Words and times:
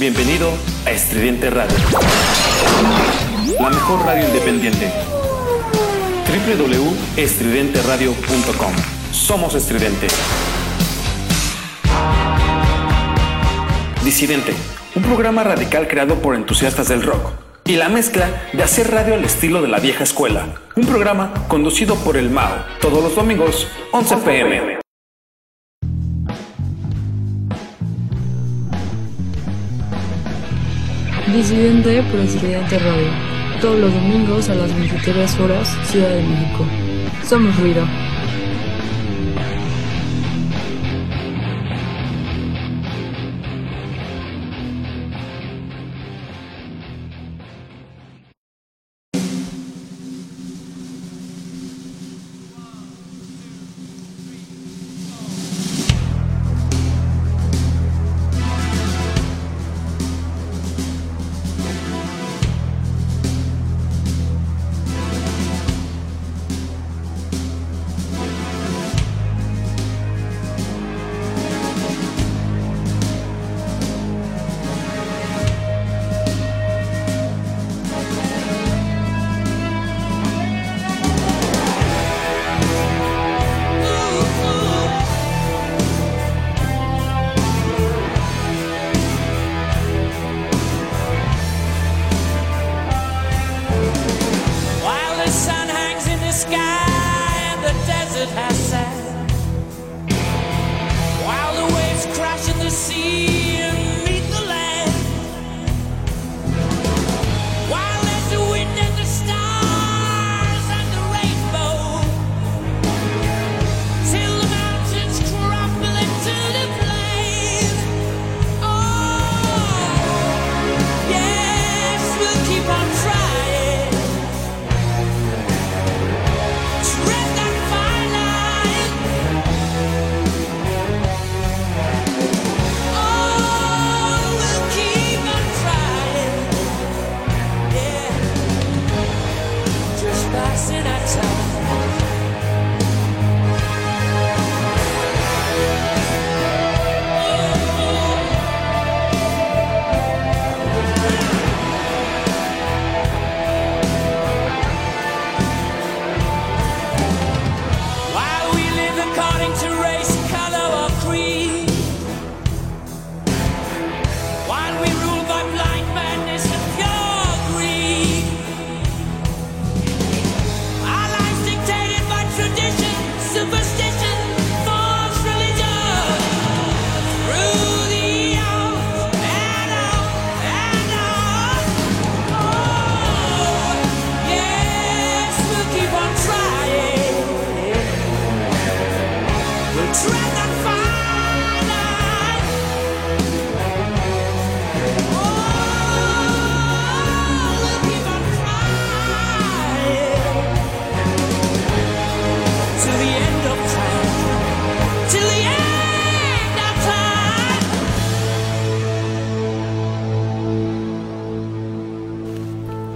Bienvenido 0.00 0.50
a 0.86 0.90
Estridente 0.92 1.50
Radio, 1.50 1.76
la 3.60 3.68
mejor 3.68 4.06
radio 4.06 4.26
independiente. 4.28 4.90
www.estridenteradio.com. 6.26 8.72
Somos 9.12 9.54
Estridente. 9.54 10.06
Disidente, 14.02 14.54
un 14.94 15.02
programa 15.02 15.44
radical 15.44 15.86
creado 15.86 16.14
por 16.22 16.34
entusiastas 16.34 16.88
del 16.88 17.02
rock 17.02 17.32
y 17.66 17.76
la 17.76 17.90
mezcla 17.90 18.48
de 18.54 18.62
hacer 18.62 18.90
radio 18.90 19.12
al 19.12 19.26
estilo 19.26 19.60
de 19.60 19.68
la 19.68 19.80
vieja 19.80 20.04
escuela. 20.04 20.46
Un 20.76 20.86
programa 20.86 21.34
conducido 21.46 21.96
por 21.96 22.16
el 22.16 22.30
Mao, 22.30 22.64
todos 22.80 23.04
los 23.04 23.14
domingos, 23.14 23.68
11 23.92 24.16
pm. 24.16 24.79
Disidente 31.32 32.02
por 32.10 32.18
Incidente 32.18 32.78
Radio. 32.78 33.08
Todos 33.60 33.78
los 33.78 33.94
domingos 33.94 34.48
a 34.48 34.54
las 34.54 34.74
23 34.74 35.38
horas, 35.40 35.68
Ciudad 35.84 36.10
de 36.10 36.22
México. 36.22 36.66
Somos 37.24 37.56
ruido. 37.60 37.84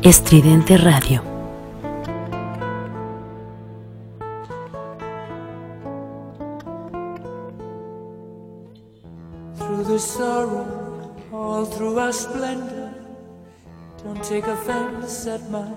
Estridente 0.05 0.77
Radio. 0.77 1.23
Through 9.57 9.85
the 9.85 9.99
sorrow, 9.99 11.17
all 11.33 11.65
through 11.65 11.99
our 11.99 12.13
splendor, 12.13 12.93
don't 14.03 14.23
take 14.23 14.47
offense 14.47 15.27
at 15.27 15.41
my 15.51 15.73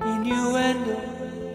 innuendo. 0.00 1.47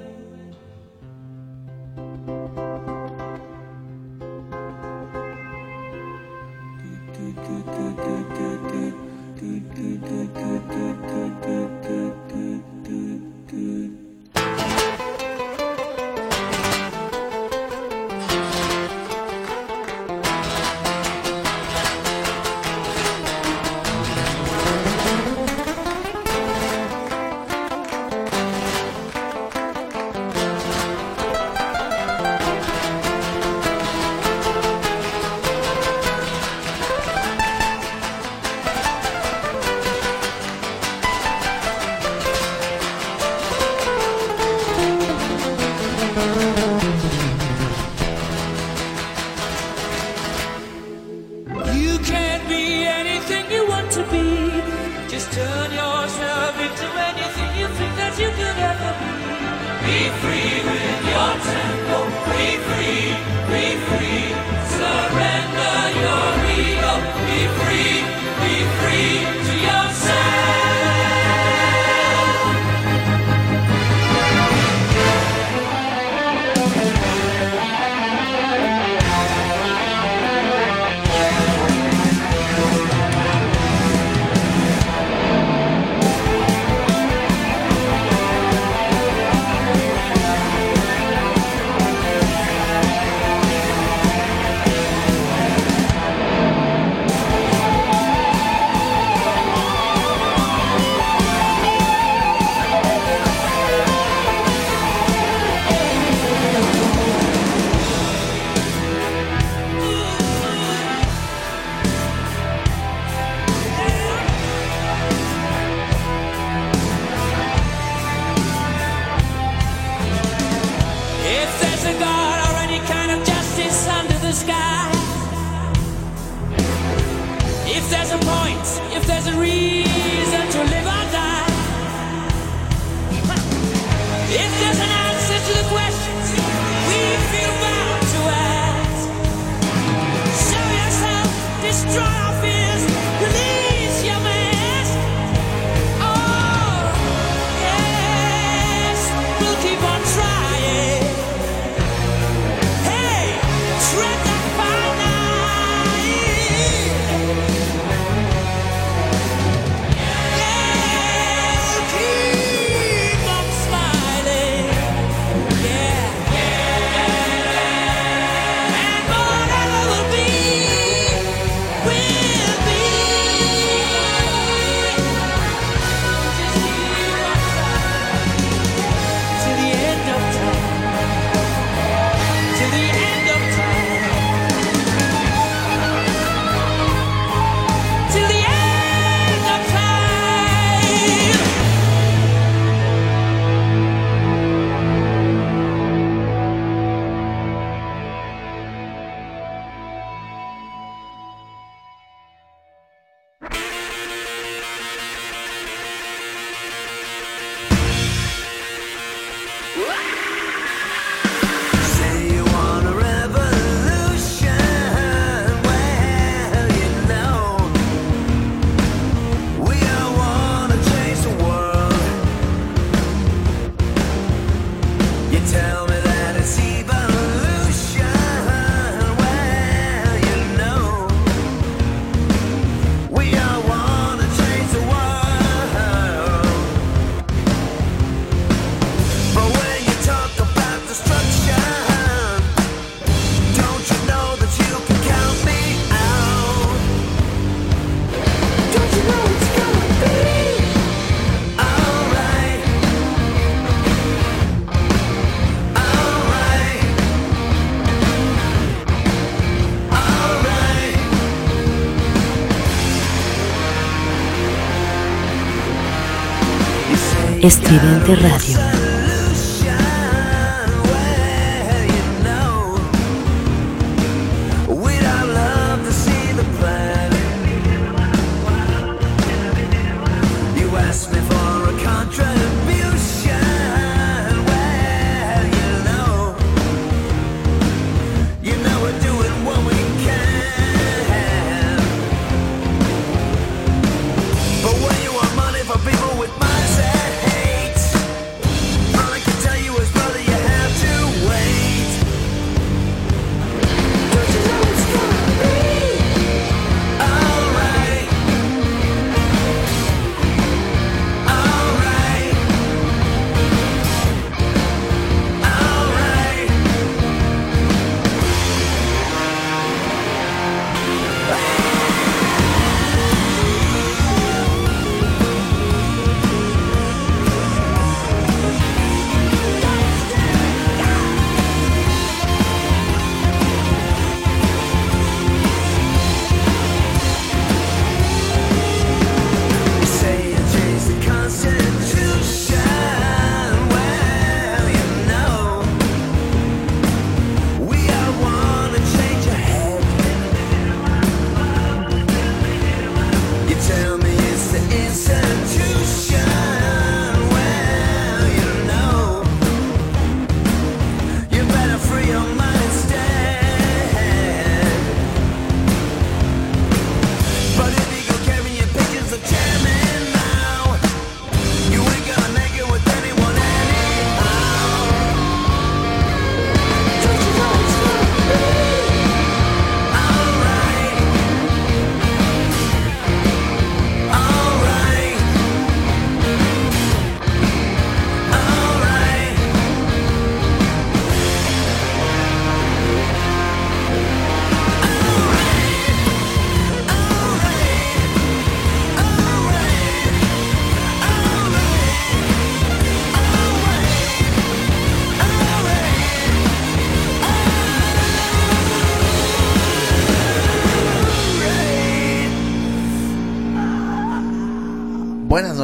Estridente 267.44 268.16
Radio. 268.16 268.63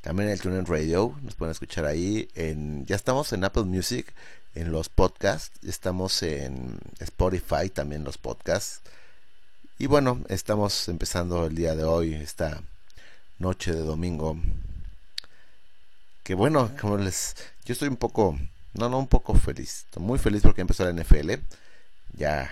También 0.00 0.28
el 0.28 0.40
TuneIn 0.40 0.66
Radio, 0.66 1.14
nos 1.22 1.34
pueden 1.34 1.52
escuchar 1.52 1.86
ahí. 1.86 2.28
En, 2.34 2.84
ya 2.86 2.96
estamos 2.96 3.32
en 3.32 3.44
Apple 3.44 3.64
Music, 3.64 4.12
en 4.54 4.70
los 4.70 4.88
podcasts. 4.88 5.58
Estamos 5.66 6.22
en 6.22 6.78
Spotify, 7.00 7.68
también 7.70 8.04
los 8.04 8.18
podcasts. 8.18 8.82
Y 9.78 9.86
bueno, 9.86 10.22
estamos 10.28 10.88
empezando 10.88 11.46
el 11.46 11.54
día 11.54 11.76
de 11.76 11.84
hoy, 11.84 12.14
esta 12.14 12.62
noche 13.38 13.72
de 13.72 13.80
domingo. 13.80 14.38
Que 16.22 16.34
bueno, 16.34 16.70
como 16.80 16.96
les. 16.96 17.36
Yo 17.66 17.72
estoy 17.72 17.88
un 17.88 17.96
poco. 17.96 18.38
No, 18.72 18.88
no, 18.88 18.98
un 18.98 19.06
poco 19.06 19.34
feliz. 19.34 19.84
Estoy 19.84 20.02
muy 20.02 20.18
feliz 20.18 20.42
porque 20.42 20.62
empezó 20.62 20.84
la 20.84 20.92
NFL. 20.92 21.32
Ya 22.14 22.50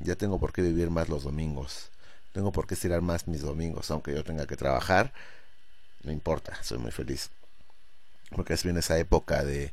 ya 0.00 0.16
tengo 0.16 0.38
por 0.38 0.52
qué 0.52 0.62
vivir 0.62 0.90
más 0.90 1.08
los 1.08 1.24
domingos. 1.24 1.90
Tengo 2.32 2.52
por 2.52 2.66
qué 2.66 2.74
estirar 2.74 3.00
más 3.00 3.26
mis 3.26 3.42
domingos, 3.42 3.90
aunque 3.90 4.14
yo 4.14 4.22
tenga 4.22 4.46
que 4.46 4.56
trabajar. 4.56 5.12
No 6.02 6.12
importa, 6.12 6.62
soy 6.62 6.78
muy 6.78 6.92
feliz. 6.92 7.30
Porque 8.30 8.54
es 8.54 8.62
bien 8.62 8.76
esa 8.76 8.98
época 8.98 9.42
de 9.44 9.72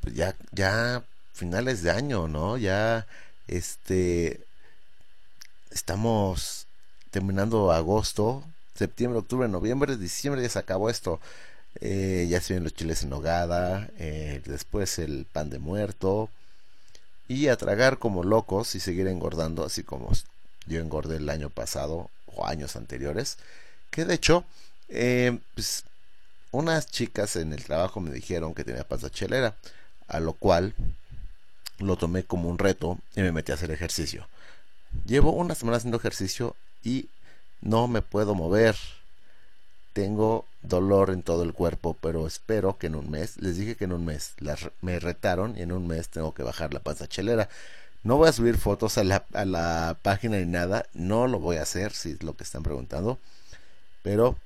pues 0.00 0.14
ya 0.14 0.36
ya 0.52 1.04
finales 1.32 1.82
de 1.82 1.90
año, 1.90 2.28
¿no? 2.28 2.56
Ya 2.58 3.06
este 3.48 4.46
estamos 5.72 6.66
terminando 7.10 7.72
agosto, 7.72 8.44
septiembre, 8.74 9.18
octubre, 9.18 9.48
noviembre, 9.48 9.96
diciembre 9.96 10.42
ya 10.42 10.48
se 10.48 10.58
acabó 10.58 10.90
esto. 10.90 11.20
Eh, 11.80 12.26
ya 12.28 12.40
se 12.40 12.54
ven 12.54 12.64
los 12.64 12.74
chiles 12.74 13.02
en 13.02 13.10
nogada, 13.10 13.88
eh, 13.98 14.42
después 14.44 14.98
el 14.98 15.24
pan 15.24 15.48
de 15.48 15.58
muerto, 15.58 16.28
y 17.28 17.48
a 17.48 17.56
tragar 17.56 17.98
como 17.98 18.24
locos 18.24 18.74
y 18.74 18.80
seguir 18.80 19.06
engordando, 19.06 19.64
así 19.64 19.82
como 19.82 20.12
yo 20.66 20.80
engordé 20.80 21.16
el 21.16 21.28
año 21.30 21.48
pasado 21.50 22.10
o 22.26 22.46
años 22.46 22.76
anteriores. 22.76 23.38
Que 23.90 24.04
de 24.04 24.14
hecho, 24.14 24.44
eh, 24.88 25.38
pues, 25.54 25.84
unas 26.50 26.86
chicas 26.86 27.36
en 27.36 27.52
el 27.54 27.64
trabajo 27.64 28.00
me 28.00 28.10
dijeron 28.10 28.54
que 28.54 28.64
tenía 28.64 28.84
panza 28.86 29.10
chelera, 29.10 29.56
a 30.08 30.20
lo 30.20 30.34
cual 30.34 30.74
lo 31.78 31.96
tomé 31.96 32.24
como 32.24 32.50
un 32.50 32.58
reto 32.58 32.98
y 33.16 33.22
me 33.22 33.32
metí 33.32 33.52
a 33.52 33.54
hacer 33.54 33.70
ejercicio. 33.70 34.28
Llevo 35.06 35.32
una 35.32 35.54
semana 35.54 35.78
haciendo 35.78 35.98
ejercicio 35.98 36.56
y 36.82 37.08
no 37.60 37.88
me 37.88 38.02
puedo 38.02 38.34
mover. 38.34 38.76
Tengo 39.92 40.46
dolor 40.62 41.10
en 41.10 41.22
todo 41.22 41.42
el 41.42 41.52
cuerpo, 41.52 41.96
pero 42.00 42.26
espero 42.26 42.78
que 42.78 42.86
en 42.86 42.94
un 42.94 43.10
mes, 43.10 43.36
les 43.38 43.56
dije 43.56 43.76
que 43.76 43.84
en 43.84 43.92
un 43.92 44.04
mes, 44.04 44.34
me 44.80 44.98
retaron 44.98 45.56
y 45.56 45.62
en 45.62 45.72
un 45.72 45.86
mes 45.86 46.08
tengo 46.08 46.32
que 46.34 46.42
bajar 46.42 46.72
la 46.72 46.80
panza 46.80 47.06
chelera. 47.06 47.48
No 48.02 48.16
voy 48.16 48.28
a 48.28 48.32
subir 48.32 48.56
fotos 48.56 48.98
a 48.98 49.04
la, 49.04 49.24
a 49.32 49.44
la 49.44 49.96
página 50.02 50.38
ni 50.38 50.46
nada, 50.46 50.86
no 50.92 51.28
lo 51.28 51.38
voy 51.38 51.56
a 51.56 51.62
hacer 51.62 51.92
si 51.92 52.12
es 52.12 52.22
lo 52.22 52.36
que 52.36 52.42
están 52.42 52.62
preguntando, 52.62 53.18
pero 54.02 54.36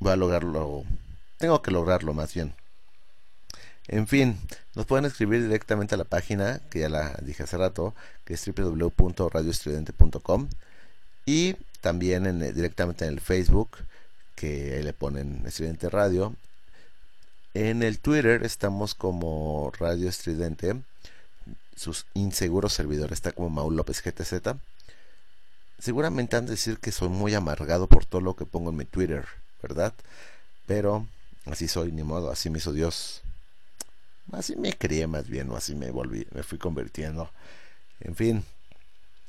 voy 0.00 0.12
a 0.12 0.16
lograrlo, 0.16 0.84
tengo 1.38 1.62
que 1.62 1.70
lograrlo 1.70 2.14
más 2.14 2.34
bien. 2.34 2.52
En 3.88 4.08
fin, 4.08 4.38
nos 4.74 4.86
pueden 4.86 5.04
escribir 5.04 5.42
directamente 5.42 5.94
a 5.94 5.98
la 5.98 6.04
página, 6.04 6.60
que 6.70 6.80
ya 6.80 6.88
la 6.88 7.16
dije 7.22 7.44
hace 7.44 7.56
rato, 7.56 7.94
que 8.24 8.34
es 8.34 8.44
www.radioestudente.com 8.44 10.48
y 11.24 11.54
también 11.80 12.26
en, 12.26 12.40
directamente 12.54 13.04
en 13.04 13.12
el 13.12 13.20
Facebook 13.20 13.78
que 14.34 14.82
le 14.82 14.92
ponen 14.92 15.42
Estridente 15.46 15.88
Radio. 15.88 16.34
En 17.54 17.82
el 17.82 18.00
Twitter 18.00 18.44
estamos 18.44 18.94
como 18.94 19.72
Radio 19.78 20.08
Estridente. 20.08 20.82
Sus 21.74 22.06
inseguros 22.14 22.72
servidores 22.72 23.12
está 23.12 23.32
como 23.32 23.50
Maul 23.50 23.76
López 23.76 24.02
GTZ. 24.02 24.56
Seguramente 25.78 26.36
han 26.36 26.46
de 26.46 26.52
decir 26.52 26.78
que 26.78 26.92
soy 26.92 27.08
muy 27.08 27.34
amargado 27.34 27.86
por 27.86 28.04
todo 28.04 28.20
lo 28.20 28.34
que 28.34 28.46
pongo 28.46 28.70
en 28.70 28.76
mi 28.76 28.84
Twitter, 28.84 29.26
¿verdad? 29.62 29.94
Pero 30.66 31.06
así 31.44 31.68
soy, 31.68 31.92
ni 31.92 32.02
modo, 32.02 32.30
así 32.30 32.50
me 32.50 32.58
hizo 32.58 32.72
Dios. 32.72 33.22
Así 34.32 34.56
me 34.56 34.72
crié 34.72 35.06
más 35.06 35.28
bien, 35.28 35.50
o 35.50 35.56
así 35.56 35.74
me 35.74 35.90
volví, 35.90 36.26
me 36.32 36.42
fui 36.42 36.58
convirtiendo. 36.58 37.30
En 38.00 38.16
fin, 38.16 38.44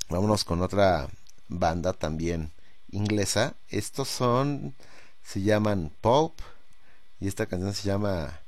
vámonos 0.09 0.43
con 0.43 0.61
otra 0.61 1.07
banda 1.47 1.93
también 1.93 2.51
inglesa. 2.91 3.55
Estos 3.69 4.07
son 4.07 4.75
se 5.23 5.41
llaman 5.41 5.91
Pulp 6.01 6.39
y 7.19 7.27
esta 7.27 7.45
canción 7.45 7.73
se 7.73 7.87
llama 7.87 8.39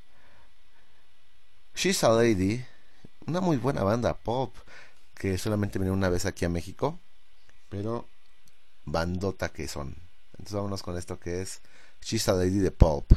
She's 1.75 2.03
a 2.03 2.09
Lady, 2.09 2.65
una 3.27 3.41
muy 3.41 3.57
buena 3.57 3.83
banda 3.83 4.13
Pulp 4.13 4.55
que 5.13 5.37
solamente 5.37 5.77
vino 5.79 5.91
una 5.91 6.09
vez 6.09 6.25
aquí 6.25 6.45
a 6.45 6.49
México, 6.49 6.99
pero 7.67 8.07
bandota 8.85 9.49
que 9.49 9.67
son. 9.67 9.95
Entonces 10.31 10.53
vámonos 10.53 10.81
con 10.81 10.97
esto 10.97 11.19
que 11.19 11.41
es 11.41 11.61
She's 12.01 12.27
a 12.29 12.33
Lady 12.33 12.59
de 12.59 12.71
Pulp. 12.71 13.11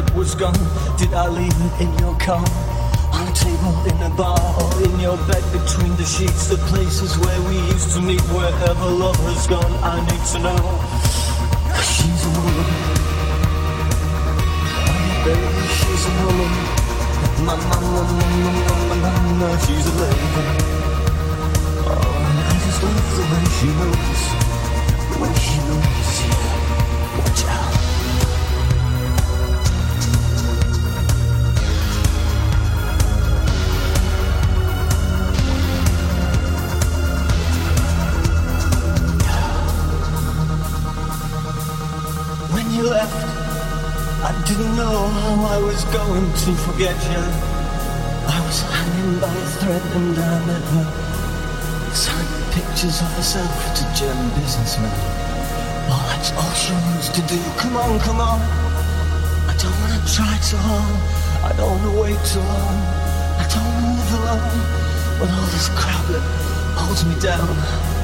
It 0.00 0.14
was 0.14 0.34
gone. 0.34 0.60
Did 0.98 1.12
I 1.14 1.28
leave 1.28 1.58
it 1.66 1.74
in 1.84 1.90
your 1.98 2.16
car? 2.18 2.44
On 3.12 3.22
a 3.28 3.34
table 3.34 3.74
in 3.90 3.96
a 4.02 4.10
bar 4.16 4.40
or 4.60 4.70
in 4.84 4.98
your 5.00 5.16
bed 5.28 5.44
between 5.52 5.92
the 5.96 6.04
sheets, 6.04 6.48
the 6.48 6.56
places 6.72 7.18
where 7.18 7.40
we 7.48 7.56
used 7.74 7.90
to 7.96 8.00
meet, 8.00 8.20
wherever 8.32 8.86
love 8.86 9.16
has 9.28 9.46
gone, 9.46 9.72
I 9.82 9.96
need 10.08 10.24
to 10.32 10.38
know. 10.46 10.60
she's 11.94 12.22
a 12.28 12.30
woman. 12.36 12.68
Baby, 15.24 15.64
she's 15.78 16.04
a 16.08 16.12
woman. 16.24 16.52
My 17.46 17.56
mama, 17.56 18.02
mama, 18.18 18.50
mama, 18.68 18.96
mama, 19.04 19.48
she's 19.64 19.86
a 19.86 19.94
lady. 20.00 20.28
Oh, 21.86 22.48
I 22.50 22.54
just 22.64 22.80
love 22.84 23.08
the 23.16 23.24
way 23.30 23.44
she 23.58 23.68
moves, 23.80 24.22
the 25.10 25.16
way 25.22 25.32
she 25.44 25.58
moves. 25.68 26.16
Yeah, 26.24 26.59
was 45.70 45.84
going 45.94 46.26
to 46.34 46.50
forget 46.66 46.98
you. 47.14 47.22
I 48.26 48.38
was 48.42 48.58
hanging 48.74 49.22
by 49.22 49.30
a 49.30 49.46
thread 49.62 49.84
and 49.94 50.18
I 50.18 50.34
met 50.42 50.64
her. 50.74 50.86
Signing 51.94 52.42
pictures 52.50 52.98
of 52.98 53.10
herself 53.14 53.54
to 53.78 53.82
German 53.94 54.30
businessmen. 54.34 54.90
Well, 55.86 56.02
that's 56.10 56.34
all 56.34 56.54
she 56.58 56.74
needs 56.90 57.08
to 57.14 57.22
do. 57.30 57.38
Come 57.62 57.76
on, 57.78 58.00
come 58.02 58.18
on. 58.18 58.42
I 59.46 59.54
don't 59.62 59.76
wanna 59.78 60.02
try 60.10 60.34
too 60.42 60.58
hard. 60.58 60.98
I 61.46 61.54
don't 61.54 61.70
wanna 61.70 62.02
wait 62.02 62.18
too 62.26 62.42
long. 62.42 62.78
I 63.38 63.46
don't 63.46 63.62
wanna 63.70 63.94
live 63.94 64.12
alone 64.18 64.58
with 65.22 65.30
all 65.30 65.48
this 65.54 65.70
crap 65.78 66.02
that 66.10 66.24
holds 66.82 67.06
me 67.06 67.14
down. 67.22 67.46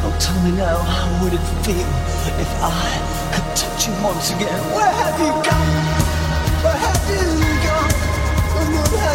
Oh, 0.06 0.14
tell 0.22 0.38
me 0.46 0.54
now, 0.54 0.78
how 0.86 1.10
would 1.18 1.34
it 1.34 1.46
feel 1.66 1.90
if 2.38 2.50
I 2.62 2.94
could 3.34 3.48
touch 3.58 3.90
you 3.90 3.94
once 4.06 4.30
again? 4.30 4.60
Where 4.70 4.94
have 5.02 5.18
you 5.18 5.34
gone? 5.42 6.06
Where 6.62 6.78
have 6.78 7.10
you 7.10 7.45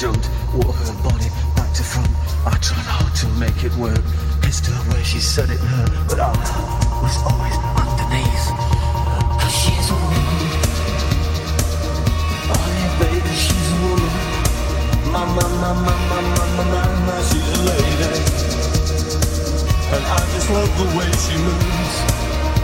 joked. 0.00 0.30
Wore 0.54 0.72
her 0.72 0.94
body 1.04 1.28
back 1.54 1.70
to 1.74 1.84
front. 1.84 2.08
I 2.48 2.56
tried 2.64 2.88
hard 2.88 3.14
to 3.20 3.28
make 3.36 3.64
it 3.68 3.74
work. 3.76 4.00
Kissed 4.40 4.64
her 4.64 4.80
where 4.88 5.04
she 5.04 5.20
said 5.20 5.50
it 5.50 5.60
hurt. 5.60 5.92
But 6.08 6.18
I 6.20 6.32
was 7.04 7.16
always 7.28 7.56
underneath. 7.76 8.46
Cause 9.36 9.54
she's 9.60 9.88
a 9.92 9.98
woman. 10.00 10.40
Oh 12.48 12.66
yeah, 12.80 12.90
baby, 12.96 13.34
she's 13.44 13.68
a 13.68 13.78
woman. 13.84 14.12
Mama, 15.12 15.44
mama, 15.60 15.94
mama, 16.08 16.32
mama, 16.32 16.64
mama, 16.72 17.14
she's 17.28 17.44
a 17.44 17.62
lady. 17.68 18.08
And 19.92 20.04
I 20.16 20.20
just 20.32 20.48
love 20.48 20.72
the 20.80 20.88
way 20.96 21.10
she 21.24 21.36
moves, 21.44 21.94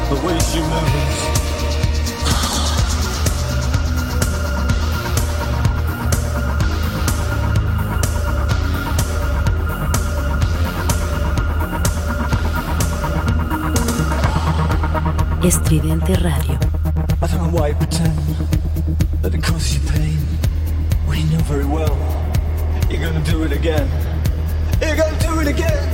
the 0.08 0.16
way 0.24 0.38
she 0.48 0.60
moves. 0.64 1.45
Estridente 15.46 16.16
Radio. 16.16 16.58
I 17.22 17.26
don't 17.28 17.40
know 17.40 17.60
why 17.60 17.68
you 17.68 17.76
pretend 17.76 18.18
that 19.22 19.32
it 19.32 19.42
causes 19.42 19.74
you 19.76 19.90
pain 19.92 20.18
you 21.16 21.24
know 21.30 21.44
very 21.44 21.64
well 21.64 21.96
you're 22.90 23.00
gonna 23.00 23.24
do 23.24 23.44
it 23.44 23.52
again. 23.52 23.88
You're 24.80 24.96
gonna 24.96 25.18
do 25.20 25.40
it 25.40 25.46
again. 25.46 25.88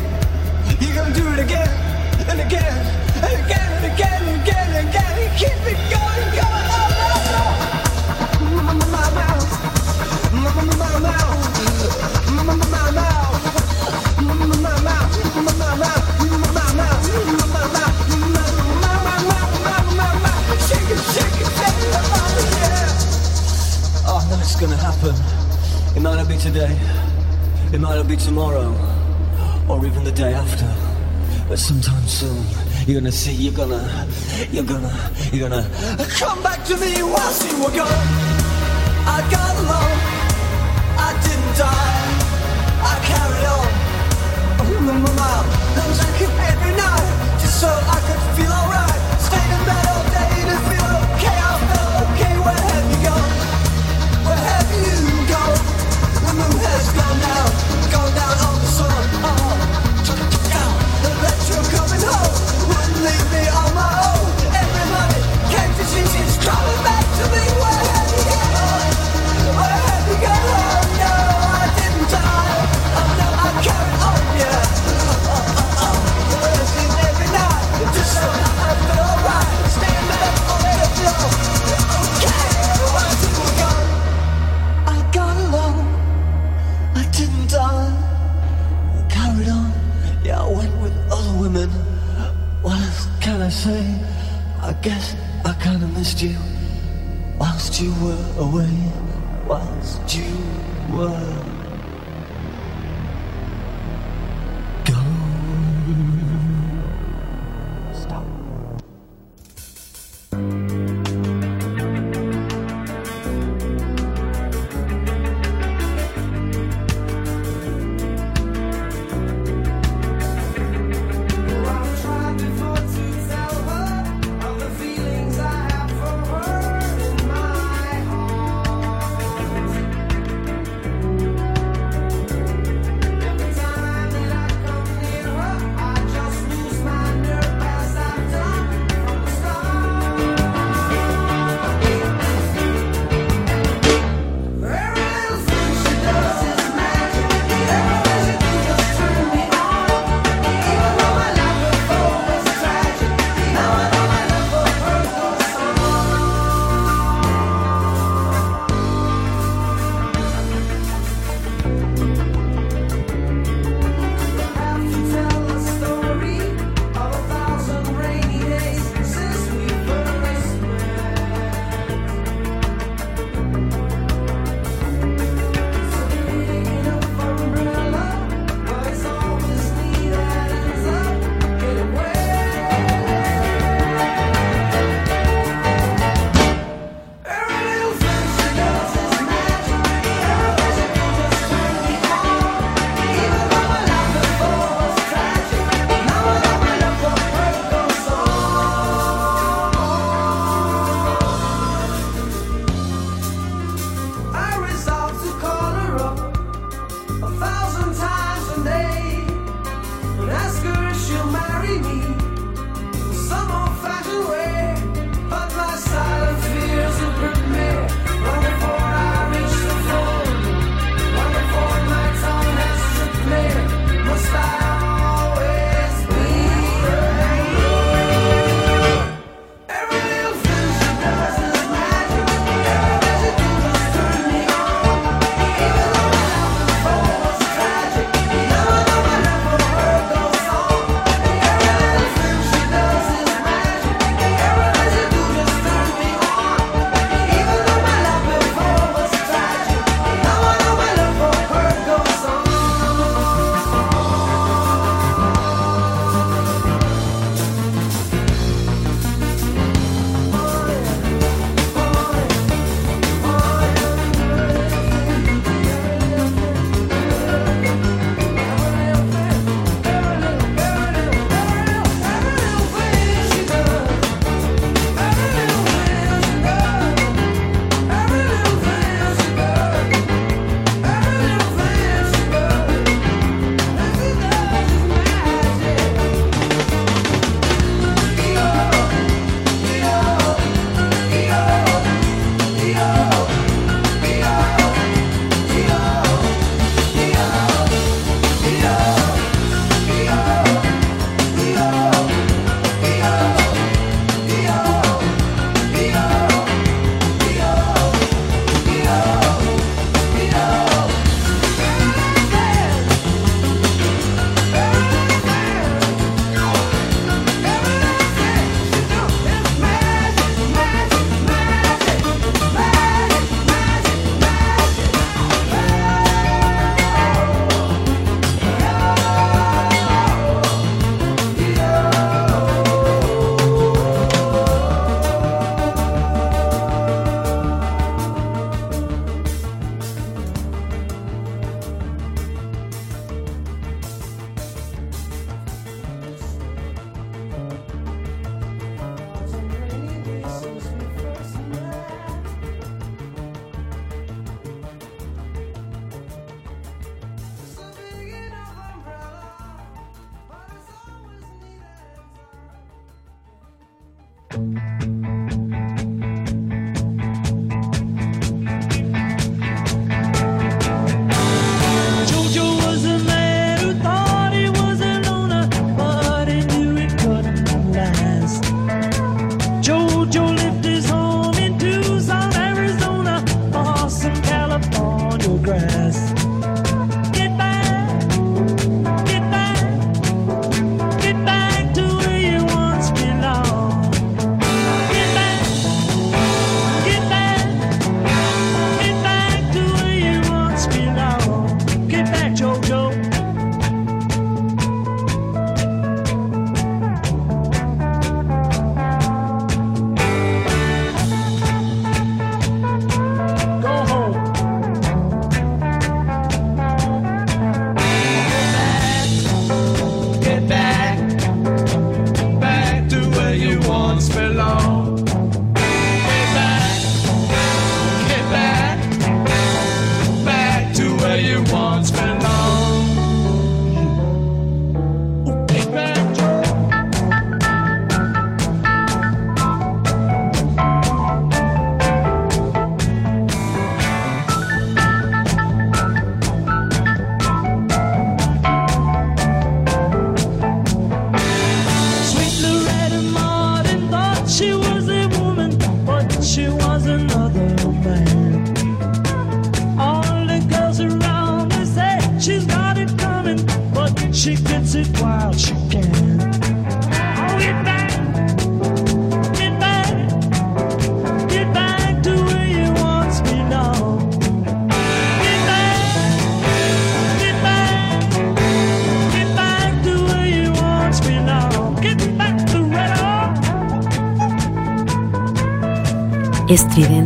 You're 0.80 0.94
gonna 0.94 1.14
do 1.14 1.26
it 1.34 1.38
again 1.38 1.68
and 2.30 2.40
again 2.40 2.78
and 3.22 3.44
again 3.44 3.72
and 3.76 3.92
again 3.94 4.22
and 4.22 4.42
again 4.42 4.68
and 4.76 4.88
again 4.88 5.18
and 5.20 5.38
keep 5.38 5.60
it 5.68 5.78
going, 5.92 6.28
going. 6.40 6.68
Oh 6.76 6.91
gonna 24.62 24.76
happen. 24.76 25.12
It 25.96 26.02
might 26.02 26.14
not 26.14 26.28
be 26.28 26.36
today. 26.36 26.78
It 27.72 27.80
might 27.80 27.96
not 27.96 28.06
be 28.06 28.16
tomorrow. 28.16 28.72
Or 29.68 29.84
even 29.84 30.04
the 30.04 30.12
day 30.12 30.34
after. 30.34 30.72
But 31.48 31.58
sometime 31.58 32.06
soon, 32.06 32.44
you're 32.86 33.00
gonna 33.00 33.10
see, 33.10 33.32
you're 33.32 33.54
gonna, 33.54 34.06
you're 34.52 34.62
gonna, 34.62 35.10
you're 35.32 35.48
gonna 35.48 35.68
come 36.10 36.40
back 36.44 36.64
to 36.66 36.76
me 36.76 37.02
whilst 37.02 37.50
you 37.50 37.60
were 37.60 37.72
gone. 37.72 38.31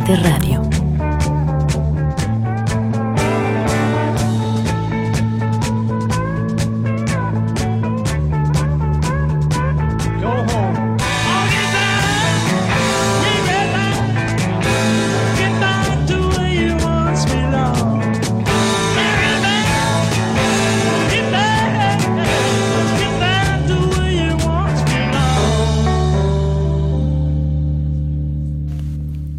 Estridente 0.06 0.30
Radio. 0.30 0.45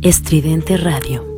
Estridente 0.07 0.77
Radio. 0.77 1.36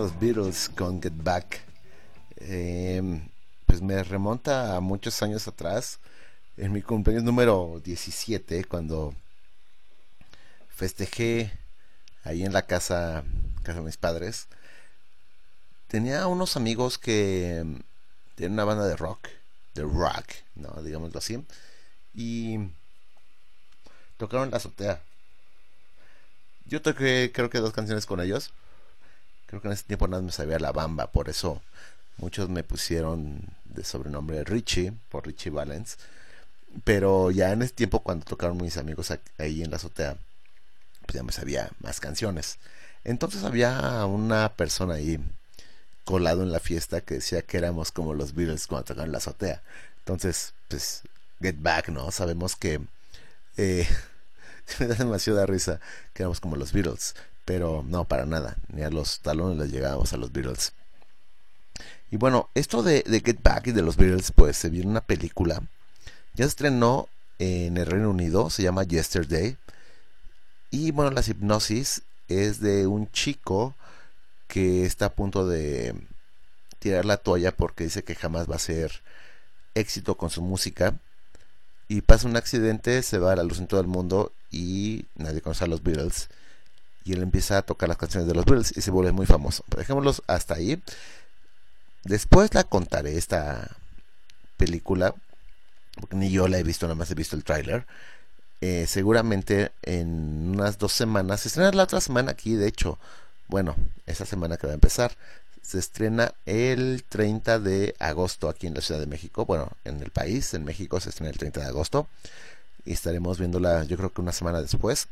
Los 0.00 0.18
Beatles 0.18 0.70
con 0.70 1.02
Get 1.02 1.12
Back. 1.14 1.60
Eh, 2.36 3.20
pues 3.66 3.82
me 3.82 4.02
remonta 4.02 4.74
a 4.74 4.80
muchos 4.80 5.22
años 5.22 5.46
atrás. 5.46 5.98
En 6.56 6.72
mi 6.72 6.80
cumpleaños 6.80 7.22
número 7.22 7.82
17, 7.84 8.64
cuando 8.64 9.14
festejé 10.70 11.52
ahí 12.24 12.44
en 12.44 12.54
la 12.54 12.62
casa, 12.62 13.24
casa 13.62 13.80
de 13.80 13.84
mis 13.84 13.98
padres. 13.98 14.48
Tenía 15.86 16.26
unos 16.28 16.56
amigos 16.56 16.96
que 16.96 17.62
mm, 17.62 17.76
tenían 18.36 18.54
una 18.54 18.64
banda 18.64 18.86
de 18.86 18.96
rock, 18.96 19.28
de 19.74 19.82
rock, 19.82 20.24
¿no? 20.54 20.82
Digámoslo 20.82 21.18
así. 21.18 21.44
Y 22.14 22.70
tocaron 24.16 24.50
la 24.50 24.56
azotea. 24.56 25.02
Yo 26.64 26.80
toqué 26.80 27.32
creo 27.34 27.50
que 27.50 27.58
dos 27.58 27.74
canciones 27.74 28.06
con 28.06 28.18
ellos. 28.22 28.50
Creo 29.50 29.60
que 29.60 29.66
en 29.66 29.74
ese 29.74 29.82
tiempo 29.82 30.06
nada 30.06 30.22
me 30.22 30.30
sabía 30.30 30.60
la 30.60 30.70
bamba, 30.70 31.10
por 31.10 31.28
eso 31.28 31.60
muchos 32.18 32.48
me 32.48 32.62
pusieron 32.62 33.40
de 33.64 33.82
sobrenombre 33.82 34.44
Richie, 34.44 34.92
por 35.08 35.26
Richie 35.26 35.50
Valens. 35.50 35.98
Pero 36.84 37.32
ya 37.32 37.50
en 37.50 37.62
ese 37.62 37.72
tiempo 37.72 37.98
cuando 37.98 38.24
tocaron 38.24 38.56
mis 38.58 38.76
amigos 38.76 39.12
ahí 39.38 39.64
en 39.64 39.70
la 39.70 39.76
azotea, 39.76 40.16
pues 41.04 41.16
ya 41.16 41.24
me 41.24 41.32
sabía 41.32 41.68
más 41.80 41.98
canciones. 41.98 42.58
Entonces 43.02 43.42
había 43.42 44.06
una 44.06 44.50
persona 44.50 44.94
ahí 44.94 45.18
colado 46.04 46.44
en 46.44 46.52
la 46.52 46.60
fiesta 46.60 47.00
que 47.00 47.14
decía 47.14 47.42
que 47.42 47.58
éramos 47.58 47.90
como 47.90 48.14
los 48.14 48.36
Beatles 48.36 48.68
cuando 48.68 48.84
tocaban 48.84 49.06
en 49.06 49.12
la 49.12 49.18
azotea. 49.18 49.62
Entonces, 49.98 50.54
pues, 50.68 51.02
get 51.40 51.56
back, 51.58 51.88
¿no? 51.88 52.12
Sabemos 52.12 52.54
que 52.54 52.80
eh, 53.56 53.88
me 54.78 54.86
da 54.86 54.94
demasiada 54.94 55.44
risa 55.44 55.80
que 56.14 56.22
éramos 56.22 56.38
como 56.38 56.54
los 56.54 56.72
Beatles, 56.72 57.16
pero 57.50 57.84
no, 57.84 58.04
para 58.04 58.26
nada, 58.26 58.56
ni 58.68 58.82
a 58.82 58.90
los 58.90 59.18
talones 59.22 59.58
les 59.58 59.72
llegábamos 59.72 60.12
a 60.12 60.16
los 60.16 60.30
Beatles. 60.30 60.72
Y 62.08 62.16
bueno, 62.16 62.48
esto 62.54 62.84
de, 62.84 63.02
de 63.02 63.20
Get 63.22 63.42
Back 63.42 63.66
y 63.66 63.72
de 63.72 63.82
los 63.82 63.96
Beatles, 63.96 64.30
pues 64.30 64.56
se 64.56 64.68
vio 64.68 64.84
en 64.84 64.88
una 64.88 65.00
película, 65.00 65.60
ya 66.34 66.44
se 66.44 66.50
estrenó 66.50 67.08
en 67.40 67.76
el 67.76 67.86
Reino 67.86 68.08
Unido, 68.08 68.50
se 68.50 68.62
llama 68.62 68.84
Yesterday, 68.84 69.56
y 70.70 70.92
bueno, 70.92 71.10
la 71.10 71.24
hipnosis 71.26 72.02
es 72.28 72.60
de 72.60 72.86
un 72.86 73.10
chico 73.10 73.74
que 74.46 74.86
está 74.86 75.06
a 75.06 75.14
punto 75.14 75.48
de 75.48 75.96
tirar 76.78 77.04
la 77.04 77.16
toalla 77.16 77.50
porque 77.50 77.82
dice 77.82 78.04
que 78.04 78.14
jamás 78.14 78.48
va 78.48 78.54
a 78.54 78.60
ser 78.60 79.02
éxito 79.74 80.16
con 80.16 80.30
su 80.30 80.40
música 80.40 81.00
y 81.88 82.02
pasa 82.02 82.28
un 82.28 82.36
accidente, 82.36 83.02
se 83.02 83.18
va 83.18 83.32
a 83.32 83.36
la 83.36 83.42
luz 83.42 83.58
en 83.58 83.66
todo 83.66 83.80
el 83.80 83.88
mundo 83.88 84.30
y 84.52 85.06
nadie 85.16 85.40
conoce 85.40 85.64
a 85.64 85.66
los 85.66 85.82
Beatles. 85.82 86.28
Y 87.10 87.14
él 87.14 87.24
empieza 87.24 87.58
a 87.58 87.62
tocar 87.62 87.88
las 87.88 87.98
canciones 87.98 88.28
de 88.28 88.34
los 88.36 88.44
Beatles 88.44 88.72
y 88.76 88.82
se 88.82 88.92
vuelve 88.92 89.10
muy 89.10 89.26
famoso. 89.26 89.64
Pero 89.68 89.80
dejémoslos 89.80 90.22
hasta 90.28 90.54
ahí. 90.54 90.80
Después 92.04 92.54
la 92.54 92.62
contaré 92.62 93.18
esta 93.18 93.76
película, 94.56 95.12
porque 95.96 96.14
ni 96.14 96.30
yo 96.30 96.46
la 96.46 96.60
he 96.60 96.62
visto, 96.62 96.86
nada 96.86 96.94
más 96.94 97.10
he 97.10 97.16
visto 97.16 97.34
el 97.34 97.42
tráiler. 97.42 97.84
Eh, 98.60 98.86
seguramente 98.86 99.72
en 99.82 100.52
unas 100.54 100.78
dos 100.78 100.92
semanas, 100.92 101.40
se 101.40 101.48
estrena 101.48 101.72
la 101.72 101.82
otra 101.82 102.00
semana 102.00 102.30
aquí, 102.30 102.54
de 102.54 102.68
hecho, 102.68 102.96
bueno, 103.48 103.74
esa 104.06 104.24
semana 104.24 104.56
que 104.56 104.68
va 104.68 104.72
a 104.72 104.74
empezar, 104.74 105.10
se 105.62 105.80
estrena 105.80 106.32
el 106.46 107.02
30 107.08 107.58
de 107.58 107.96
agosto 107.98 108.48
aquí 108.48 108.68
en 108.68 108.74
la 108.74 108.82
Ciudad 108.82 109.00
de 109.00 109.08
México, 109.08 109.46
bueno, 109.46 109.72
en 109.84 110.00
el 110.00 110.10
país, 110.12 110.54
en 110.54 110.64
México 110.64 111.00
se 111.00 111.08
estrena 111.08 111.30
el 111.30 111.38
30 111.38 111.58
de 111.58 111.66
agosto. 111.66 112.06
y 112.84 112.92
estaremos 112.92 113.38
viéndola 113.40 113.82
yo 113.82 113.96
creo 113.96 114.12
que 114.12 114.20
una 114.20 114.32
semana 114.32 114.62
después. 114.62 115.08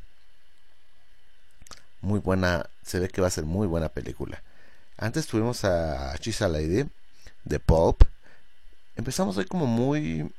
Muy 2.01 2.21
buena, 2.21 2.69
se 2.85 3.01
ve 3.01 3.09
que 3.09 3.21
va 3.21 3.27
a 3.27 3.31
ser 3.31 3.45
muy 3.45 3.67
buena 3.67 3.89
película. 3.89 4.43
Antes 4.97 5.27
tuvimos 5.27 5.65
a 5.65 6.17
She's 6.17 6.43
a 6.43 6.49
Lady 6.49 6.89
de 7.45 7.61
Pulp. 7.61 8.03
Empezamos 8.97 9.37
hoy 9.37 9.47
como 9.47 9.67
muy 9.67 10.31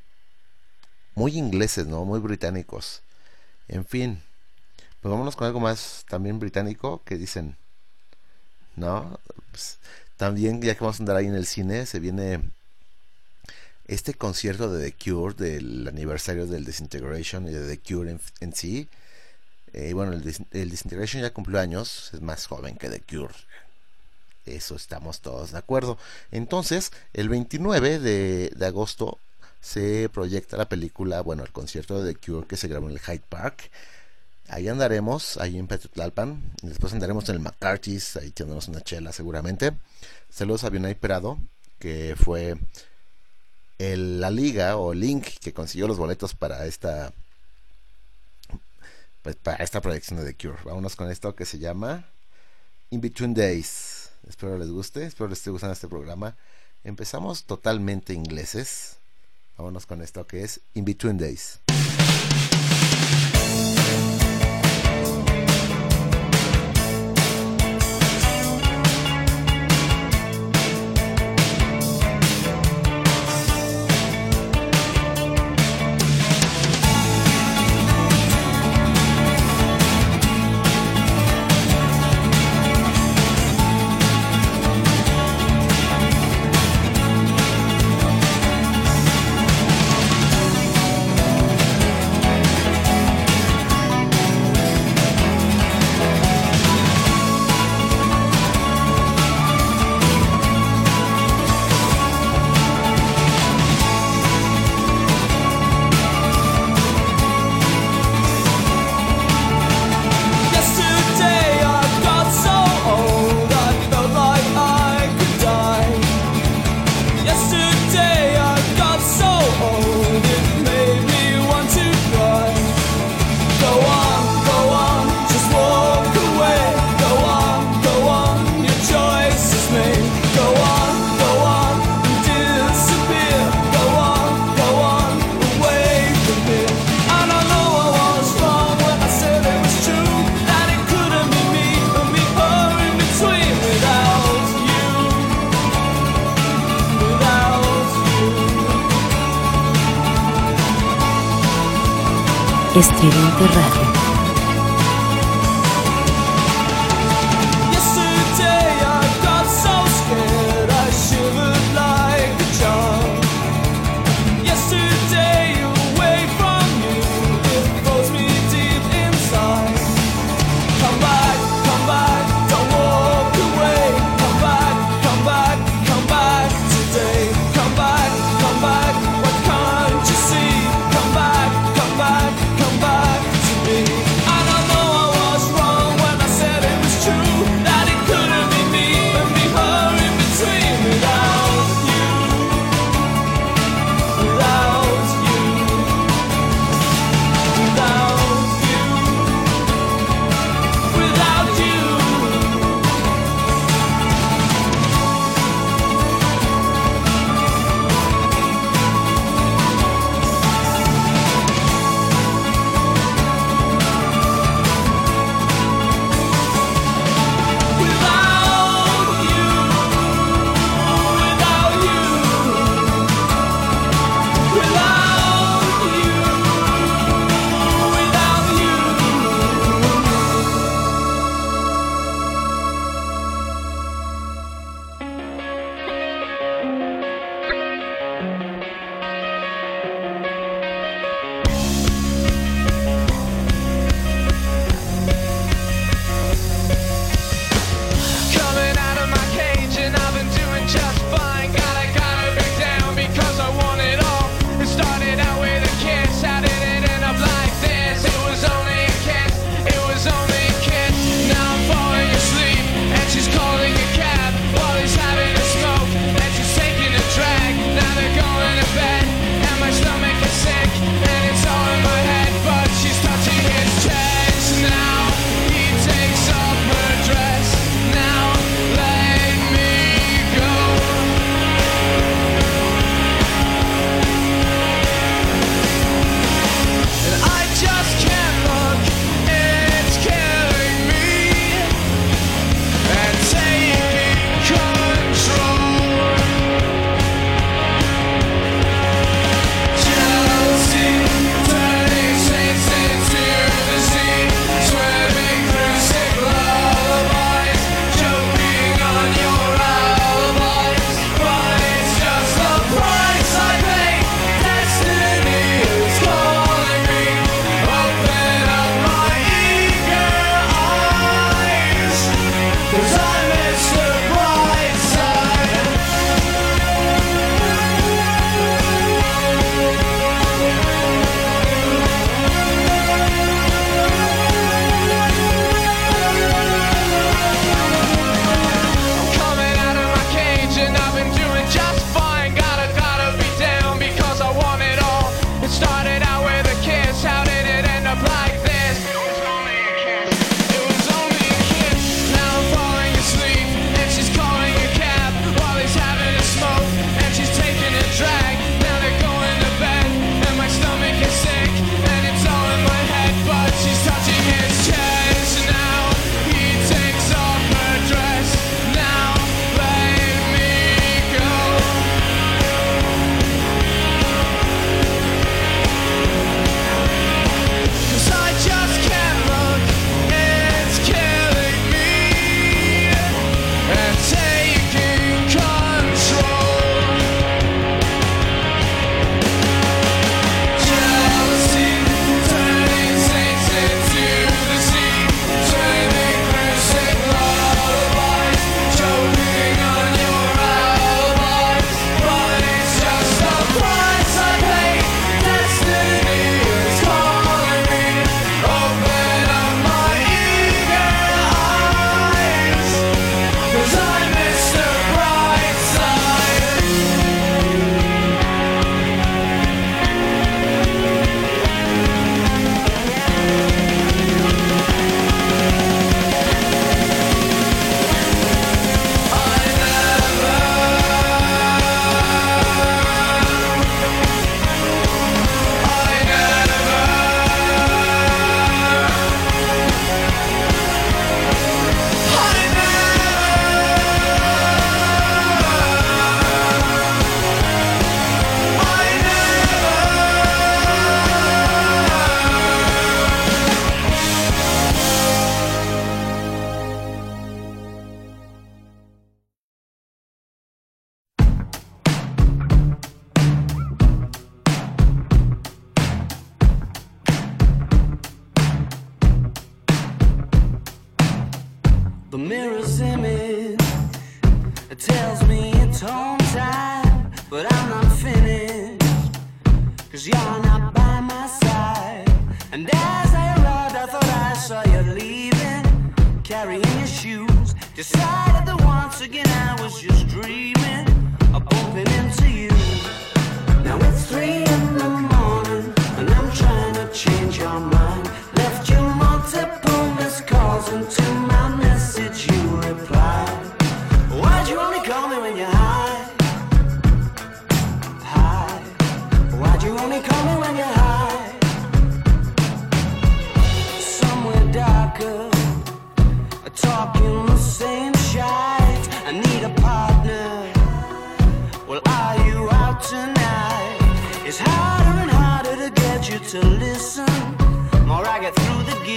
muy 1.16 1.38
ingleses, 1.38 1.86
¿no? 1.88 2.06
Muy 2.06 2.20
británicos. 2.20 3.02
En 3.68 3.86
fin, 3.86 4.22
pues 5.02 5.12
vámonos 5.12 5.36
con 5.36 5.48
algo 5.48 5.60
más 5.60 6.06
también 6.10 6.40
británico 6.40 7.04
que 7.06 7.18
dicen, 7.18 7.58
¿no? 8.76 9.20
Pues, 9.52 9.80
también 10.18 10.62
ya 10.62 10.76
que 10.76 10.82
vamos 10.82 11.00
a 11.00 11.04
andar 11.04 11.18
ahí 11.18 11.28
en 11.28 11.36
el 11.36 11.46
cine, 11.46 11.86
se 11.86 12.00
viene 12.00 12.42
este 13.86 14.14
concierto 14.14 14.72
de 14.72 14.92
The 14.92 15.12
Cure 15.12 15.34
del 15.34 15.88
aniversario 15.88 16.46
del 16.46 16.66
Disintegration 16.66 17.48
y 17.48 17.52
de 17.52 17.68
The 17.68 17.80
Cure 17.80 18.18
en, 18.40 18.54
sí. 18.54 18.88
Eh, 19.74 19.94
bueno, 19.94 20.14
el, 20.14 20.70
Disintegration 20.70 21.22
ya 21.22 21.34
cumplió 21.34 21.60
años, 21.60 22.12
es 22.14 22.22
más 22.22 22.46
joven 22.48 22.78
que 22.78 22.90
The 22.90 23.02
Cure. 23.02 23.34
Eso 24.46 24.76
estamos 24.76 25.22
todos 25.22 25.52
de 25.52 25.60
acuerdo. 25.60 25.98
Entonces, 26.32 26.92
el 27.14 27.30
29 27.30 28.00
de, 28.00 28.66
agosto 28.66 29.20
se 29.62 30.10
proyecta 30.10 30.58
la 30.58 30.70
película, 30.70 31.22
bueno, 31.22 31.44
el 31.44 31.52
concierto 31.52 32.02
de 32.02 32.14
The 32.14 32.20
Cure 32.20 32.48
que 32.48 32.58
se 32.58 32.68
grabó 32.68 32.88
en 32.88 32.94
el 32.94 33.00
Hyde 33.00 33.24
Park. 33.30 33.70
Ahí 34.48 34.68
andaremos, 34.68 35.38
ahí 35.38 35.60
en 35.60 35.68
Petutlalpan. 35.68 36.42
Después 36.64 36.94
andaremos 36.94 37.30
en 37.30 37.36
el 37.36 37.42
McCarthy's, 37.42 38.18
ahí 38.18 38.32
tendremos 38.32 38.68
una 38.68 38.82
chela 38.82 39.12
seguramente. 39.12 39.74
Saludos 40.30 40.64
a 40.64 40.70
Binay 40.70 40.96
Perado, 40.96 41.38
que 41.78 42.16
fue 42.18 42.58
la 43.78 44.30
liga 44.30 44.78
o 44.78 44.94
link 44.94 45.26
que 45.40 45.54
consiguió 45.54 45.88
los 45.88 45.98
boletos 45.98 46.34
para 46.34 46.66
esta 46.66 47.14
pues, 49.22 49.36
para 49.36 49.64
esta 49.64 49.82
proyección 49.82 50.24
de 50.24 50.36
Cure. 50.36 50.60
Vámonos 50.64 50.96
con 50.96 51.10
esto 51.10 51.36
que 51.36 51.46
se 51.46 51.60
llama 51.60 52.06
In 52.90 53.02
Between 53.02 53.34
Days. 53.34 54.10
Espero 54.28 54.58
les 54.58 54.70
guste, 54.70 55.06
espero 55.06 55.30
les 55.30 55.40
esté 55.40 55.50
gustando 55.50 55.74
este 55.74 55.88
programa. 55.88 56.36
Empezamos 56.84 57.44
totalmente 57.46 58.14
ingleses. 58.14 58.98
Vámonos 59.58 59.86
con 59.86 60.02
esto 60.02 60.26
que 60.26 60.44
es 60.44 60.62
In 60.74 60.86
Between 60.86 61.18
Days. 61.18 61.60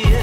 Get 0.01 0.22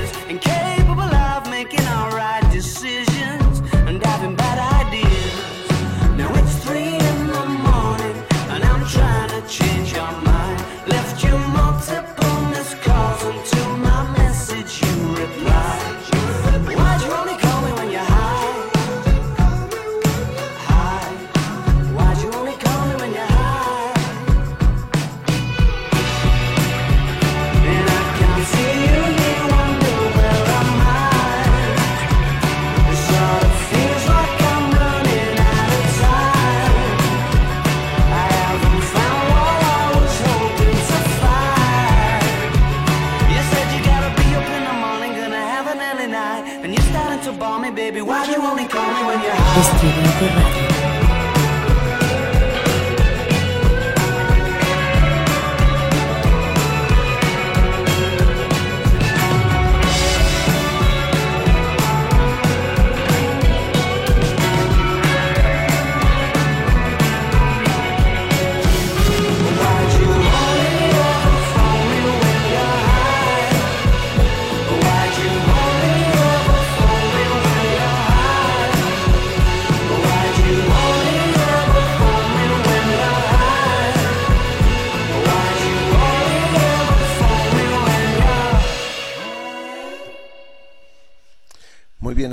Estridente 50.20 50.44
Radio. 50.44 50.60
Why'd 50.60 50.69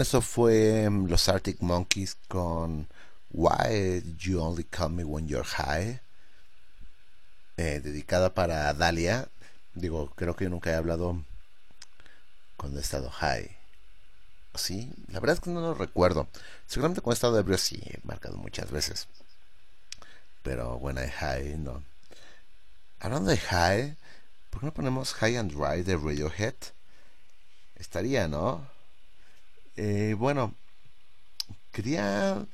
eso 0.07 0.22
fue 0.22 0.88
mm, 0.88 1.09
los 1.09 1.28
Arctic 1.28 1.61
Monkeys 1.62 2.16
con 2.28 2.86
Why 3.32 4.04
You 4.16 4.40
Only 4.40 4.62
Call 4.62 4.90
Me 4.90 5.02
When 5.02 5.26
You're 5.26 5.44
High, 5.44 6.00
eh, 7.57 7.80
dedicada 7.80 8.32
para 8.32 8.72
Dalia. 8.72 9.28
Digo, 9.74 10.12
creo 10.14 10.36
que 10.36 10.44
yo 10.44 10.50
nunca 10.50 10.70
he 10.70 10.74
hablado 10.76 11.24
cuando 12.57 12.78
he 12.78 12.82
estado 12.82 13.11
high. 13.11 13.50
Sí, 14.54 14.92
la 15.09 15.18
verdad 15.18 15.34
es 15.34 15.40
que 15.40 15.50
no 15.50 15.61
lo 15.61 15.74
recuerdo. 15.74 16.28
Seguramente 16.68 17.00
cuando 17.00 17.14
he 17.14 17.18
estado 17.18 17.38
ebrio 17.40 17.59
sí, 17.59 17.82
he 17.84 17.98
marcado 18.04 18.36
muchas 18.36 18.70
veces. 18.70 19.09
Pero 20.44 20.80
I 20.80 21.11
high, 21.11 21.59
no. 21.59 21.82
Hablando 23.00 23.30
de 23.30 23.38
high, 23.38 23.96
¿por 24.50 24.61
qué 24.61 24.66
no 24.66 24.72
ponemos 24.72 25.14
High 25.14 25.36
and 25.36 25.52
Dry 25.52 25.82
de 25.82 25.96
Radiohead? 25.96 26.54
Estaría, 27.74 28.28
¿no? 28.28 28.76
Eh, 29.77 30.14
bueno, 30.18 30.55
quería 31.72 32.47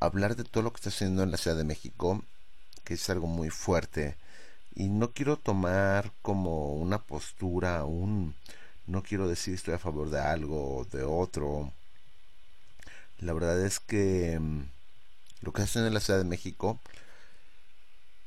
hablar 0.00 0.36
de 0.36 0.44
todo 0.44 0.62
lo 0.62 0.72
que 0.72 0.76
está 0.76 0.90
sucediendo 0.90 1.22
en 1.22 1.30
la 1.30 1.36
Ciudad 1.38 1.56
de 1.56 1.64
México, 1.64 2.22
que 2.84 2.94
es 2.94 3.10
algo 3.10 3.26
muy 3.26 3.50
fuerte. 3.50 4.16
Y 4.74 4.88
no 4.88 5.12
quiero 5.12 5.38
tomar 5.38 6.12
como 6.22 6.74
una 6.74 6.98
postura, 7.02 7.84
un... 7.84 8.34
No 8.86 9.02
quiero 9.02 9.28
decir 9.28 9.54
estoy 9.54 9.74
a 9.74 9.78
favor 9.78 10.10
de 10.10 10.20
algo 10.20 10.78
o 10.78 10.84
de 10.84 11.02
otro. 11.04 11.72
La 13.18 13.32
verdad 13.32 13.60
es 13.64 13.80
que 13.80 14.38
mm, 14.40 14.62
lo 15.42 15.52
que 15.52 15.62
está 15.62 15.66
sucediendo 15.66 15.88
en 15.88 15.94
la 15.94 16.00
Ciudad 16.00 16.18
de 16.20 16.24
México... 16.24 16.80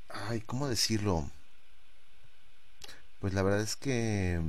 Ay, 0.10 0.42
¿cómo 0.42 0.68
decirlo? 0.68 1.30
Pues 3.20 3.34
la 3.34 3.42
verdad 3.44 3.62
es 3.62 3.76
que... 3.76 4.40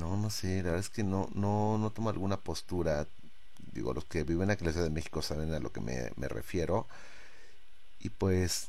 no, 0.00 0.16
no 0.16 0.30
sé, 0.30 0.58
la 0.58 0.70
verdad 0.70 0.80
es 0.80 0.90
que 0.90 1.04
no, 1.04 1.28
no, 1.34 1.78
no 1.78 1.90
tomo 1.90 2.10
alguna 2.10 2.38
postura. 2.38 3.06
Digo, 3.72 3.94
los 3.94 4.04
que 4.06 4.24
viven 4.24 4.50
aquí 4.50 4.62
en 4.62 4.66
la 4.68 4.72
Ciudad 4.72 4.86
de 4.86 4.94
México 4.94 5.22
saben 5.22 5.52
a 5.54 5.60
lo 5.60 5.72
que 5.72 5.80
me, 5.80 6.10
me 6.16 6.28
refiero. 6.28 6.86
Y 8.00 8.10
pues, 8.10 8.68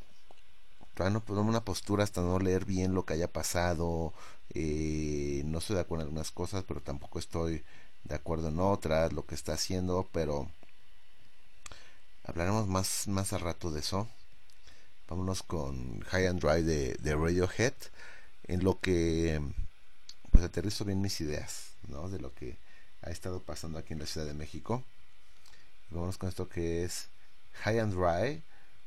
todavía 0.94 1.14
no 1.20 1.22
tomo 1.22 1.50
una 1.50 1.66
postura 1.66 2.04
hasta 2.04 2.22
no 2.22 2.40
leer 2.40 2.66
bien 2.66 2.94
lo 2.94 3.06
que 3.06 3.14
haya 3.14 3.32
pasado. 3.32 4.14
Eh, 4.54 5.44
no 5.46 5.60
estoy 5.60 5.76
de 5.76 5.82
acuerdo 5.82 6.04
en 6.04 6.08
algunas 6.10 6.32
cosas, 6.32 6.64
pero 6.68 6.82
tampoco 6.82 7.20
estoy 7.20 7.64
de 8.04 8.16
acuerdo 8.16 8.50
en 8.50 8.60
otras, 8.60 9.14
lo 9.14 9.26
que 9.26 9.36
está 9.36 9.54
haciendo, 9.54 10.08
pero 10.12 10.50
hablaremos 12.24 12.68
más, 12.68 13.08
más 13.08 13.34
a 13.34 13.38
rato 13.38 13.72
de 13.72 13.80
eso. 13.80 14.08
Vámonos 15.08 15.44
con 15.44 16.02
High 16.02 16.28
and 16.28 16.42
Dry 16.42 16.64
de, 16.64 16.96
de 16.96 17.16
Radiohead, 17.16 17.74
en 18.44 18.64
lo 18.64 18.80
que 18.80 19.42
pues 20.32 20.44
aterrizo 20.44 20.86
bien 20.86 21.02
mis 21.02 21.22
ideas, 21.22 21.72
¿no? 21.88 22.10
De 22.10 22.20
lo 22.20 22.34
que 22.34 22.58
ha 23.02 23.12
estado 23.12 23.42
pasando 23.42 23.78
aquí 23.78 23.94
en 23.94 24.00
la 24.00 24.06
Ciudad 24.06 24.28
de 24.28 24.34
México. 24.34 24.84
Vámonos 25.90 26.18
con 26.18 26.30
esto 26.30 26.48
que 26.48 26.84
es 26.84 27.08
High 27.64 27.80
and 27.80 27.94
Dry 27.94 28.42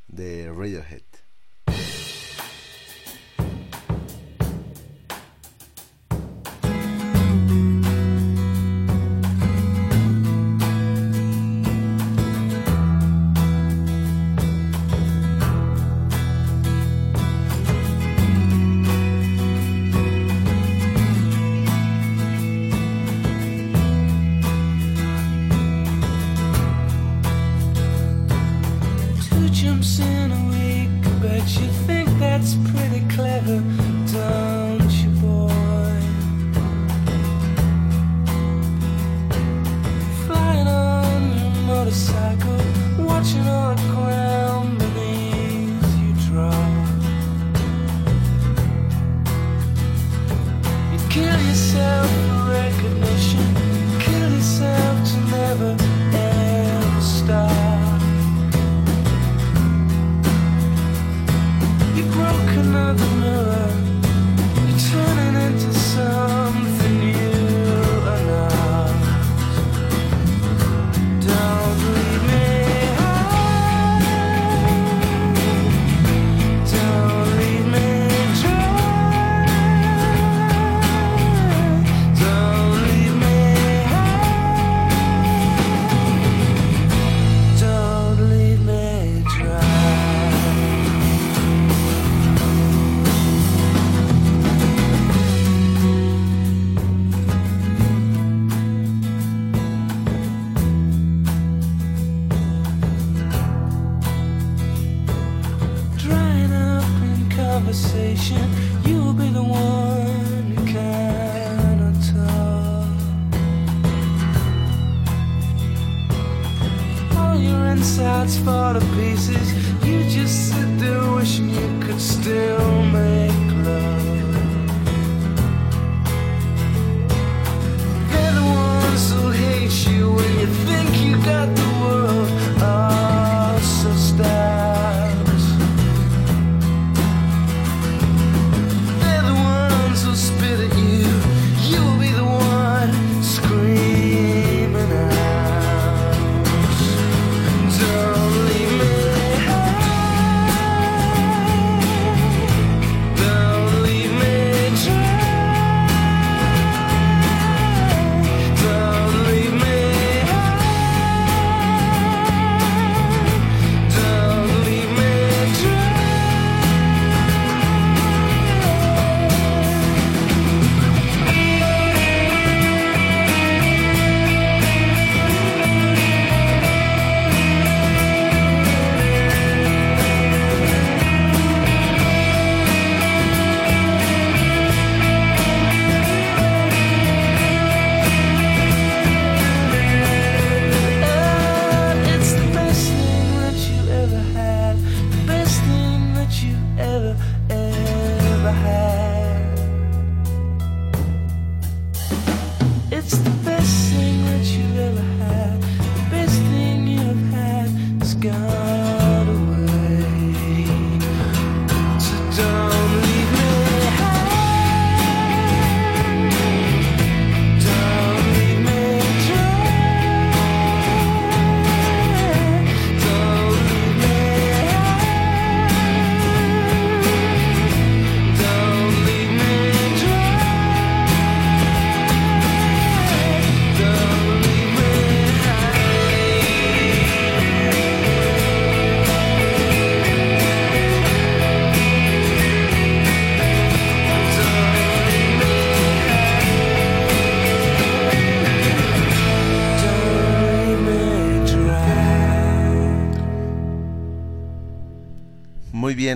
de 0.09 0.49
Radiohead. 0.51 1.24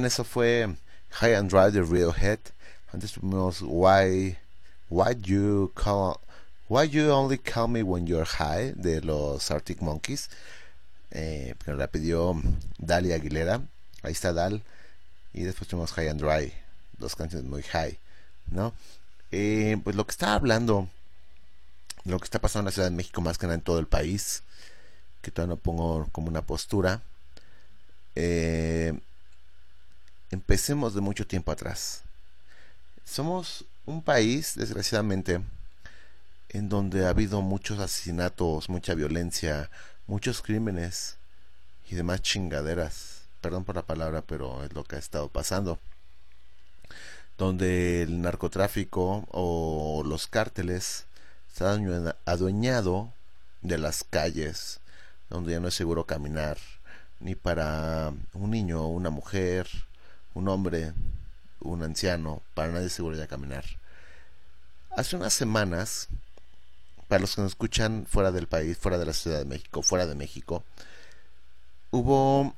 Eso 0.09 0.25
fue 0.25 0.75
High 1.11 1.35
and 1.35 1.51
Dry 1.51 1.71
de 1.71 1.83
Radiohead. 1.83 2.39
Antes 2.93 3.13
tuvimos 3.13 3.61
Why 3.61 4.39
Why 4.89 5.15
You 5.21 5.71
Call 5.75 6.19
Why 6.69 6.89
You 6.89 7.11
Only 7.11 7.37
Call 7.37 7.69
Me 7.69 7.83
When 7.83 8.07
You're 8.07 8.25
High 8.25 8.73
de 8.75 9.03
los 9.03 9.51
Arctic 9.51 9.83
Monkeys. 9.83 10.31
Eh, 11.11 11.55
la 11.67 11.89
pidió 11.89 12.41
Dalia 12.79 13.17
Aguilera. 13.17 13.61
Ahí 14.03 14.13
está 14.13 14.33
Dal. 14.33 14.63
Y 15.35 15.43
después 15.43 15.69
tuvimos 15.69 15.93
High 15.93 16.09
and 16.09 16.23
Dry. 16.23 16.55
Dos 16.99 17.15
canciones 17.15 17.47
muy 17.47 17.63
high. 17.65 17.99
¿No? 18.51 18.73
Eh, 19.31 19.77
pues 19.85 19.95
lo 19.95 20.07
que 20.07 20.13
está 20.13 20.33
hablando. 20.33 20.89
Lo 22.05 22.19
que 22.19 22.25
está 22.25 22.39
pasando 22.39 22.61
en 22.61 22.65
la 22.67 22.73
Ciudad 22.73 22.89
de 22.89 22.97
México, 22.97 23.21
más 23.21 23.37
que 23.37 23.47
nada 23.47 23.57
en 23.57 23.61
todo 23.61 23.79
el 23.79 23.87
país. 23.87 24.43
Que 25.21 25.31
todavía 25.31 25.55
no 25.55 25.61
pongo 25.61 26.09
como 26.13 26.29
una 26.29 26.41
postura. 26.41 27.03
Eh, 28.15 28.99
empecemos 30.31 30.95
de 30.95 31.01
mucho 31.01 31.27
tiempo 31.27 31.53
atrás. 31.53 32.03
Somos 33.05 33.65
un 33.87 34.03
país, 34.03 34.55
desgraciadamente, 34.57 35.41
en 36.51 36.69
donde 36.69 37.07
ha 37.07 37.11
habido 37.11 37.41
muchos 37.43 37.79
asesinatos, 37.79 38.69
mucha 38.69 38.95
violencia, 38.95 39.71
muchos 40.07 40.43
crímenes 40.43 41.17
y 41.91 41.95
demás 41.95 42.23
chingaderas. 42.23 43.23
Perdón 43.41 43.65
por 43.65 43.77
la 43.77 43.83
palabra, 43.83 44.23
pero 44.23 44.65
es 44.65 44.73
lo 44.73 44.85
que 44.85 44.97
ha 44.97 44.99
estado 44.99 45.29
pasando. 45.29 45.79
Donde 47.39 48.03
el 48.03 48.21
narcotráfico 48.21 49.27
o 49.31 50.03
los 50.05 50.27
cárteles 50.27 51.05
se 51.55 51.65
han 51.65 51.87
adueña- 51.87 52.17
adueñado 52.25 53.13
de 53.63 53.79
las 53.79 54.05
calles, 54.05 54.81
donde 55.31 55.53
ya 55.53 55.61
no 55.61 55.69
es 55.69 55.75
seguro 55.75 56.05
caminar, 56.05 56.59
ni 57.21 57.35
para 57.35 58.13
un 58.35 58.51
niño, 58.51 58.87
una 58.89 59.11
mujer, 59.11 59.69
un 60.39 60.49
hombre, 60.49 60.93
un 61.61 61.83
anciano, 61.83 62.43
para 62.55 62.73
nadie 62.73 62.87
es 62.87 62.93
seguro 62.93 63.17
ya 63.17 63.27
caminar. 63.27 63.65
Hace 64.97 65.17
unas 65.17 65.33
semanas, 65.33 66.09
para 67.09 67.21
los 67.21 67.35
que 67.35 67.43
nos 67.43 67.53
escuchan 67.53 68.07
fuera 68.09 68.31
del 68.31 68.47
país, 68.47 68.79
fuera 68.79 68.99
de 68.99 69.07
la 69.07 69.13
Ciudad 69.13 69.39
de 69.39 69.45
México, 69.45 69.83
fuera 69.83 70.07
de 70.07 70.15
México, 70.15 70.65
hubo 71.91 72.55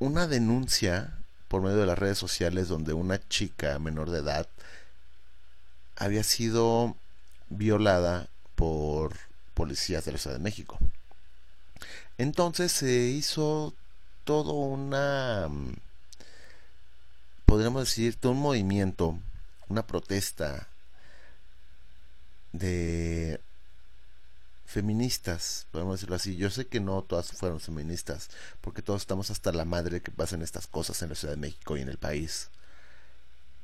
una 0.00 0.26
denuncia 0.26 1.16
por 1.48 1.62
medio 1.62 1.76
de 1.76 1.86
las 1.86 1.98
redes 1.98 2.18
sociales 2.18 2.68
donde 2.68 2.92
una 2.92 3.20
chica 3.28 3.78
menor 3.78 4.10
de 4.10 4.18
edad 4.18 4.48
había 5.96 6.24
sido 6.24 6.96
violada 7.48 8.28
por 8.56 9.16
policías 9.54 10.04
de 10.04 10.12
la 10.12 10.18
Ciudad 10.18 10.36
de 10.36 10.42
México. 10.42 10.78
Entonces 12.18 12.72
se 12.72 12.92
hizo 12.92 13.74
todo 14.24 14.54
una, 14.54 15.46
mm, 15.48 15.85
podríamos 17.46 17.84
decir, 17.86 18.16
todo 18.16 18.32
un 18.32 18.40
movimiento, 18.40 19.18
una 19.68 19.86
protesta 19.86 20.68
de 22.52 23.40
feministas, 24.66 25.66
podemos 25.70 25.94
decirlo 25.94 26.16
así. 26.16 26.36
Yo 26.36 26.50
sé 26.50 26.66
que 26.66 26.80
no 26.80 27.02
todas 27.02 27.32
fueron 27.32 27.60
feministas, 27.60 28.28
porque 28.60 28.82
todos 28.82 29.02
estamos 29.02 29.30
hasta 29.30 29.52
la 29.52 29.64
madre 29.64 30.02
que 30.02 30.10
pasen 30.10 30.42
estas 30.42 30.66
cosas 30.66 31.00
en 31.02 31.10
la 31.10 31.14
Ciudad 31.14 31.34
de 31.34 31.40
México 31.40 31.76
y 31.76 31.80
en 31.80 31.88
el 31.88 31.98
país. 31.98 32.50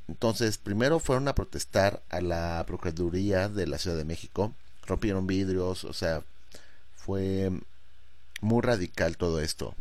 Entonces, 0.08 0.58
primero 0.58 1.00
fueron 1.00 1.28
a 1.28 1.34
protestar 1.34 2.02
a 2.08 2.20
la 2.20 2.64
Procuraduría 2.66 3.48
de 3.48 3.66
la 3.66 3.78
Ciudad 3.78 3.96
de 3.96 4.04
México, 4.04 4.54
rompieron 4.86 5.26
vidrios, 5.26 5.84
o 5.84 5.92
sea, 5.92 6.22
fue 6.96 7.50
muy 8.40 8.62
radical 8.62 9.16
todo 9.16 9.40
esto. 9.40 9.74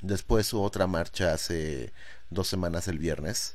Después 0.00 0.52
hubo 0.52 0.62
otra 0.62 0.86
marcha 0.86 1.32
hace 1.32 1.92
dos 2.30 2.48
semanas 2.48 2.88
el 2.88 2.98
viernes, 2.98 3.54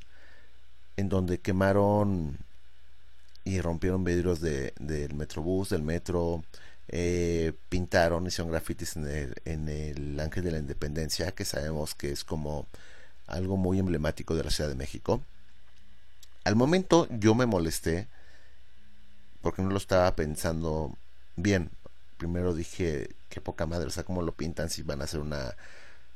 en 0.97 1.09
donde 1.09 1.39
quemaron 1.39 2.37
y 3.43 3.59
rompieron 3.61 4.03
vidrios 4.03 4.39
de, 4.39 4.73
del 4.79 5.13
metrobús, 5.13 5.69
del 5.69 5.81
metro, 5.81 6.43
eh, 6.87 7.53
pintaron, 7.69 8.27
hicieron 8.27 8.51
grafitis 8.51 8.95
en 8.95 9.07
el, 9.07 9.35
en 9.45 9.69
el 9.69 10.19
Ángel 10.19 10.43
de 10.43 10.51
la 10.51 10.59
Independencia, 10.59 11.31
que 11.31 11.45
sabemos 11.45 11.95
que 11.95 12.11
es 12.11 12.23
como 12.23 12.67
algo 13.27 13.57
muy 13.57 13.79
emblemático 13.79 14.35
de 14.35 14.43
la 14.43 14.51
Ciudad 14.51 14.69
de 14.69 14.75
México. 14.75 15.21
Al 16.43 16.55
momento 16.55 17.07
yo 17.09 17.35
me 17.35 17.45
molesté 17.45 18.07
porque 19.41 19.61
no 19.61 19.69
lo 19.69 19.77
estaba 19.77 20.15
pensando 20.15 20.95
bien. 21.35 21.69
Primero 22.17 22.53
dije, 22.53 23.09
qué 23.29 23.41
poca 23.41 23.65
madre, 23.65 23.87
o 23.87 23.91
sea, 23.91 24.03
cómo 24.03 24.21
lo 24.21 24.31
pintan 24.33 24.69
si 24.69 24.83
van 24.83 25.01
a 25.01 25.05
hacer 25.05 25.19
una, 25.19 25.55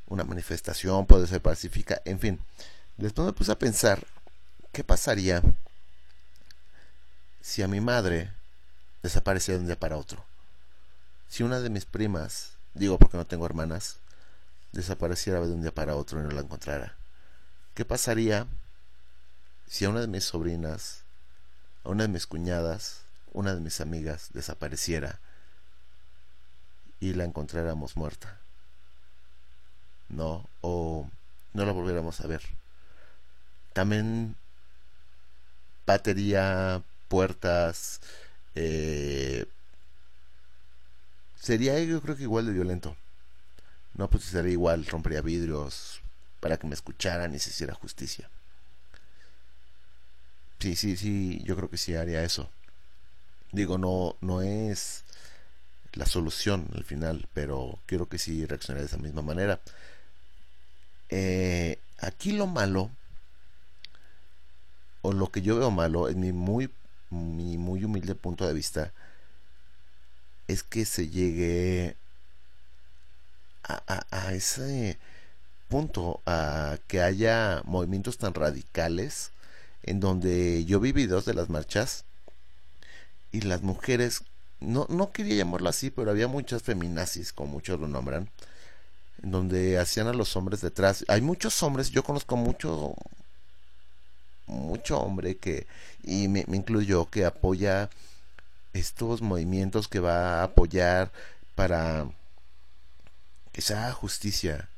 una 0.08 0.24
manifestación, 0.24 1.06
puede 1.06 1.28
ser 1.28 1.42
pacífica, 1.42 2.02
en 2.06 2.20
fin. 2.20 2.40
Después 2.98 3.26
me 3.26 3.34
puse 3.34 3.52
a 3.52 3.60
pensar, 3.60 4.06
¿qué 4.72 4.84
pasaría 4.84 5.42
si 7.42 7.62
a 7.62 7.68
mi 7.68 7.82
madre 7.82 8.32
desapareciera 9.04 9.58
de 9.58 9.62
un 9.62 9.68
día 9.68 9.80
para 9.80 9.98
otro? 9.98 10.24
Si 11.28 11.44
una 11.44 11.60
de 11.60 11.70
mis 11.70 11.86
primas, 11.86 12.54
digo 12.74 12.98
porque 12.98 13.18
no 13.18 13.28
tengo 13.28 13.46
hermanas, 13.46 13.98
desapareciera 14.72 15.40
de 15.42 15.54
un 15.54 15.62
día 15.62 15.74
para 15.74 15.96
otro 15.96 16.20
y 16.20 16.24
no 16.24 16.32
la 16.32 16.42
encontrara. 16.42 16.96
¿Qué 17.74 17.86
pasaría 17.86 18.48
si 19.68 19.86
a 19.86 19.90
una 19.90 20.02
de 20.02 20.08
mis 20.08 20.24
sobrinas, 20.24 21.04
a 21.84 21.90
una 21.90 22.04
de 22.04 22.10
mis 22.10 22.26
cuñadas, 22.26 23.02
una 23.34 23.54
de 23.54 23.62
mis 23.62 23.82
amigas 23.82 24.30
desapareciera 24.34 25.20
y 27.00 27.14
la 27.14 27.26
encontráramos 27.26 27.98
muerta? 27.98 28.40
¿No? 30.10 30.48
O 30.62 31.10
no 31.54 31.66
la 31.66 31.72
volviéramos 31.72 32.22
a 32.22 32.28
ver. 32.28 32.42
También 33.74 34.36
batería, 35.86 36.84
puertas, 37.08 38.02
eh, 38.56 39.46
sería 41.40 41.82
yo 41.84 42.02
creo 42.02 42.16
que 42.16 42.24
igual 42.24 42.46
de 42.46 42.54
violento. 42.54 42.96
No, 43.96 44.10
pues 44.10 44.24
sería 44.26 44.52
igual, 44.52 44.86
rompería 44.86 45.22
vidrios 45.22 46.02
para 46.40 46.58
que 46.58 46.68
me 46.68 46.76
escucharan 46.76 47.34
y 47.36 47.40
se 47.40 47.50
hiciera 47.50 47.74
justicia. 47.74 48.30
Sí, 50.60 50.76
sí, 50.76 50.98
sí, 50.98 51.42
yo 51.46 51.56
creo 51.56 51.70
que 51.70 51.78
sí 51.78 51.96
haría 51.96 52.24
eso. 52.24 52.50
Digo, 53.52 53.78
no, 53.78 54.16
no 54.22 54.42
es 54.42 55.04
la 55.94 56.06
solución 56.06 56.68
al 56.76 56.84
final, 56.84 57.28
pero 57.34 57.80
quiero 57.86 58.08
que 58.10 58.20
sí 58.20 58.46
reaccionaría 58.46 58.84
de 58.84 58.88
esa 58.88 58.98
misma 58.98 59.22
manera. 59.22 59.60
Eh, 61.10 61.80
aquí 62.00 62.32
lo 62.32 62.48
malo, 62.48 62.92
o 65.02 65.14
lo 65.14 65.32
que 65.32 65.42
yo 65.42 65.58
veo 65.58 65.72
malo, 65.72 66.10
en 66.10 66.20
mi 66.20 66.32
muy, 66.32 66.70
mi 67.10 67.58
muy 67.58 67.84
humilde 67.84 68.16
punto 68.16 68.48
de 68.48 68.54
vista, 68.54 68.92
es 70.48 70.64
que 70.64 70.86
se 70.86 71.10
llegue 71.10 71.96
a, 73.64 74.06
a, 74.12 74.34
ese 74.34 74.98
punto, 75.68 76.22
a 76.26 76.78
que 76.88 77.02
haya 77.02 77.62
movimientos 77.66 78.18
tan 78.18 78.34
radicales, 78.34 79.32
en 79.84 80.00
donde 80.00 80.66
yo 80.66 80.80
vi 80.80 80.92
videos 80.92 81.26
de 81.26 81.34
las 81.34 81.50
marchas 81.50 82.06
y 83.32 83.42
las 83.42 83.62
mujeres, 83.62 84.24
no, 84.60 84.88
no 84.90 85.12
quería 85.12 85.36
llamarlo 85.36 85.70
así, 85.70 85.92
pero 85.92 86.12
había 86.12 86.28
muchas 86.28 86.64
feminazis, 86.64 87.34
como 87.34 87.54
muchos 87.54 87.80
lo 87.80 87.88
nombran, 87.88 88.30
donde 89.22 89.78
hacían 89.80 90.08
a 90.08 90.14
los 90.14 90.36
hombres 90.36 90.62
detrás. 90.62 91.06
Hay 91.08 91.22
muchos 91.22 91.62
hombres, 91.64 91.92
yo 91.92 92.04
conozco 92.04 92.36
mucho, 92.38 92.96
mucho 94.46 95.00
hombre 95.00 95.38
que, 95.38 95.68
y 96.04 96.28
me, 96.28 96.46
incluyo, 96.48 97.10
que 97.10 97.26
apoya 97.26 97.90
estos 98.74 99.22
movimientos 99.22 99.88
que 99.88 100.00
va 100.00 100.42
a 100.42 100.44
apoyar 100.44 101.12
para 101.56 102.08
que 103.52 103.62
se 103.62 103.74
haga 103.74 103.92
justicia. 103.94 104.70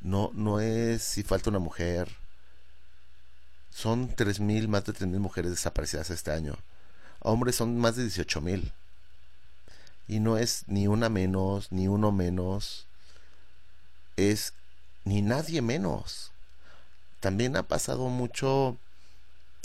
No, 0.00 0.30
no 0.34 0.60
es 0.60 1.02
si 1.02 1.22
falta 1.22 1.50
una 1.50 1.58
mujer. 1.58 2.08
Son 3.70 4.14
3.000, 4.14 4.68
más 4.68 4.84
de 4.84 4.92
3.000 4.92 5.18
mujeres 5.18 5.50
desaparecidas 5.52 6.10
este 6.10 6.30
año. 6.30 6.56
Hombres 7.20 7.56
son 7.56 7.78
más 7.78 7.96
de 7.96 8.04
18.000. 8.04 8.72
Y 10.08 10.20
no 10.20 10.38
es 10.38 10.64
ni 10.66 10.88
una 10.88 11.08
menos, 11.08 11.70
ni 11.70 11.88
uno 11.88 12.12
menos. 12.12 12.87
Es 14.18 14.52
ni 15.04 15.22
nadie 15.22 15.62
menos. 15.62 16.32
También 17.20 17.56
ha 17.56 17.62
pasado 17.62 18.08
mucho. 18.08 18.76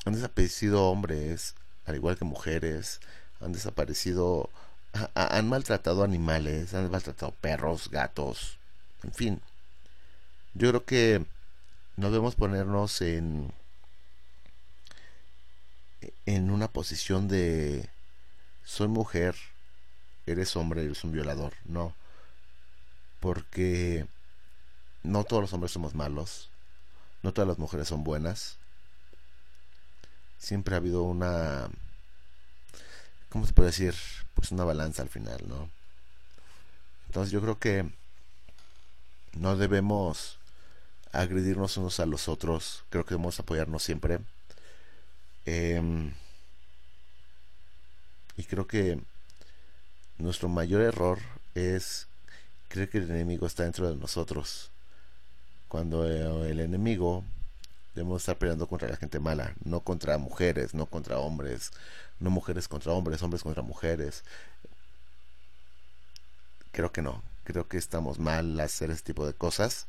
Han 0.06 0.14
desaparecido 0.14 0.84
hombres, 0.90 1.56
al 1.86 1.96
igual 1.96 2.18
que 2.18 2.26
mujeres, 2.26 3.00
han 3.42 3.52
desaparecido, 3.54 4.50
han 5.16 5.50
maltratado 5.50 6.04
animales, 6.04 6.74
han 6.74 6.92
maltratado 6.92 7.32
perros, 7.32 7.90
gatos, 7.90 8.58
en 9.04 9.14
fin. 9.14 9.42
Yo 10.54 10.70
creo 10.70 10.86
que 10.86 11.26
no 11.98 12.12
debemos 12.12 12.36
ponernos 12.36 13.02
en 13.02 13.52
en 16.26 16.52
una 16.52 16.68
posición 16.68 17.28
de 17.28 17.90
soy 18.64 18.88
mujer, 18.88 19.36
eres 20.26 20.56
hombre, 20.56 20.84
eres 20.84 21.04
un 21.04 21.12
violador, 21.12 21.54
no. 21.66 21.94
Porque 23.20 24.06
no 25.04 25.24
todos 25.24 25.44
los 25.44 25.54
hombres 25.54 25.72
somos 25.72 25.96
malos, 25.96 26.50
no 27.22 27.34
todas 27.34 27.48
las 27.48 27.60
mujeres 27.60 27.88
son 27.88 28.04
buenas 28.04 28.58
siempre 30.44 30.76
ha 30.76 30.78
habido 30.78 31.04
una, 31.04 31.70
¿cómo 33.30 33.48
se 33.48 33.54
puede 33.54 33.70
decir? 33.70 33.96
Pues 34.34 34.52
una 34.52 34.66
balanza 34.66 35.02
al 35.02 35.10
final, 35.10 35.42
¿no? 35.48 35.70
Entonces 37.08 37.32
yo 37.32 37.42
creo 37.42 37.60
que 37.60 37.90
no 39.34 39.56
debemos 39.56 40.38
agredirnos 41.14 41.78
unos 41.78 42.00
a 42.02 42.06
los 42.06 42.28
otros, 42.28 42.84
creo 42.90 43.06
que 43.06 43.12
debemos 43.12 43.40
apoyarnos 43.40 43.84
siempre. 43.84 44.20
Em, 45.46 46.14
y 48.36 48.44
creo 48.44 48.68
que 48.68 49.00
nuestro 50.18 50.50
mayor 50.50 50.82
error 50.82 51.20
es 51.56 52.08
creer 52.68 52.90
que 52.90 52.98
el 52.98 53.10
enemigo 53.10 53.48
está 53.48 53.64
dentro 53.64 53.90
de 53.90 53.96
nosotros. 53.96 54.73
Cuando 55.74 56.06
el 56.06 56.60
enemigo 56.60 57.24
debemos 57.96 58.22
estar 58.22 58.38
peleando 58.38 58.68
contra 58.68 58.88
la 58.90 58.96
gente 58.96 59.20
mala, 59.20 59.56
no 59.66 59.80
contra 59.80 60.20
mujeres, 60.20 60.76
no 60.76 60.86
contra 60.86 61.18
hombres, 61.18 61.72
no 62.20 62.30
mujeres 62.30 62.68
contra 62.68 62.92
hombres, 62.92 63.24
hombres 63.24 63.42
contra 63.42 63.64
mujeres. 63.64 64.24
Creo 66.74 66.92
que 66.92 67.02
no, 67.02 67.24
creo 67.44 67.68
que 67.68 67.78
estamos 67.78 68.20
mal 68.20 68.60
hacer 68.60 68.92
ese 68.92 69.02
tipo 69.02 69.26
de 69.26 69.34
cosas. 69.34 69.88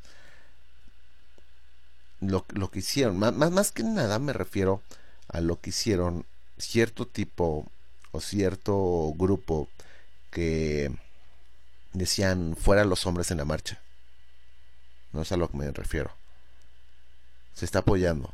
Lo, 2.19 2.47
lo 2.55 2.71
que 2.71 2.79
hicieron, 2.79 3.19
más, 3.19 3.35
más 3.35 3.71
que 3.71 3.83
nada 3.83 4.17
me 4.17 4.33
refiero 4.33 4.81
a 5.27 5.39
lo 5.39 5.61
que 5.61 5.69
hicieron 5.69 6.25
cierto 6.57 7.05
tipo 7.05 7.71
o 8.11 8.21
cierto 8.21 9.13
grupo 9.15 9.69
que 10.31 10.91
decían 11.93 12.55
fuera 12.59 12.85
los 12.85 13.05
hombres 13.05 13.29
en 13.29 13.37
la 13.37 13.45
marcha. 13.45 13.84
No 15.15 15.23
es 15.23 15.31
a 15.31 15.37
lo 15.37 15.49
que 15.49 15.57
me 15.57 15.71
refiero 15.71 16.11
se 17.55 17.65
está 17.65 17.79
apoyando. 17.79 18.33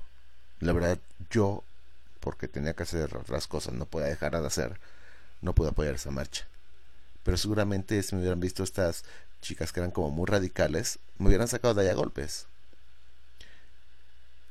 La 0.60 0.74
verdad, 0.74 1.00
yo, 1.30 1.64
porque 2.20 2.48
tenía 2.48 2.74
que 2.74 2.84
hacer 2.84 3.16
otras 3.16 3.48
cosas, 3.48 3.74
no 3.74 3.86
podía 3.86 4.08
dejar 4.08 4.40
de 4.40 4.46
hacer, 4.46 4.80
no 5.42 5.54
pude 5.54 5.70
apoyar 5.70 5.96
esa 5.96 6.12
marcha. 6.12 6.46
Pero 7.24 7.38
seguramente 7.38 8.02
si 8.04 8.16
me 8.16 8.22
hubieran 8.22 8.40
visto 8.40 8.64
estas 8.64 9.06
chicas 9.42 9.72
que 9.72 9.80
eran 9.80 9.92
como 9.92 10.10
muy 10.10 10.26
radicales, 10.26 11.00
me 11.18 11.28
hubieran 11.28 11.48
sacado 11.48 11.76
de 11.76 11.84
allá 11.84 11.94
golpes. 11.94 12.48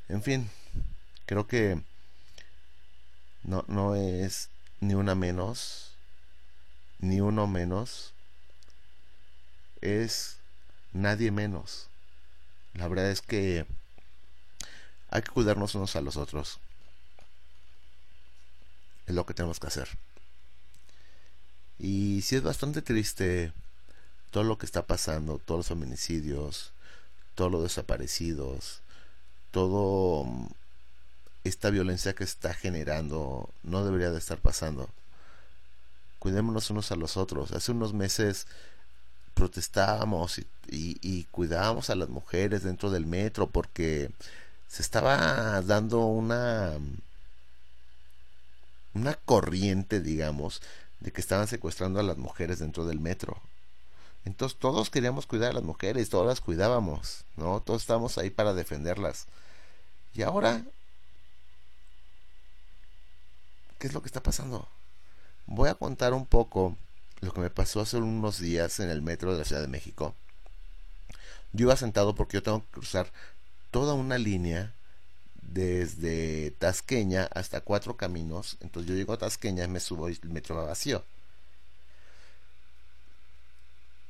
En 0.09 0.23
fin, 0.23 0.49
creo 1.27 1.47
que 1.47 1.81
no, 3.43 3.65
no 3.69 3.97
es 3.97 4.49
ni 4.81 4.95
una 4.95 5.15
menos, 5.15 5.95
ni 7.01 7.21
uno 7.21 7.47
menos, 7.47 8.13
es 9.81 10.37
nadie 10.93 11.31
menos. 11.33 11.90
La 12.75 12.89
verdad 12.89 13.11
es 13.11 13.21
que 13.21 13.67
hay 15.11 15.23
que 15.23 15.31
cuidarnos 15.31 15.75
unos 15.75 15.97
a 15.97 16.01
los 16.01 16.17
otros. 16.17 16.59
Es 19.07 19.15
lo 19.15 19.27
que 19.27 19.35
tenemos 19.35 19.59
que 19.59 19.67
hacer. 19.67 19.89
Y 21.79 22.23
si 22.23 22.37
es 22.37 22.43
bastante 22.43 22.83
triste 22.83 23.53
todo 24.31 24.45
lo 24.45 24.59
que 24.59 24.67
está 24.67 24.87
pasando, 24.87 25.39
todos 25.39 25.61
los 25.61 25.69
feminicidios, 25.69 26.73
todos 27.35 27.51
los 27.51 27.63
desaparecidos, 27.63 28.81
todo 29.51 30.25
mm, 30.25 30.47
esta 31.45 31.71
violencia 31.71 32.15
que 32.15 32.25
está 32.25 32.55
generando 32.55 33.49
no 33.63 33.85
debería 33.85 34.11
de 34.11 34.19
estar 34.19 34.39
pasando. 34.39 34.89
Cuidémonos 36.19 36.71
unos 36.71 36.93
a 36.93 36.97
los 36.97 37.17
otros. 37.17 37.53
Hace 37.53 37.73
unos 37.73 37.95
meses 37.95 38.47
protestábamos 39.35 40.41
y, 40.69 41.25
cuidábamos 41.31 41.91
a 41.91 41.95
las 41.95 42.09
mujeres 42.09 42.63
dentro 42.63 42.91
del 42.91 43.07
metro 43.07 43.49
porque 43.49 44.11
se 44.69 44.83
estaba 44.83 45.61
dando 45.63 46.07
una 46.07 46.79
una 48.95 49.15
corriente, 49.15 50.01
digamos, 50.01 50.63
de 51.01 51.13
que 51.13 51.21
estaban 51.21 51.49
secuestrando 51.49 52.01
a 52.01 52.03
las 52.03 52.19
mujeres 52.19 52.59
dentro 52.59 52.87
del 52.87 53.01
metro. 53.01 53.41
Entonces 54.25 54.59
todos 54.59 54.91
queríamos 54.91 55.27
cuidar 55.27 55.51
a 55.51 55.55
las 55.55 55.63
mujeres, 55.63 56.11
todas 56.11 56.27
las 56.27 56.41
cuidábamos, 56.41 57.25
¿no? 57.37 57.61
Todos 57.61 57.83
estábamos 57.83 58.19
ahí 58.19 58.31
para 58.31 58.53
defenderlas. 58.53 59.27
Y 60.15 60.23
ahora, 60.23 60.63
¿qué 63.79 63.87
es 63.87 63.95
lo 63.95 64.03
que 64.03 64.09
está 64.09 64.23
pasando? 64.23 64.69
Voy 65.47 65.69
a 65.69 65.75
contar 65.75 66.13
un 66.13 66.27
poco 66.27 66.77
lo 67.21 67.33
que 67.33 67.41
me 67.41 67.51
pasó 67.51 67.81
hace 67.81 67.97
unos 67.99 68.39
días 68.39 68.81
en 68.81 68.91
el 68.91 69.03
metro 69.03 69.33
de 69.33 69.39
la 69.39 69.45
Ciudad 69.45 69.63
de 69.63 69.69
México. 69.69 70.15
Yo 71.53 71.67
iba 71.67 71.77
sentado 71.77 72.15
porque 72.15 72.37
yo 72.37 72.43
tengo 72.43 72.65
que 72.65 72.71
cruzar 72.73 73.13
toda 73.71 73.95
una 73.95 74.19
línea 74.19 74.73
desde 75.43 76.53
Tasqueña 76.53 77.29
hasta 77.33 77.61
Cuatro 77.61 77.97
Caminos. 77.97 78.57
Entonces 78.61 78.89
yo 78.89 78.97
llego 78.97 79.13
a 79.13 79.19
Tasqueña, 79.19 79.67
me 79.67 79.81
subo 79.81 80.09
y 80.09 80.19
el 80.23 80.31
metro 80.31 80.57
va 80.57 80.65
vacío. 80.65 81.05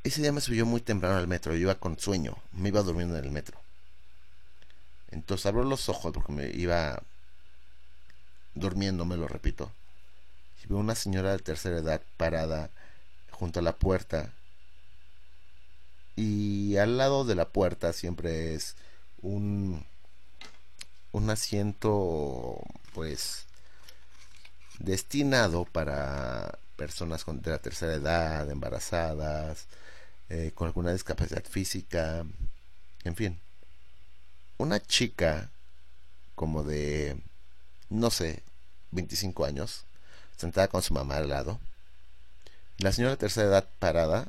Ese 0.02 0.22
día 0.22 0.32
me 0.32 0.40
subió 0.40 0.64
muy 0.64 0.80
temprano 0.80 1.18
al 1.18 1.28
metro, 1.28 1.52
yo 1.52 1.60
iba 1.60 1.74
con 1.74 1.98
sueño, 1.98 2.36
me 2.52 2.68
iba 2.68 2.82
durmiendo 2.82 3.18
en 3.18 3.24
el 3.24 3.30
metro. 3.30 3.60
Entonces 5.10 5.44
abro 5.46 5.64
los 5.64 5.88
ojos 5.88 6.12
porque 6.12 6.32
me 6.32 6.48
iba 6.50 7.02
durmiendo, 8.54 9.04
me 9.04 9.16
lo 9.16 9.28
repito. 9.28 9.70
Y 10.62 10.68
veo 10.68 10.78
una 10.78 10.94
señora 10.94 11.32
de 11.32 11.38
tercera 11.38 11.78
edad 11.78 12.00
parada 12.16 12.70
junto 13.40 13.58
a 13.58 13.62
la 13.62 13.76
puerta. 13.76 14.32
Y 16.14 16.76
al 16.76 16.98
lado 16.98 17.24
de 17.24 17.34
la 17.34 17.48
puerta 17.48 17.92
siempre 17.92 18.54
es 18.54 18.76
un 19.22 19.84
un 21.12 21.30
asiento 21.30 22.60
pues 22.94 23.46
destinado 24.78 25.64
para 25.64 26.58
personas 26.76 27.24
con, 27.24 27.42
de 27.42 27.50
la 27.50 27.58
tercera 27.58 27.94
edad, 27.94 28.48
embarazadas, 28.50 29.66
eh, 30.28 30.52
con 30.54 30.66
alguna 30.66 30.92
discapacidad 30.92 31.44
física, 31.44 32.24
en 33.04 33.16
fin. 33.16 33.40
Una 34.58 34.80
chica 34.80 35.50
como 36.34 36.62
de, 36.62 37.20
no 37.88 38.10
sé, 38.10 38.42
25 38.92 39.44
años, 39.44 39.84
sentada 40.36 40.68
con 40.68 40.82
su 40.82 40.94
mamá 40.94 41.16
al 41.16 41.28
lado. 41.28 41.60
La 42.80 42.92
señora 42.92 43.10
de 43.10 43.18
tercera 43.18 43.46
edad 43.46 43.68
parada, 43.78 44.28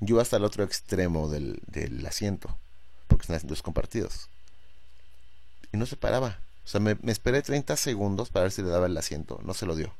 yo 0.00 0.18
hasta 0.18 0.38
el 0.38 0.44
otro 0.44 0.64
extremo 0.64 1.28
del, 1.28 1.60
asiento, 2.08 2.56
porque 3.08 3.26
son 3.26 3.36
asientos 3.36 3.60
compartidos 3.60 4.30
y 5.70 5.76
no 5.76 5.84
se 5.84 5.96
paraba. 5.96 6.38
O 6.64 6.68
sea, 6.68 6.80
me, 6.80 6.96
esperé 7.08 7.42
30 7.42 7.76
segundos 7.76 8.30
para 8.30 8.44
ver 8.44 8.52
si 8.52 8.62
le 8.62 8.70
daba 8.70 8.86
el 8.86 8.96
asiento. 8.96 9.38
No 9.44 9.52
se 9.52 9.66
lo 9.66 9.76
dio. 9.76 9.92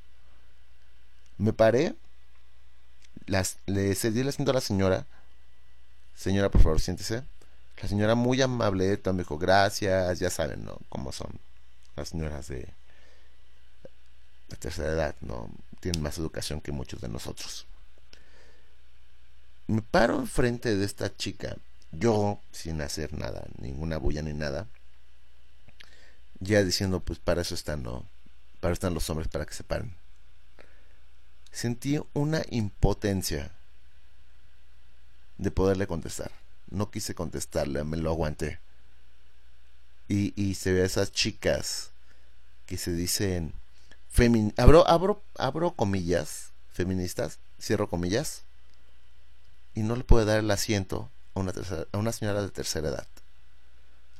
Me 1.36 1.52
paré. 1.52 1.94
Le 3.26 3.94
cedí 3.94 4.20
el 4.20 4.28
asiento 4.28 4.52
a 4.52 4.54
la 4.54 4.60
señora. 4.62 5.04
Señora, 6.16 6.50
por 6.50 6.62
favor, 6.62 6.80
siéntese. 6.80 7.22
La 7.82 7.88
señora 7.88 8.14
muy 8.14 8.40
amable 8.40 8.98
me 9.04 9.18
dijo, 9.18 9.36
gracias. 9.36 10.18
Ya 10.20 10.30
saben, 10.30 10.64
¿no? 10.64 10.78
Cómo 10.88 11.12
son 11.12 11.38
las 11.96 12.08
señoras 12.08 12.48
de 12.48 12.66
la 14.48 14.56
tercera 14.56 14.88
edad, 14.88 15.14
¿no? 15.20 15.50
Tienen 15.80 16.00
más 16.00 16.16
educación 16.16 16.62
que 16.62 16.72
muchos 16.72 17.02
de 17.02 17.08
nosotros. 17.08 17.66
Me 19.66 19.82
paro 19.82 20.18
enfrente 20.18 20.76
de 20.76 20.84
esta 20.84 21.14
chica. 21.16 21.56
Yo, 21.92 22.40
sin 22.52 22.80
hacer 22.80 23.12
nada, 23.12 23.46
ninguna 23.58 23.98
bulla 23.98 24.22
ni 24.22 24.32
nada 24.32 24.68
ya 26.44 26.62
diciendo, 26.62 27.00
pues 27.00 27.18
para 27.18 27.42
eso 27.42 27.54
están, 27.54 27.82
¿no? 27.82 28.04
Para 28.60 28.72
están 28.72 28.94
los 28.94 29.08
hombres, 29.10 29.28
para 29.28 29.46
que 29.46 29.54
se 29.54 29.64
paren. 29.64 29.94
Sentí 31.50 32.00
una 32.12 32.42
impotencia 32.50 33.52
de 35.38 35.50
poderle 35.50 35.86
contestar. 35.86 36.30
No 36.70 36.90
quise 36.90 37.14
contestarle, 37.14 37.84
me 37.84 37.96
lo 37.96 38.10
aguanté. 38.10 38.58
Y, 40.08 40.32
y 40.40 40.54
se 40.54 40.72
ve 40.72 40.82
a 40.82 40.86
esas 40.86 41.12
chicas 41.12 41.90
que 42.66 42.76
se 42.76 42.92
dicen 42.92 43.52
femin 44.10 44.52
abro, 44.56 44.86
abro, 44.86 45.22
abro 45.36 45.72
comillas, 45.72 46.50
feministas, 46.72 47.38
cierro 47.60 47.88
comillas, 47.88 48.42
y 49.74 49.82
no 49.82 49.96
le 49.96 50.04
puede 50.04 50.24
dar 50.24 50.38
el 50.38 50.50
asiento 50.50 51.10
a 51.34 51.40
una, 51.40 51.52
tercera, 51.52 51.86
a 51.92 51.98
una 51.98 52.12
señora 52.12 52.42
de 52.42 52.50
tercera 52.50 52.88
edad 52.88 53.06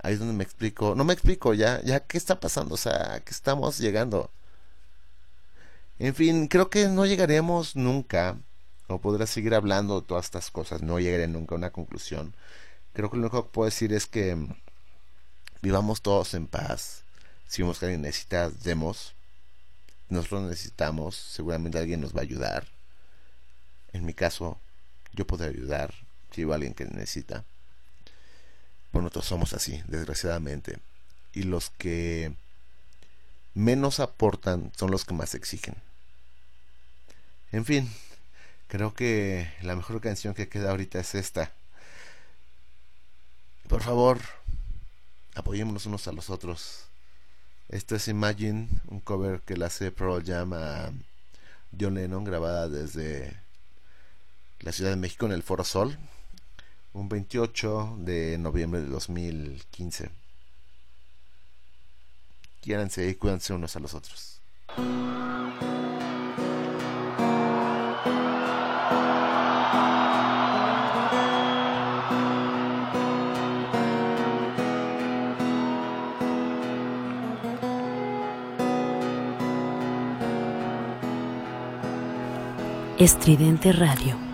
ahí 0.04 0.14
es 0.14 0.18
donde 0.18 0.34
me 0.34 0.44
explico, 0.44 0.94
no 0.94 1.04
me 1.04 1.14
explico 1.14 1.54
ya, 1.54 1.80
ya 1.82 2.00
qué 2.00 2.18
está 2.18 2.38
pasando, 2.38 2.74
o 2.74 2.78
sea, 2.78 3.22
que 3.24 3.32
estamos 3.32 3.78
llegando. 3.78 4.30
En 5.98 6.14
fin, 6.14 6.46
creo 6.48 6.68
que 6.70 6.88
no 6.88 7.06
llegaremos 7.06 7.74
nunca, 7.74 8.36
o 8.88 9.00
podré 9.00 9.26
seguir 9.26 9.54
hablando 9.54 10.00
de 10.00 10.06
todas 10.06 10.26
estas 10.26 10.50
cosas, 10.50 10.82
no 10.82 11.00
llegaré 11.00 11.26
nunca 11.26 11.54
a 11.54 11.58
una 11.58 11.70
conclusión. 11.70 12.34
Creo 12.92 13.10
que 13.10 13.16
lo 13.16 13.22
único 13.22 13.44
que 13.44 13.50
puedo 13.50 13.64
decir 13.66 13.92
es 13.94 14.06
que 14.06 14.36
vivamos 15.62 16.02
todos 16.02 16.34
en 16.34 16.48
paz. 16.48 17.02
Si 17.48 17.62
vemos 17.62 17.78
que 17.78 17.86
alguien 17.86 18.02
necesita, 18.02 18.50
demos. 18.50 19.14
Nosotros 20.10 20.42
necesitamos, 20.42 21.16
seguramente 21.16 21.78
alguien 21.78 22.00
nos 22.02 22.14
va 22.14 22.20
a 22.20 22.24
ayudar. 22.24 22.66
En 23.92 24.04
mi 24.04 24.12
caso, 24.12 24.58
yo 25.14 25.26
podré 25.26 25.48
ayudar 25.48 25.94
si 26.30 26.42
a 26.42 26.54
alguien 26.54 26.74
que 26.74 26.84
necesita. 26.84 27.44
Bueno, 28.92 29.04
nosotros 29.04 29.26
somos 29.26 29.52
así, 29.52 29.82
desgraciadamente. 29.86 30.78
Y 31.32 31.44
los 31.44 31.70
que 31.70 32.34
menos 33.54 34.00
aportan 34.00 34.72
son 34.76 34.90
los 34.90 35.04
que 35.04 35.14
más 35.14 35.34
exigen. 35.34 35.76
En 37.52 37.64
fin, 37.64 37.90
creo 38.68 38.94
que 38.94 39.48
la 39.62 39.76
mejor 39.76 40.00
canción 40.00 40.34
que 40.34 40.48
queda 40.48 40.70
ahorita 40.70 40.98
es 40.98 41.14
esta. 41.14 41.52
Por 43.68 43.82
favor, 43.82 44.20
apoyémonos 45.34 45.86
unos 45.86 46.06
a 46.08 46.12
los 46.12 46.30
otros. 46.30 46.86
Esto 47.68 47.96
es 47.96 48.08
Imagine, 48.08 48.68
un 48.88 49.00
cover 49.00 49.40
que 49.40 49.56
la 49.56 49.66
hace 49.66 49.90
Pearl 49.90 50.24
Jam 50.24 50.52
John 51.78 51.94
Lennon, 51.94 52.24
grabada 52.24 52.68
desde 52.68 53.43
la 54.64 54.72
Ciudad 54.72 54.90
de 54.90 54.96
México 54.96 55.26
en 55.26 55.32
el 55.32 55.42
Foro 55.42 55.62
Sol 55.62 55.98
un 56.94 57.08
28 57.08 57.96
de 57.98 58.38
noviembre 58.38 58.80
de 58.80 58.86
2015. 58.86 60.10
Quiéranse 62.62 63.08
y 63.08 63.14
cuídense 63.16 63.52
unos 63.52 63.76
a 63.76 63.80
los 63.80 63.94
otros. 63.94 64.40
Estridente 82.98 83.72
Radio. 83.72 84.33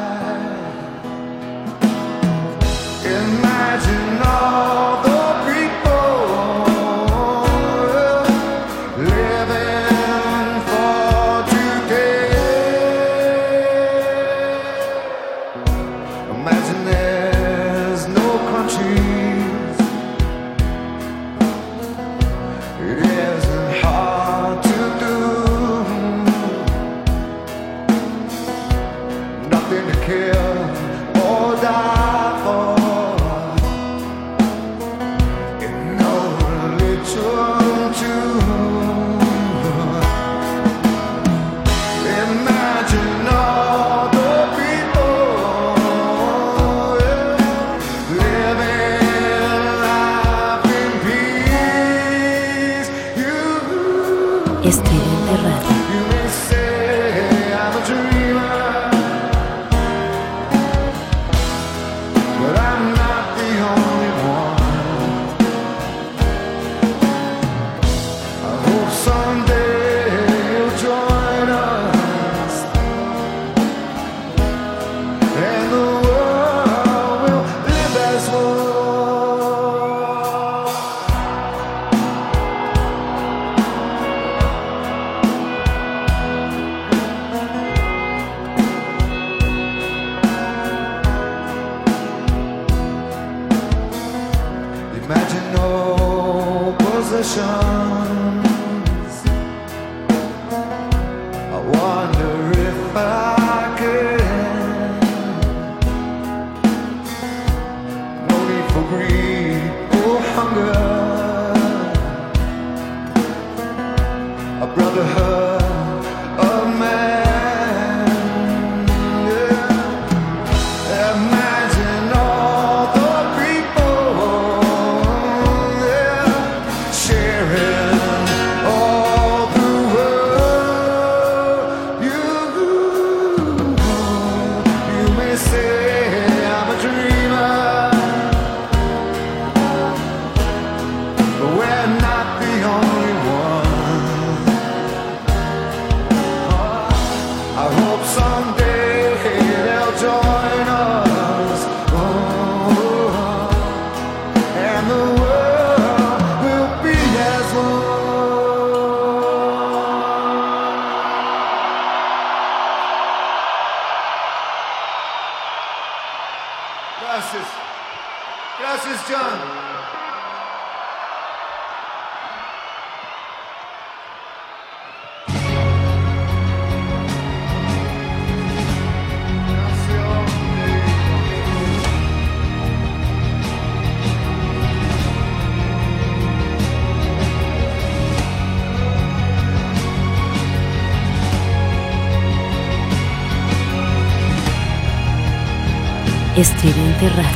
Estridente 197.01 197.30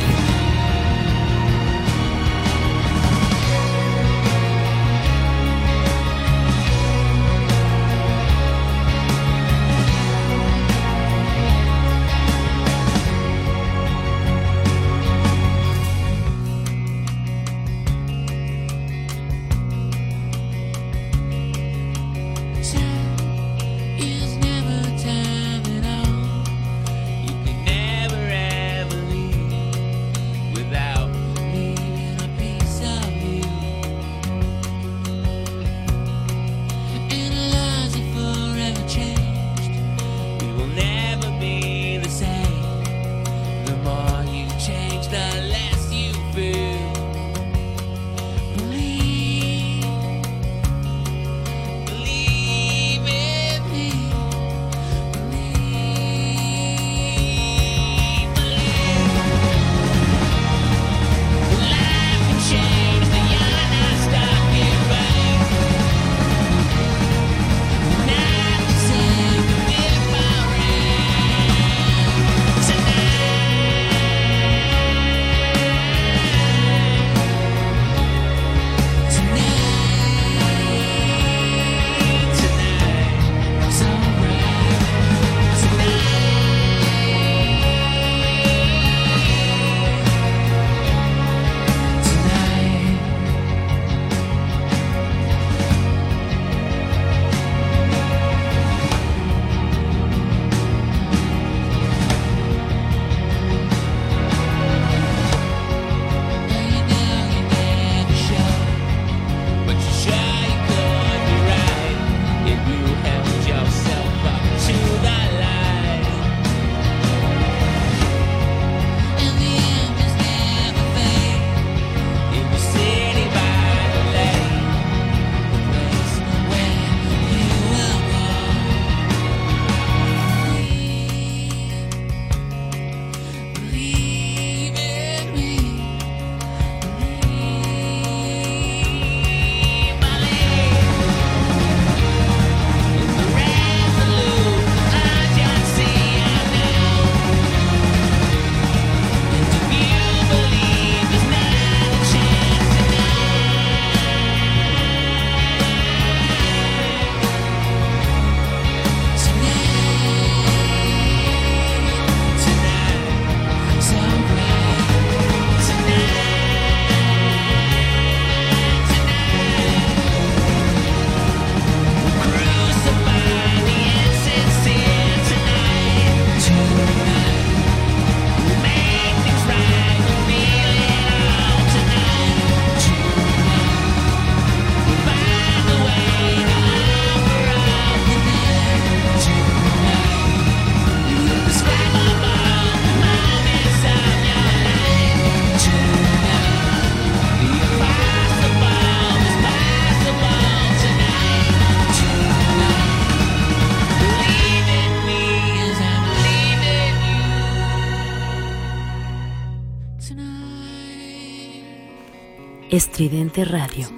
Estridente 212.76 213.46
Radio. 213.46 213.95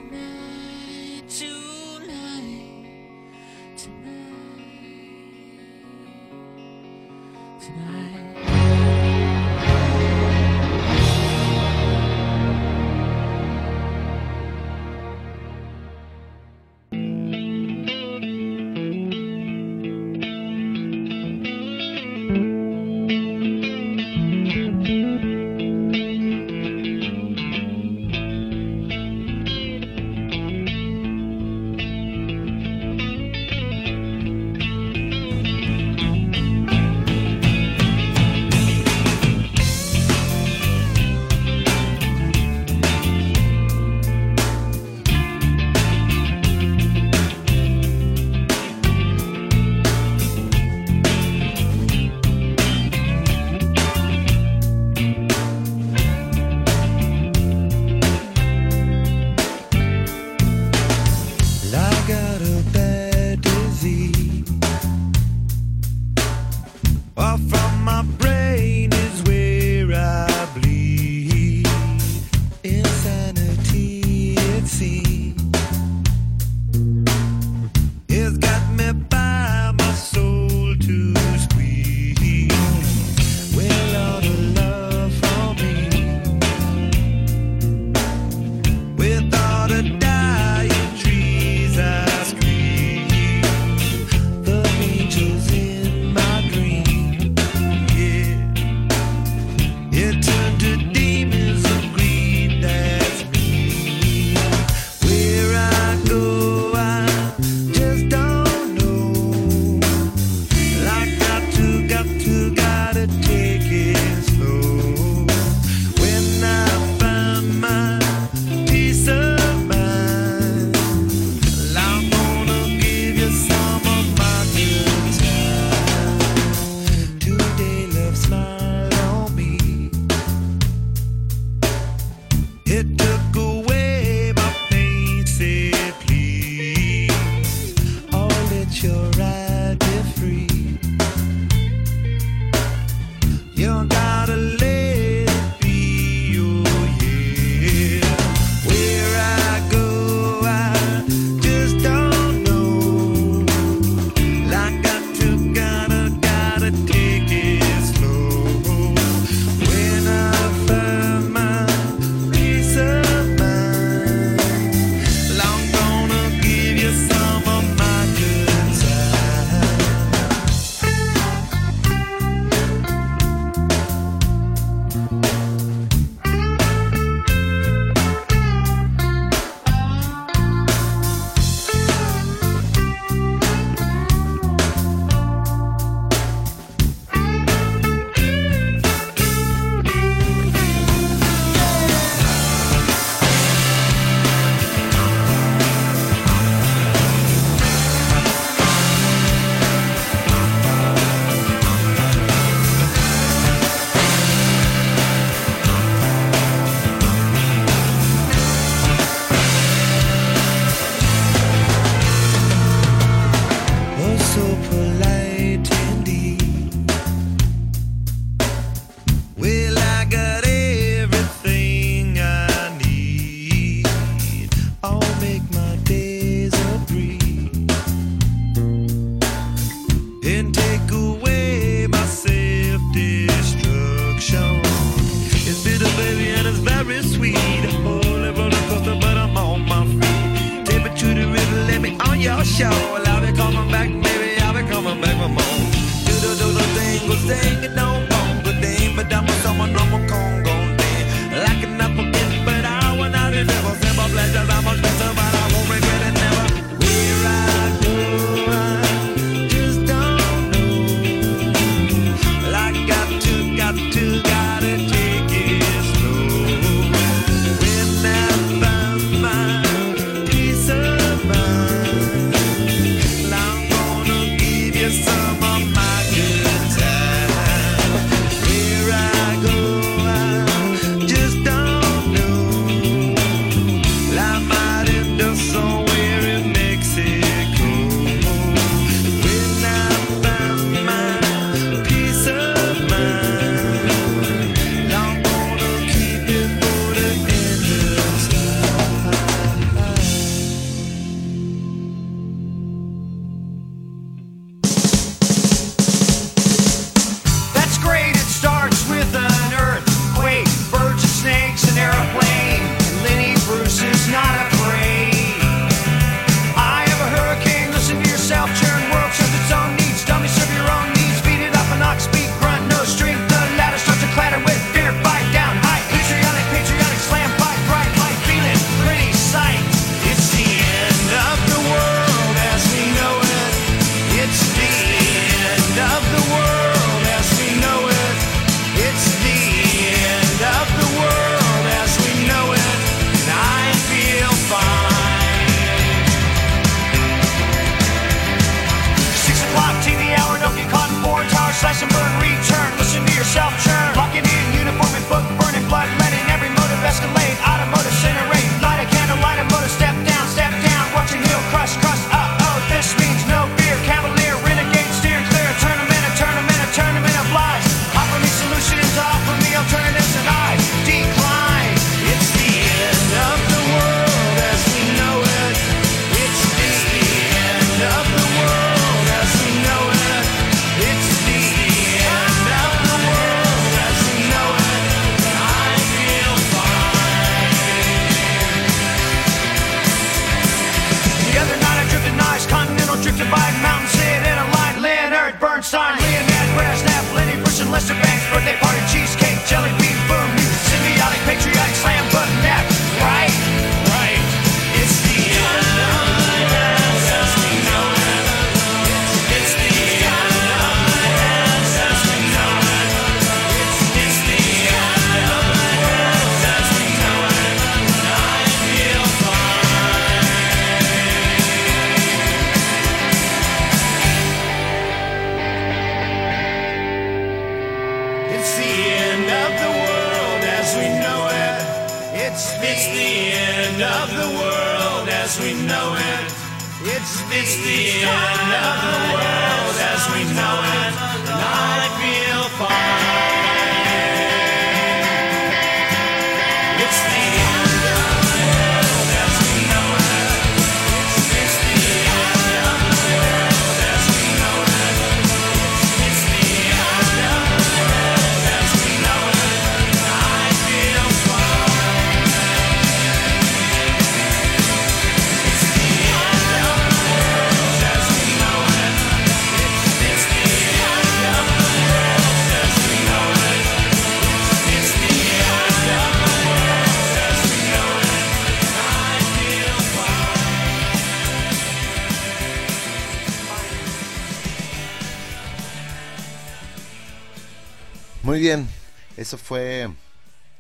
Eso 489.29 489.37
fue 489.37 489.95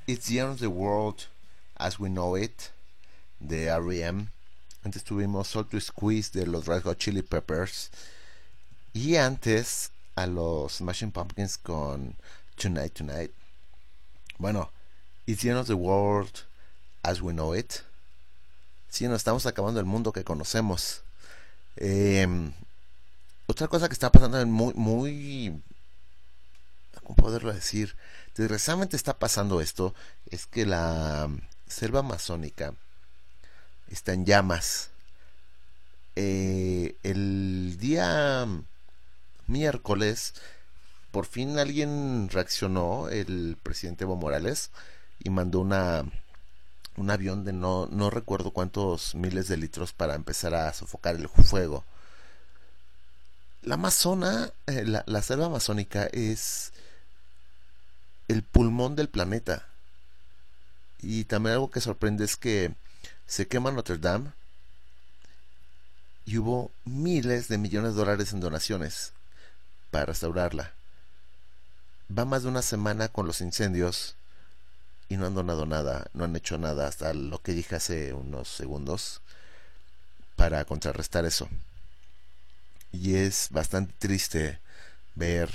It's 0.06 0.26
the 0.26 0.40
End 0.40 0.50
of 0.50 0.60
the 0.60 0.68
World 0.68 1.28
as 1.78 1.98
We 1.98 2.10
Know 2.10 2.36
It 2.36 2.70
de 3.40 3.70
R.E.M. 3.70 4.28
Antes 4.84 5.02
tuvimos 5.02 5.46
Salt 5.46 5.70
to 5.70 5.80
Squeeze 5.80 6.28
de 6.28 6.44
los 6.44 6.66
Red 6.66 6.82
Hot 6.82 6.98
Chili 6.98 7.22
Peppers. 7.22 7.90
Y 8.92 9.16
antes 9.16 9.90
a 10.16 10.26
los 10.26 10.74
Smashing 10.74 11.12
Pumpkins 11.12 11.56
con 11.56 12.16
Tonight 12.56 12.92
Tonight. 12.92 13.30
Bueno, 14.38 14.70
It's 15.26 15.40
the 15.40 15.48
End 15.48 15.58
of 15.60 15.66
the 15.66 15.74
World 15.74 16.42
as 17.02 17.22
We 17.22 17.32
Know 17.32 17.54
It. 17.54 17.84
Sí, 18.90 19.08
nos 19.08 19.22
estamos 19.22 19.46
acabando 19.46 19.80
el 19.80 19.86
mundo 19.86 20.12
que 20.12 20.24
conocemos. 20.24 21.00
Em, 21.76 22.52
otra 23.46 23.66
cosa 23.66 23.88
que 23.88 23.94
está 23.94 24.12
pasando 24.12 24.44
muy, 24.44 24.74
muy 24.74 25.54
¿cómo 25.54 25.77
poderlo 27.14 27.52
decir? 27.52 27.96
Desgraciadamente 28.36 28.96
está 28.96 29.18
pasando 29.18 29.60
esto, 29.60 29.94
es 30.30 30.46
que 30.46 30.66
la 30.66 31.28
selva 31.66 32.00
amazónica 32.00 32.74
está 33.88 34.12
en 34.12 34.26
llamas. 34.26 34.90
Eh, 36.16 36.96
el 37.02 37.76
día 37.78 38.46
miércoles, 39.46 40.34
por 41.10 41.26
fin 41.26 41.58
alguien 41.58 42.28
reaccionó, 42.30 43.08
el 43.08 43.56
presidente 43.62 44.04
Evo 44.04 44.16
Morales, 44.16 44.70
y 45.18 45.30
mandó 45.30 45.60
una 45.60 46.04
un 46.96 47.10
avión 47.10 47.44
de 47.44 47.52
no, 47.52 47.86
no 47.86 48.10
recuerdo 48.10 48.50
cuántos 48.50 49.14
miles 49.14 49.46
de 49.46 49.56
litros 49.56 49.92
para 49.92 50.16
empezar 50.16 50.54
a 50.54 50.72
sofocar 50.72 51.14
el 51.14 51.28
fuego. 51.28 51.84
La 53.62 53.74
Amazona, 53.74 54.52
eh, 54.66 54.84
la 54.84 55.22
selva 55.22 55.46
amazónica 55.46 56.06
es 56.06 56.72
el 58.28 58.42
pulmón 58.42 58.94
del 58.94 59.08
planeta. 59.08 59.66
Y 61.00 61.24
también 61.24 61.54
algo 61.54 61.70
que 61.70 61.80
sorprende 61.80 62.24
es 62.24 62.36
que 62.36 62.74
se 63.26 63.48
quema 63.48 63.70
Notre 63.70 63.98
Dame 63.98 64.32
y 66.24 66.38
hubo 66.38 66.70
miles 66.84 67.48
de 67.48 67.58
millones 67.58 67.94
de 67.94 68.00
dólares 68.00 68.32
en 68.32 68.40
donaciones 68.40 69.12
para 69.90 70.06
restaurarla. 70.06 70.72
Va 72.16 72.24
más 72.24 72.42
de 72.42 72.48
una 72.48 72.62
semana 72.62 73.08
con 73.08 73.26
los 73.26 73.40
incendios 73.40 74.14
y 75.08 75.16
no 75.16 75.26
han 75.26 75.34
donado 75.34 75.64
nada, 75.66 76.06
no 76.12 76.24
han 76.24 76.36
hecho 76.36 76.58
nada 76.58 76.86
hasta 76.86 77.14
lo 77.14 77.40
que 77.40 77.52
dije 77.52 77.76
hace 77.76 78.12
unos 78.12 78.48
segundos 78.48 79.22
para 80.36 80.64
contrarrestar 80.64 81.24
eso. 81.24 81.48
Y 82.92 83.16
es 83.16 83.48
bastante 83.50 83.94
triste 83.98 84.58
ver 85.14 85.50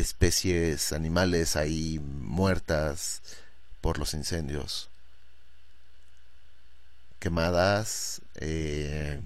especies 0.00 0.92
animales 0.92 1.56
ahí 1.56 1.98
muertas 2.00 3.22
por 3.80 3.98
los 3.98 4.14
incendios, 4.14 4.88
quemadas, 7.18 8.22
eh, 8.36 9.20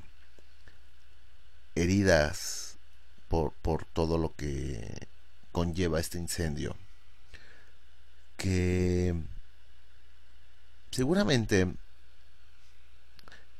heridas 1.74 2.76
por, 3.28 3.52
por 3.54 3.84
todo 3.84 4.18
lo 4.18 4.34
que 4.34 5.08
conlleva 5.52 6.00
este 6.00 6.18
incendio, 6.18 6.76
que 8.36 9.14
seguramente 10.90 11.72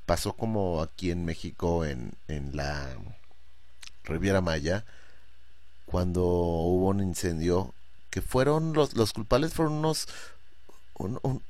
pasó 0.06 0.34
como 0.34 0.82
aquí 0.82 1.10
en 1.10 1.24
México 1.24 1.84
en, 1.84 2.12
en 2.28 2.56
la 2.56 2.96
Riviera 4.04 4.40
Maya, 4.40 4.84
cuando 5.94 6.24
hubo 6.24 6.88
un 6.88 7.00
incendio 7.00 7.72
que 8.10 8.20
fueron 8.22 8.72
los, 8.74 8.94
los 8.96 9.12
culpables 9.12 9.54
fueron 9.54 9.74
unos 9.74 10.08
un- 10.98 11.20
un- 11.22 11.42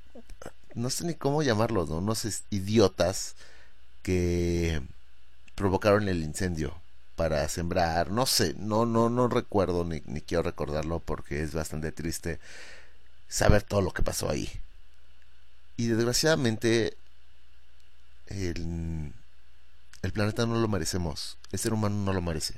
no 0.74 0.90
sé 0.90 1.04
ni 1.06 1.14
cómo 1.14 1.42
llamarlos 1.42 1.88
¿no? 1.90 1.98
unos 1.98 2.26
idiotas 2.50 3.36
que 4.02 4.82
provocaron 5.56 6.08
el 6.08 6.22
incendio 6.24 6.74
para 7.16 7.48
sembrar 7.48 8.10
no 8.12 8.26
sé 8.26 8.54
no 8.58 8.86
no 8.86 9.10
no 9.10 9.28
recuerdo 9.28 9.84
ni, 9.84 10.02
ni 10.06 10.20
quiero 10.22 10.44
recordarlo 10.44 11.00
porque 11.00 11.42
es 11.42 11.54
bastante 11.54 11.92
triste 11.92 12.40
saber 13.28 13.62
todo 13.64 13.82
lo 13.82 13.92
que 13.92 14.02
pasó 14.04 14.30
ahí 14.30 14.50
y 15.76 15.86
desgraciadamente 15.86 16.96
el, 18.26 19.12
el 20.02 20.12
planeta 20.12 20.46
no 20.46 20.56
lo 20.60 20.68
merecemos 20.68 21.38
el 21.52 21.60
ser 21.60 21.74
humano 21.74 21.96
no 21.96 22.12
lo 22.14 22.22
merece 22.22 22.54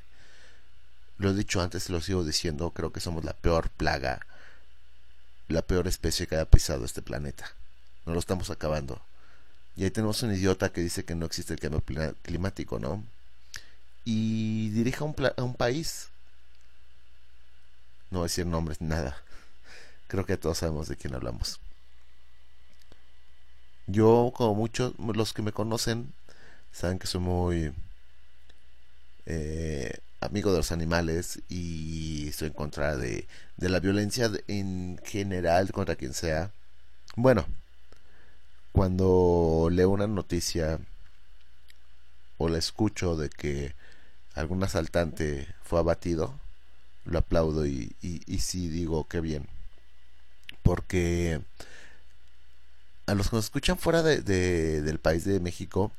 lo 1.18 1.30
he 1.30 1.34
dicho 1.34 1.60
antes 1.60 1.88
y 1.88 1.92
lo 1.92 2.00
sigo 2.00 2.24
diciendo, 2.24 2.70
creo 2.70 2.92
que 2.92 3.00
somos 3.00 3.24
la 3.24 3.32
peor 3.32 3.70
plaga, 3.70 4.26
la 5.48 5.62
peor 5.62 5.86
especie 5.88 6.26
que 6.26 6.36
haya 6.36 6.50
pisado 6.50 6.84
este 6.84 7.02
planeta. 7.02 7.50
No 8.04 8.12
lo 8.12 8.20
estamos 8.20 8.50
acabando. 8.50 9.00
Y 9.76 9.84
ahí 9.84 9.90
tenemos 9.90 10.22
un 10.22 10.34
idiota 10.34 10.70
que 10.72 10.80
dice 10.80 11.04
que 11.04 11.14
no 11.14 11.26
existe 11.26 11.54
el 11.54 11.60
cambio 11.60 11.82
climático, 12.22 12.78
¿no? 12.78 13.04
Y 14.04 14.70
dirige 14.70 14.98
a 15.00 15.04
un, 15.04 15.14
a 15.36 15.42
un 15.42 15.54
país. 15.54 16.08
No 18.10 18.20
voy 18.20 18.26
a 18.26 18.28
decir 18.28 18.46
nombres 18.46 18.80
nada. 18.80 19.22
Creo 20.08 20.24
que 20.24 20.36
todos 20.36 20.58
sabemos 20.58 20.88
de 20.88 20.96
quién 20.96 21.14
hablamos. 21.14 21.60
Yo, 23.86 24.32
como 24.34 24.54
muchos, 24.54 24.94
los 24.98 25.32
que 25.32 25.42
me 25.42 25.52
conocen, 25.52 26.12
saben 26.72 26.98
que 26.98 27.06
soy 27.06 27.20
muy 27.20 27.72
eh, 29.26 29.98
amigo 30.26 30.50
de 30.52 30.58
los 30.58 30.72
animales 30.72 31.40
y 31.48 32.28
estoy 32.28 32.48
en 32.48 32.54
contra 32.54 32.96
de, 32.96 33.26
de 33.56 33.68
la 33.68 33.80
violencia 33.80 34.30
en 34.48 34.98
general 35.04 35.72
contra 35.72 35.96
quien 35.96 36.14
sea. 36.14 36.52
Bueno, 37.16 37.46
cuando 38.72 39.68
leo 39.70 39.90
una 39.90 40.06
noticia 40.06 40.78
o 42.38 42.48
la 42.48 42.58
escucho 42.58 43.16
de 43.16 43.30
que 43.30 43.74
algún 44.34 44.62
asaltante 44.62 45.48
fue 45.62 45.78
abatido, 45.78 46.38
lo 47.04 47.18
aplaudo 47.18 47.66
y, 47.66 47.94
y, 48.02 48.38
sí 48.38 48.68
digo 48.68 49.08
que 49.08 49.20
bien. 49.20 49.46
Porque 50.62 51.40
a 53.06 53.14
los 53.14 53.30
que 53.30 53.36
nos 53.36 53.46
escuchan 53.46 53.78
fuera 53.78 54.02
de- 54.02 54.20
del 54.82 54.98
país 54.98 55.24
de 55.24 55.40
México, 55.40 55.92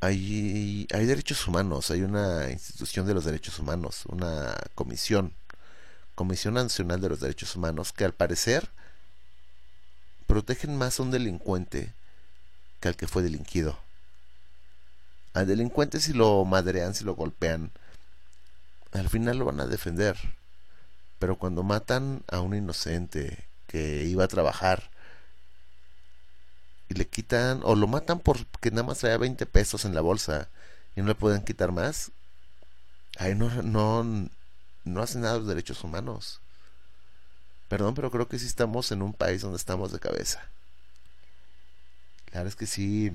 hay, 0.00 0.86
hay 0.92 1.06
derechos 1.06 1.46
humanos, 1.46 1.90
hay 1.90 2.02
una 2.02 2.50
institución 2.50 3.06
de 3.06 3.14
los 3.14 3.24
derechos 3.24 3.58
humanos, 3.58 4.04
una 4.06 4.54
comisión, 4.74 5.32
Comisión 6.16 6.54
Nacional 6.54 7.02
de 7.02 7.10
los 7.10 7.20
Derechos 7.20 7.54
Humanos, 7.56 7.92
que 7.92 8.06
al 8.06 8.14
parecer 8.14 8.70
protegen 10.26 10.74
más 10.74 10.98
a 10.98 11.02
un 11.02 11.10
delincuente 11.10 11.92
que 12.80 12.88
al 12.88 12.96
que 12.96 13.06
fue 13.06 13.22
delinquido. 13.22 13.78
Al 15.34 15.46
delincuente 15.46 16.00
si 16.00 16.14
lo 16.14 16.42
madrean, 16.46 16.94
si 16.94 17.04
lo 17.04 17.14
golpean, 17.14 17.70
al 18.92 19.10
final 19.10 19.36
lo 19.36 19.44
van 19.44 19.60
a 19.60 19.66
defender. 19.66 20.16
Pero 21.18 21.36
cuando 21.36 21.62
matan 21.62 22.22
a 22.28 22.40
un 22.40 22.54
inocente 22.54 23.46
que 23.66 24.04
iba 24.04 24.24
a 24.24 24.28
trabajar 24.28 24.90
y 26.88 26.94
le 26.94 27.06
quitan 27.06 27.60
o 27.64 27.74
lo 27.74 27.86
matan 27.86 28.20
porque 28.20 28.70
nada 28.70 28.84
más 28.84 28.98
traía 28.98 29.18
20 29.18 29.46
pesos 29.46 29.84
en 29.84 29.94
la 29.94 30.00
bolsa 30.00 30.48
y 30.94 31.00
no 31.00 31.08
le 31.08 31.14
pueden 31.14 31.42
quitar 31.44 31.72
más, 31.72 32.12
ahí 33.18 33.34
no, 33.34 33.50
no, 33.62 34.28
no 34.84 35.02
hacen 35.02 35.22
nada 35.22 35.38
los 35.38 35.46
derechos 35.46 35.82
humanos. 35.84 36.40
Perdón, 37.68 37.94
pero 37.94 38.10
creo 38.10 38.28
que 38.28 38.38
sí 38.38 38.46
estamos 38.46 38.92
en 38.92 39.02
un 39.02 39.12
país 39.12 39.42
donde 39.42 39.56
estamos 39.56 39.92
de 39.92 39.98
cabeza. 39.98 40.48
Claro 42.26 42.48
es 42.48 42.56
que 42.56 42.66
sí, 42.66 43.12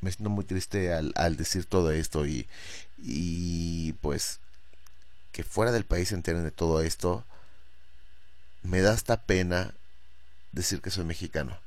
me 0.00 0.10
siento 0.10 0.30
muy 0.30 0.44
triste 0.44 0.92
al, 0.92 1.12
al 1.16 1.36
decir 1.36 1.66
todo 1.66 1.90
esto 1.92 2.26
y, 2.26 2.48
y 2.98 3.92
pues 3.94 4.40
que 5.32 5.44
fuera 5.44 5.72
del 5.72 5.84
país 5.84 6.08
se 6.08 6.14
enteren 6.14 6.44
de 6.44 6.50
todo 6.50 6.80
esto, 6.80 7.24
me 8.62 8.80
da 8.80 8.92
hasta 8.92 9.22
pena 9.22 9.74
decir 10.52 10.80
que 10.80 10.90
soy 10.90 11.04
mexicano. 11.04 11.58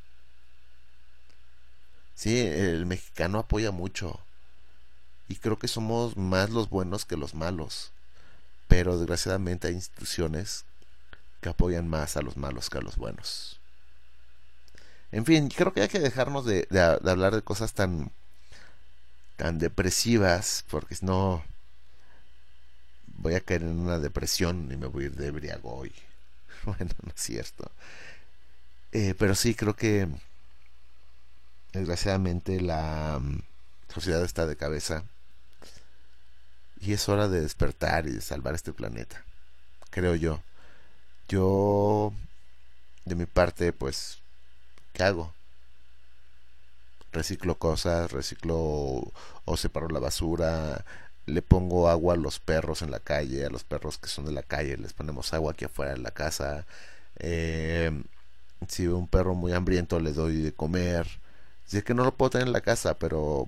Sí, 2.19 2.37
el 2.37 2.85
mexicano 2.85 3.39
apoya 3.39 3.71
mucho. 3.71 4.19
Y 5.29 5.37
creo 5.37 5.57
que 5.57 5.69
somos 5.69 6.17
más 6.17 6.49
los 6.49 6.69
buenos 6.69 7.05
que 7.05 7.15
los 7.15 7.33
malos. 7.33 7.93
Pero 8.67 8.97
desgraciadamente 8.97 9.69
hay 9.69 9.75
instituciones 9.75 10.65
que 11.39 11.47
apoyan 11.47 11.87
más 11.87 12.17
a 12.17 12.21
los 12.21 12.35
malos 12.35 12.69
que 12.69 12.77
a 12.77 12.81
los 12.81 12.97
buenos. 12.97 13.61
En 15.13 15.25
fin, 15.25 15.47
creo 15.47 15.71
que 15.71 15.83
hay 15.83 15.87
que 15.87 16.01
dejarnos 16.01 16.43
de, 16.43 16.67
hablar 17.05 17.35
de 17.35 17.41
cosas 17.41 17.71
tan, 17.71 18.11
tan 19.37 19.57
depresivas, 19.57 20.65
porque 20.69 20.95
si 20.95 21.05
no 21.05 21.41
voy 23.15 23.35
a 23.35 23.39
caer 23.39 23.61
en 23.61 23.79
una 23.79 23.97
depresión 23.97 24.69
y 24.73 24.75
me 24.75 24.87
voy 24.87 25.05
a 25.05 25.07
ir 25.07 25.15
de 25.15 25.31
briago 25.31 25.73
hoy. 25.73 25.93
Bueno, 26.65 26.91
no 27.01 27.13
es 27.15 27.21
cierto. 27.21 27.71
Eh, 28.91 29.15
pero 29.17 29.35
sí, 29.35 29.55
creo 29.55 29.77
que 29.77 30.09
desgraciadamente 31.73 32.61
la 32.61 33.19
mm, 33.21 33.41
sociedad 33.93 34.23
está 34.23 34.45
de 34.45 34.55
cabeza 34.55 35.03
y 36.79 36.93
es 36.93 37.09
hora 37.09 37.27
de 37.27 37.41
despertar 37.41 38.07
y 38.07 38.11
de 38.11 38.21
salvar 38.21 38.55
este 38.55 38.73
planeta. 38.73 39.23
Creo 39.89 40.15
yo. 40.15 40.41
Yo, 41.27 42.13
de 43.05 43.15
mi 43.15 43.25
parte, 43.25 43.73
pues, 43.73 44.19
¿qué 44.93 45.03
hago? 45.03 45.33
Reciclo 47.11 47.55
cosas, 47.55 48.11
reciclo 48.11 49.11
o 49.45 49.57
separo 49.57 49.89
la 49.89 49.99
basura, 49.99 50.85
le 51.25 51.41
pongo 51.41 51.89
agua 51.89 52.15
a 52.15 52.17
los 52.17 52.39
perros 52.39 52.81
en 52.81 52.91
la 52.91 52.99
calle, 52.99 53.45
a 53.45 53.49
los 53.49 53.63
perros 53.63 53.97
que 53.97 54.09
son 54.09 54.25
de 54.25 54.31
la 54.31 54.43
calle, 54.43 54.77
les 54.77 54.93
ponemos 54.93 55.33
agua 55.33 55.53
aquí 55.53 55.65
afuera 55.65 55.93
de 55.93 55.99
la 55.99 56.11
casa. 56.11 56.65
Eh, 57.17 57.91
si 58.67 58.87
veo 58.87 58.97
un 58.97 59.07
perro 59.07 59.35
muy 59.35 59.53
hambriento, 59.53 59.99
le 59.99 60.13
doy 60.13 60.41
de 60.41 60.53
comer. 60.53 61.07
Si 61.69 61.77
es 61.77 61.83
que 61.83 61.93
no 61.93 62.03
lo 62.03 62.15
puedo 62.15 62.31
tener 62.31 62.47
en 62.47 62.53
la 62.53 62.61
casa, 62.61 62.97
pero 62.97 63.47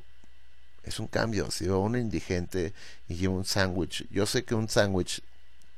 es 0.83 0.99
un 0.99 1.07
cambio. 1.07 1.49
Si 1.49 1.65
veo 1.65 1.79
un 1.79 1.95
indigente 1.97 2.71
y 3.07 3.15
llevo 3.15 3.35
un 3.35 3.45
sándwich, 3.45 4.07
yo 4.11 4.27
sé 4.27 4.45
que 4.45 4.53
un 4.53 4.69
sándwich 4.69 5.23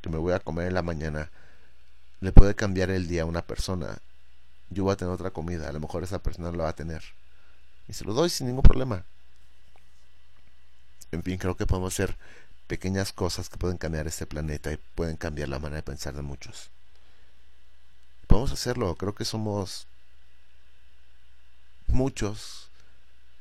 que 0.01 0.09
me 0.09 0.17
voy 0.17 0.33
a 0.33 0.41
comer 0.41 0.67
en 0.67 0.73
la 0.73 0.81
mañana 0.81 1.31
le 2.19 2.33
puede 2.33 2.53
cambiar 2.53 2.89
el 2.89 3.07
día 3.07 3.21
a 3.21 3.25
una 3.27 3.43
persona. 3.47 3.97
Yo 4.69 4.83
voy 4.83 4.91
a 4.91 4.97
tener 4.97 5.13
otra 5.13 5.31
comida, 5.31 5.69
a 5.69 5.71
lo 5.71 5.79
mejor 5.79 6.03
esa 6.03 6.21
persona 6.21 6.51
lo 6.51 6.63
va 6.63 6.69
a 6.69 6.75
tener. 6.75 7.01
Y 7.87 7.93
se 7.93 8.03
lo 8.03 8.13
doy 8.13 8.29
sin 8.29 8.47
ningún 8.47 8.63
problema. 8.63 9.05
En 11.13 11.23
fin, 11.23 11.37
creo 11.37 11.55
que 11.55 11.65
podemos 11.65 11.93
hacer 11.93 12.17
pequeñas 12.67 13.13
cosas 13.13 13.47
que 13.47 13.57
pueden 13.57 13.77
cambiar 13.77 14.05
este 14.07 14.25
planeta 14.25 14.73
y 14.73 14.77
pueden 14.95 15.15
cambiar 15.15 15.47
la 15.47 15.59
manera 15.59 15.77
de 15.77 15.83
pensar 15.83 16.13
de 16.13 16.23
muchos. 16.23 16.71
Podemos 18.27 18.51
hacerlo, 18.51 18.95
creo 18.95 19.15
que 19.15 19.23
somos 19.23 19.87
muchos 21.87 22.69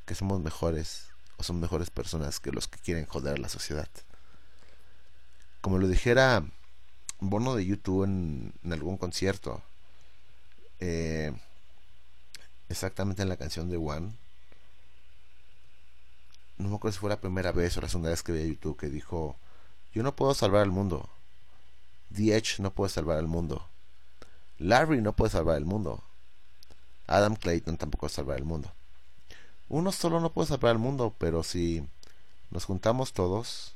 que 0.05 0.15
somos 0.15 0.41
mejores 0.41 1.07
o 1.37 1.43
son 1.43 1.59
mejores 1.59 1.89
personas 1.89 2.39
que 2.39 2.51
los 2.51 2.67
que 2.67 2.79
quieren 2.79 3.05
joder 3.05 3.35
a 3.35 3.41
la 3.41 3.49
sociedad. 3.49 3.87
Como 5.61 5.77
lo 5.77 5.87
dijera 5.87 6.43
Bono 7.19 7.55
de 7.55 7.65
YouTube 7.65 8.03
en, 8.03 8.53
algún 8.71 8.97
concierto, 8.97 9.61
eh, 10.79 11.31
exactamente 12.67 13.21
en 13.21 13.29
la 13.29 13.37
canción 13.37 13.69
de 13.69 13.77
One, 13.77 14.13
no 16.57 16.69
me 16.69 16.75
acuerdo 16.75 16.93
si 16.93 16.99
fue 16.99 17.09
la 17.09 17.21
primera 17.21 17.51
vez 17.51 17.77
o 17.77 17.81
la 17.81 17.89
segunda 17.89 18.09
vez 18.09 18.23
que 18.23 18.31
vi 18.31 18.41
a 18.41 18.45
YouTube 18.45 18.77
que 18.77 18.89
dijo, 18.89 19.37
yo 19.93 20.03
no 20.03 20.15
puedo 20.15 20.33
salvar 20.33 20.61
al 20.61 20.71
mundo. 20.71 21.09
The 22.13 22.35
Edge 22.35 22.59
no 22.59 22.71
puede 22.71 22.91
salvar 22.91 23.17
al 23.17 23.27
mundo. 23.27 23.67
Larry 24.59 25.01
no 25.01 25.13
puede 25.13 25.31
salvar 25.31 25.57
el 25.57 25.65
mundo. 25.65 26.03
Adam 27.13 27.35
Clayton 27.35 27.77
tampoco 27.77 28.01
puede 28.01 28.15
salvar 28.15 28.37
el 28.39 28.43
mundo. 28.43 28.71
Uno 29.69 29.91
solo 29.91 30.19
no 30.19 30.31
puede 30.31 30.47
salvar 30.47 30.71
el 30.71 30.79
mundo, 30.79 31.13
pero 31.19 31.43
si 31.43 31.87
nos 32.49 32.65
juntamos 32.65 33.13
todos, 33.13 33.75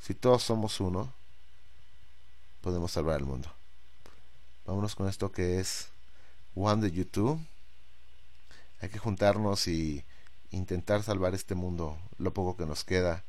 si 0.00 0.14
todos 0.14 0.44
somos 0.44 0.78
uno, 0.78 1.12
podemos 2.60 2.92
salvar 2.92 3.18
el 3.18 3.26
mundo. 3.26 3.50
Vámonos 4.64 4.94
con 4.94 5.08
esto 5.08 5.32
que 5.32 5.58
es 5.58 5.88
One 6.54 6.82
de 6.82 6.92
YouTube. 6.92 7.44
Hay 8.80 8.90
que 8.90 8.98
juntarnos 8.98 9.66
y 9.66 10.04
intentar 10.52 11.02
salvar 11.02 11.34
este 11.34 11.56
mundo, 11.56 11.98
lo 12.18 12.32
poco 12.32 12.56
que 12.56 12.64
nos 12.64 12.84
queda, 12.84 13.24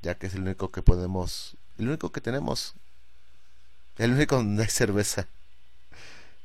ya 0.00 0.16
que 0.16 0.28
es 0.28 0.34
el 0.34 0.42
único 0.42 0.70
que 0.70 0.82
podemos, 0.82 1.56
el 1.76 1.88
único 1.88 2.12
que 2.12 2.20
tenemos, 2.20 2.74
el 3.98 4.12
único 4.12 4.36
donde 4.36 4.62
hay 4.62 4.70
cerveza, 4.70 5.26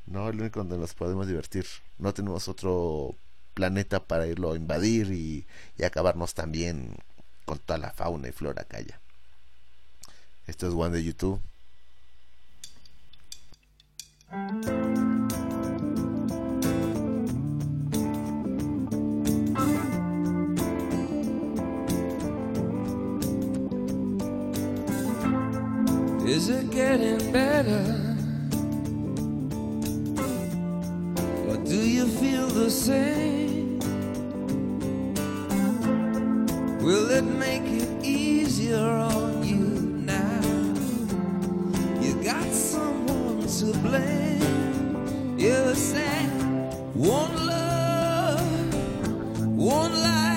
no, 0.07 0.29
el 0.29 0.39
único 0.39 0.59
donde 0.59 0.77
nos 0.77 0.93
podemos 0.93 1.27
divertir, 1.27 1.65
no 1.97 2.13
tenemos 2.13 2.47
otro 2.47 3.15
planeta 3.53 3.99
para 4.03 4.27
irlo 4.27 4.53
a 4.53 4.55
invadir 4.55 5.11
y, 5.11 5.45
y 5.77 5.83
acabarnos 5.83 6.33
también 6.33 6.95
con 7.45 7.59
toda 7.59 7.79
la 7.79 7.91
fauna 7.91 8.27
y 8.27 8.31
flora 8.31 8.63
que 8.63 8.77
haya. 8.77 8.99
Esto 10.47 10.67
es 10.67 10.73
One 10.73 10.95
de 10.95 11.03
YouTube. 11.03 11.41
Is 26.27 26.49
it 26.49 26.69
getting 26.71 27.31
better? 27.31 28.06
Do 31.67 31.75
you 31.75 32.07
feel 32.07 32.47
the 32.47 32.69
same? 32.69 33.79
Will 36.79 37.11
it 37.11 37.25
make 37.25 37.63
it 37.63 37.89
easier 38.05 38.77
on 38.77 39.43
you 39.43 39.65
now? 40.15 40.41
You 41.99 42.13
got 42.23 42.47
someone 42.53 43.45
to 43.45 43.65
blame. 43.79 45.37
You 45.37 45.75
said 45.75 46.29
one 46.93 47.35
love, 47.45 48.73
one 49.57 49.93
life. 50.01 50.36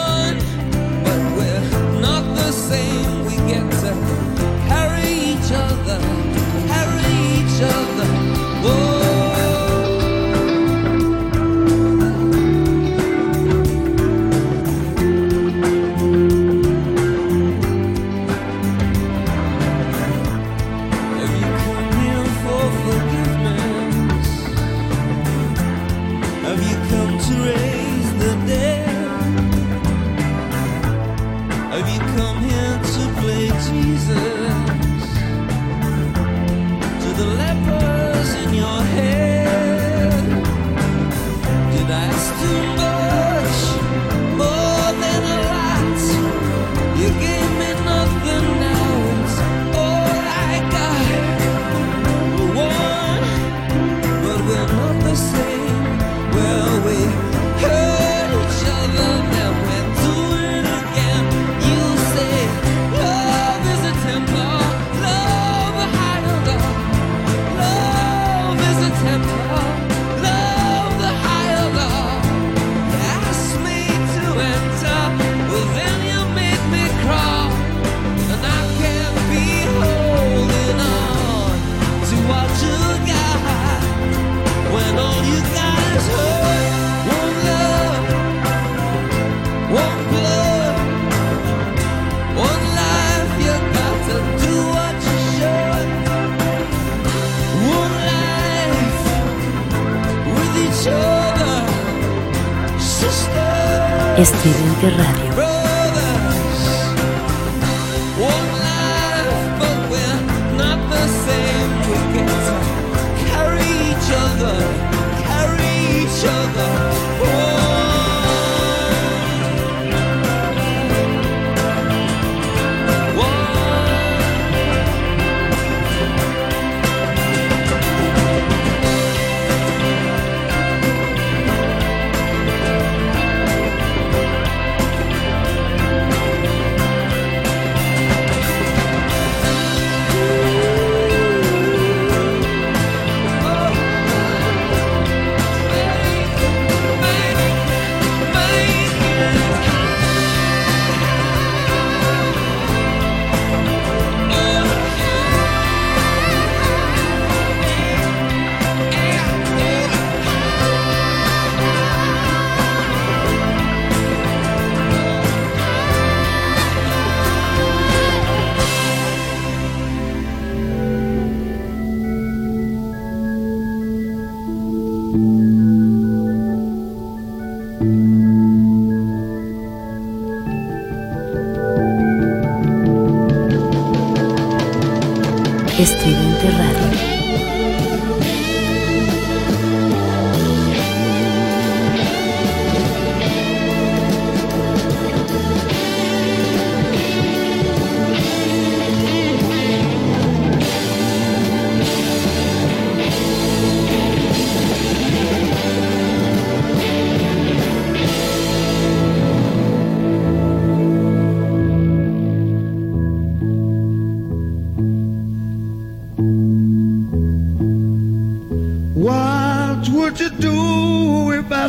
Estridente 104.21 104.91
Radio. 104.91 105.20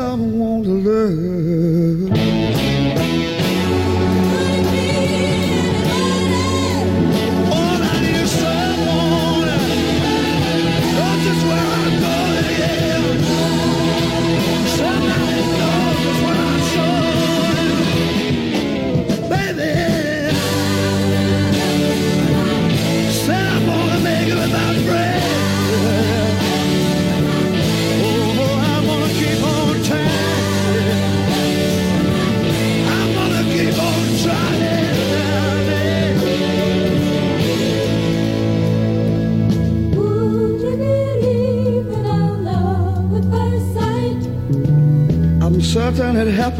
Someone 0.00 0.62
to 0.62 0.70
love. 0.70 1.19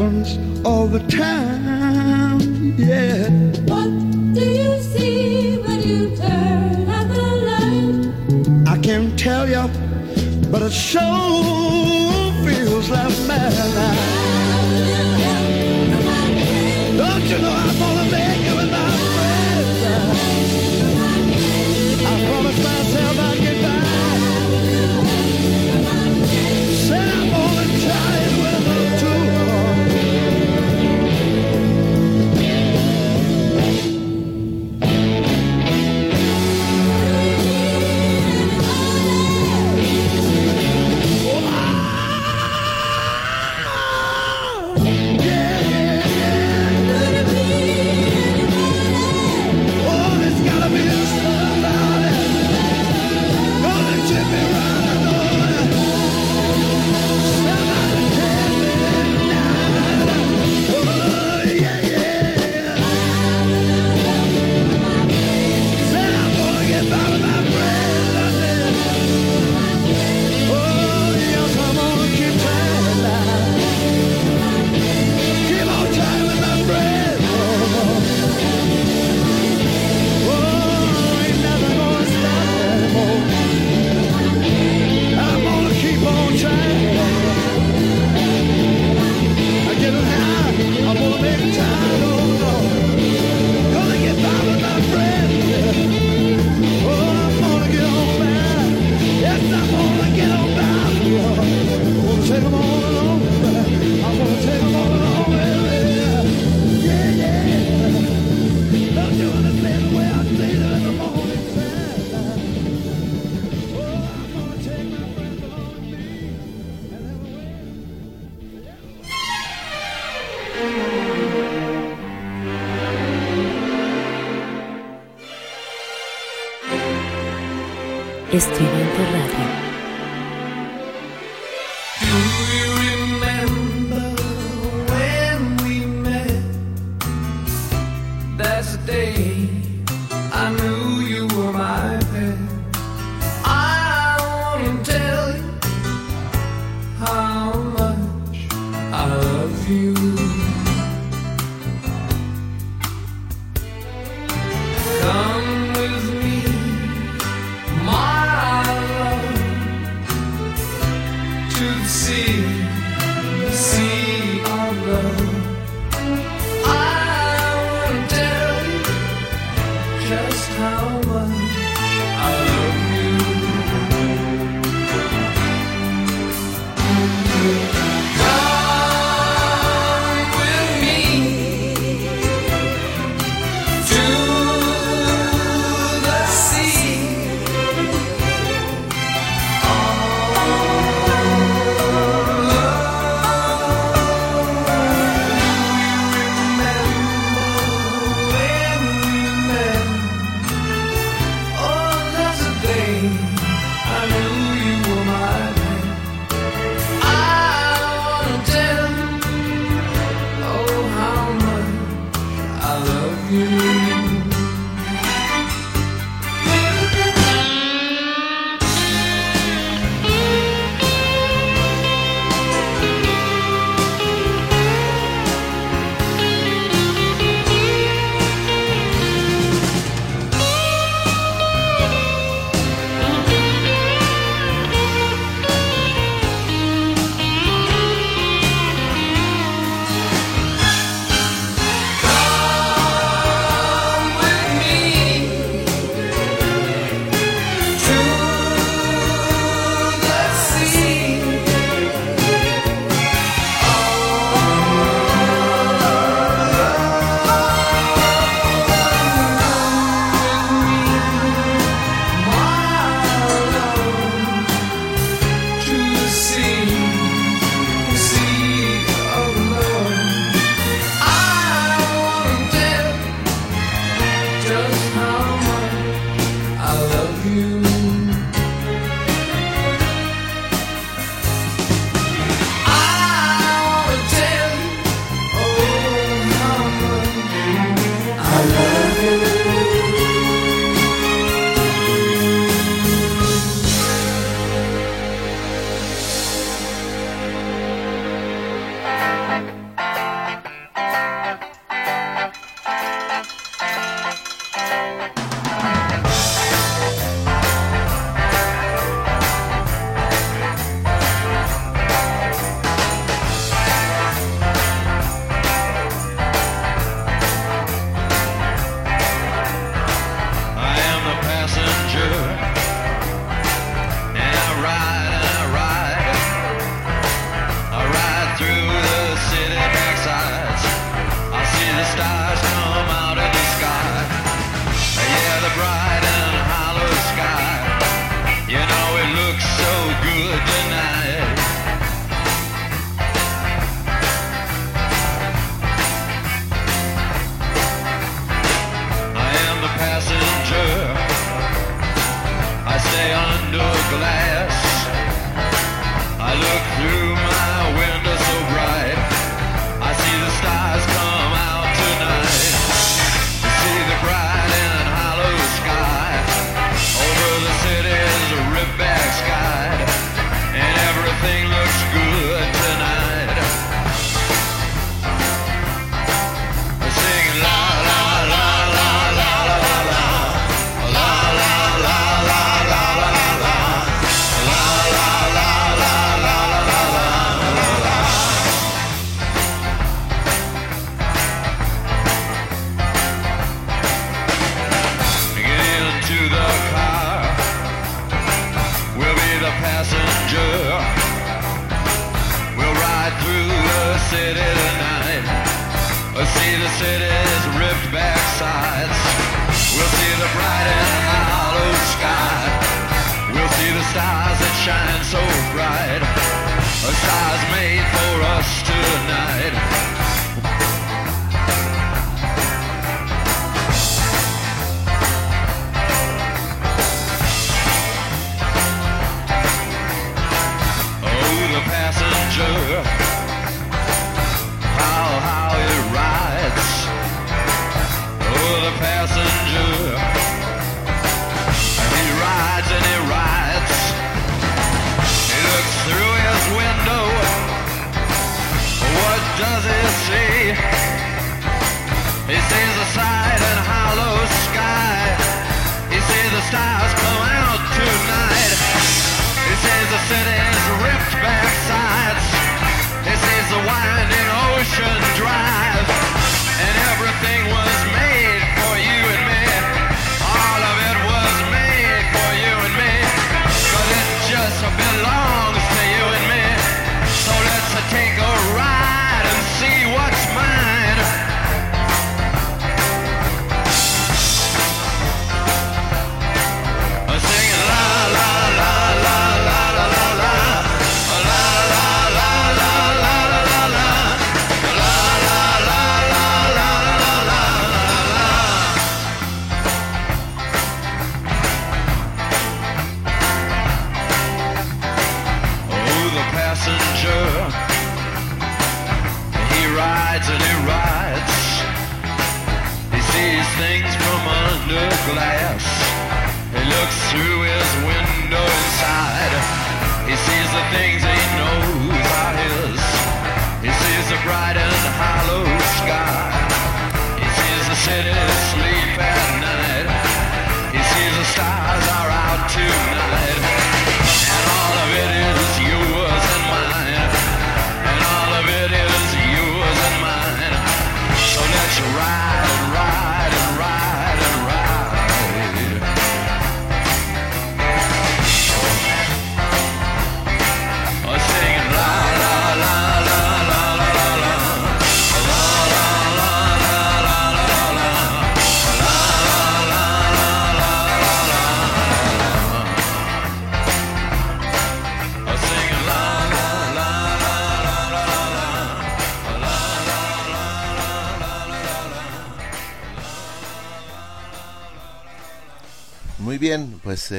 Happens 0.01 0.65
all 0.65 0.87
the 0.87 0.99
time. 1.07 1.40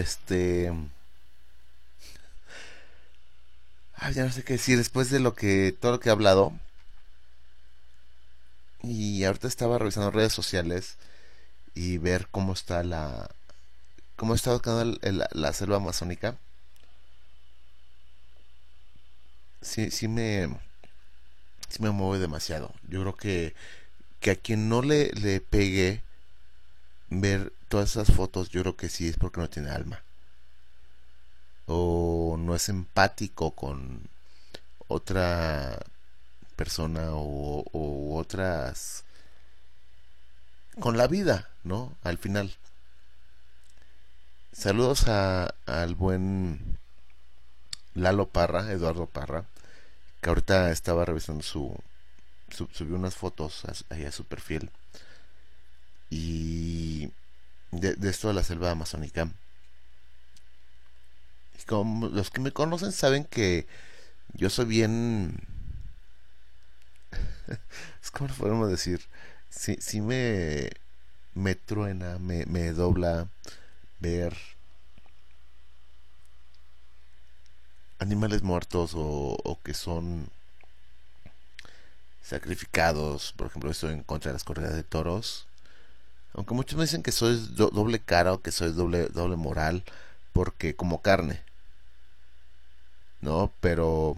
Este. 0.01 0.73
Ay, 3.95 4.15
ya 4.15 4.25
no 4.25 4.33
sé 4.33 4.43
qué 4.45 4.55
decir 4.55 4.77
después 4.79 5.11
de 5.11 5.21
lo 5.21 5.35
que. 5.35 5.73
todo 5.81 5.93
lo 5.93 6.01
que 6.01 6.09
he 6.09 6.13
hablado. 6.13 6.53
Y 8.83 9.25
ahorita 9.25 9.49
estaba 9.49 9.79
revisando 9.79 10.11
redes 10.11 10.33
sociales 10.33 10.97
y 11.75 11.99
ver 11.99 12.29
cómo 12.31 12.53
está 12.53 12.83
la. 12.83 13.31
cómo 14.17 14.35
está 14.35 14.61
la 15.33 15.53
selva 15.53 15.77
amazónica. 15.77 16.37
Sí, 19.61 19.91
sí 19.91 20.09
me. 20.09 20.49
sí 21.69 21.83
me 21.83 21.91
mueve 21.91 22.21
demasiado. 22.21 22.75
Yo 22.89 23.01
creo 23.03 23.17
que. 23.17 23.55
que 24.21 24.33
a 24.33 24.37
quien 24.37 24.69
no 24.69 24.83
le, 24.83 25.11
le 25.13 25.41
pegue 25.41 26.03
ver 27.21 27.53
todas 27.69 27.91
esas 27.91 28.13
fotos, 28.15 28.49
yo 28.51 28.63
creo 28.63 28.77
que 28.77 28.89
sí 28.89 29.09
es 29.09 29.17
porque 29.17 29.41
no 29.41 29.51
tiene 29.51 29.71
alma. 29.71 30.03
O 31.67 32.37
no 32.39 32.55
es 32.55 32.69
empático 32.69 33.53
con 33.53 34.09
otra 34.89 35.79
persona 36.57 37.11
o, 37.13 37.65
otras... 38.19 39.05
con 40.79 40.97
la 40.97 41.07
vida, 41.07 41.49
¿no? 41.65 41.95
Al 42.03 42.19
final. 42.19 42.55
Saludos 44.53 45.09
a, 45.09 45.55
al 45.67 45.95
buen 45.95 46.79
Lalo 47.95 48.29
Parra, 48.29 48.71
Eduardo 48.71 49.07
Parra, 49.07 49.45
que 50.21 50.31
ahorita 50.31 50.71
estaba 50.71 51.05
revisando 51.05 51.43
su... 51.43 51.77
su- 52.51 52.69
subió 52.73 52.97
unas 52.97 53.17
fotos 53.17 53.63
ahí 53.91 54.05
a 54.05 54.13
su 54.13 54.25
perfil 54.25 54.71
y 56.13 57.11
de, 57.71 57.95
de 57.95 58.11
esto 58.11 58.29
de 58.29 58.35
la 58.35 58.45
selva 58.45 58.71
amazónica. 58.71 59.31
Y 61.59 61.65
como 61.65 62.09
los 62.09 62.31
que 62.31 62.43
me 62.43 62.53
conocen 62.53 62.93
saben 62.93 63.25
que 63.25 63.67
yo 64.35 64.51
soy 64.51 64.67
bien... 64.67 65.39
es 68.03 68.13
lo 68.21 68.27
podemos 68.35 68.71
decir. 68.71 69.01
Sí, 69.49 69.79
sí 69.81 70.03
me, 70.03 70.71
me 71.35 71.55
truena, 71.55 72.19
me, 72.19 72.45
me 72.45 72.73
dobla 72.73 73.29
ver 73.99 74.37
animales 78.01 78.43
muertos 78.43 78.93
o, 78.95 79.39
o 79.43 79.63
que 79.63 79.73
son 79.73 80.29
sacrificados. 82.23 83.33
Por 83.33 83.47
ejemplo, 83.47 83.71
estoy 83.71 83.95
en 83.95 84.03
contra 84.03 84.31
de 84.31 84.35
las 84.35 84.45
corridas 84.45 84.75
de 84.75 84.83
toros. 84.83 85.47
Aunque 86.35 86.55
muchos 86.55 86.77
me 86.77 86.85
dicen 86.85 87.03
que 87.03 87.13
soy 87.13 87.37
do- 87.57 87.71
doble 87.71 88.01
cara 88.01 88.33
o 88.33 88.43
que 88.43 88.53
soy 88.53 88.73
doble, 88.73 89.09
doble 89.09 89.37
moral 89.37 89.85
porque 90.33 90.75
como 90.77 91.03
carne. 91.03 91.41
¿No? 93.23 93.51
Pero 93.61 94.17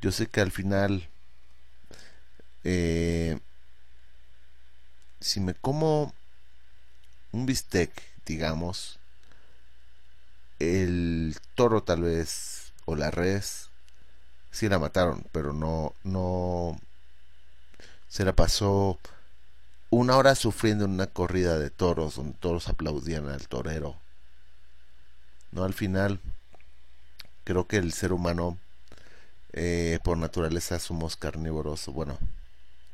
yo 0.00 0.12
sé 0.12 0.26
que 0.26 0.40
al 0.40 0.50
final 0.50 1.08
eh, 2.64 3.38
si 5.20 5.40
me 5.40 5.54
como 5.54 6.12
un 7.32 7.46
bistec, 7.46 7.90
digamos, 8.26 8.98
el 10.58 11.36
toro 11.54 11.82
tal 11.82 12.02
vez 12.02 12.72
o 12.86 12.96
la 12.96 13.10
res 13.10 13.70
sí 14.50 14.68
la 14.68 14.78
mataron, 14.78 15.24
pero 15.32 15.52
no 15.54 15.94
no 16.04 16.78
se 18.08 18.24
la 18.24 18.34
pasó 18.34 18.98
una 19.90 20.16
hora 20.16 20.34
sufriendo 20.34 20.84
en 20.84 20.92
una 20.92 21.06
corrida 21.06 21.58
de 21.58 21.70
toros 21.70 22.16
donde 22.16 22.36
todos 22.38 22.68
aplaudían 22.68 23.28
al 23.28 23.48
torero. 23.48 23.96
No, 25.52 25.64
al 25.64 25.74
final 25.74 26.20
creo 27.44 27.66
que 27.66 27.76
el 27.78 27.92
ser 27.92 28.12
humano 28.12 28.58
Eh, 29.52 29.98
por 30.04 30.18
naturaleza 30.18 30.78
somos 30.78 31.16
carnívoros, 31.16 31.86
bueno, 31.88 32.18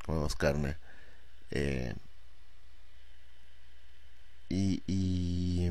comemos 0.06 0.34
carne. 0.36 0.76
Eh, 1.50 1.94
y, 4.48 5.70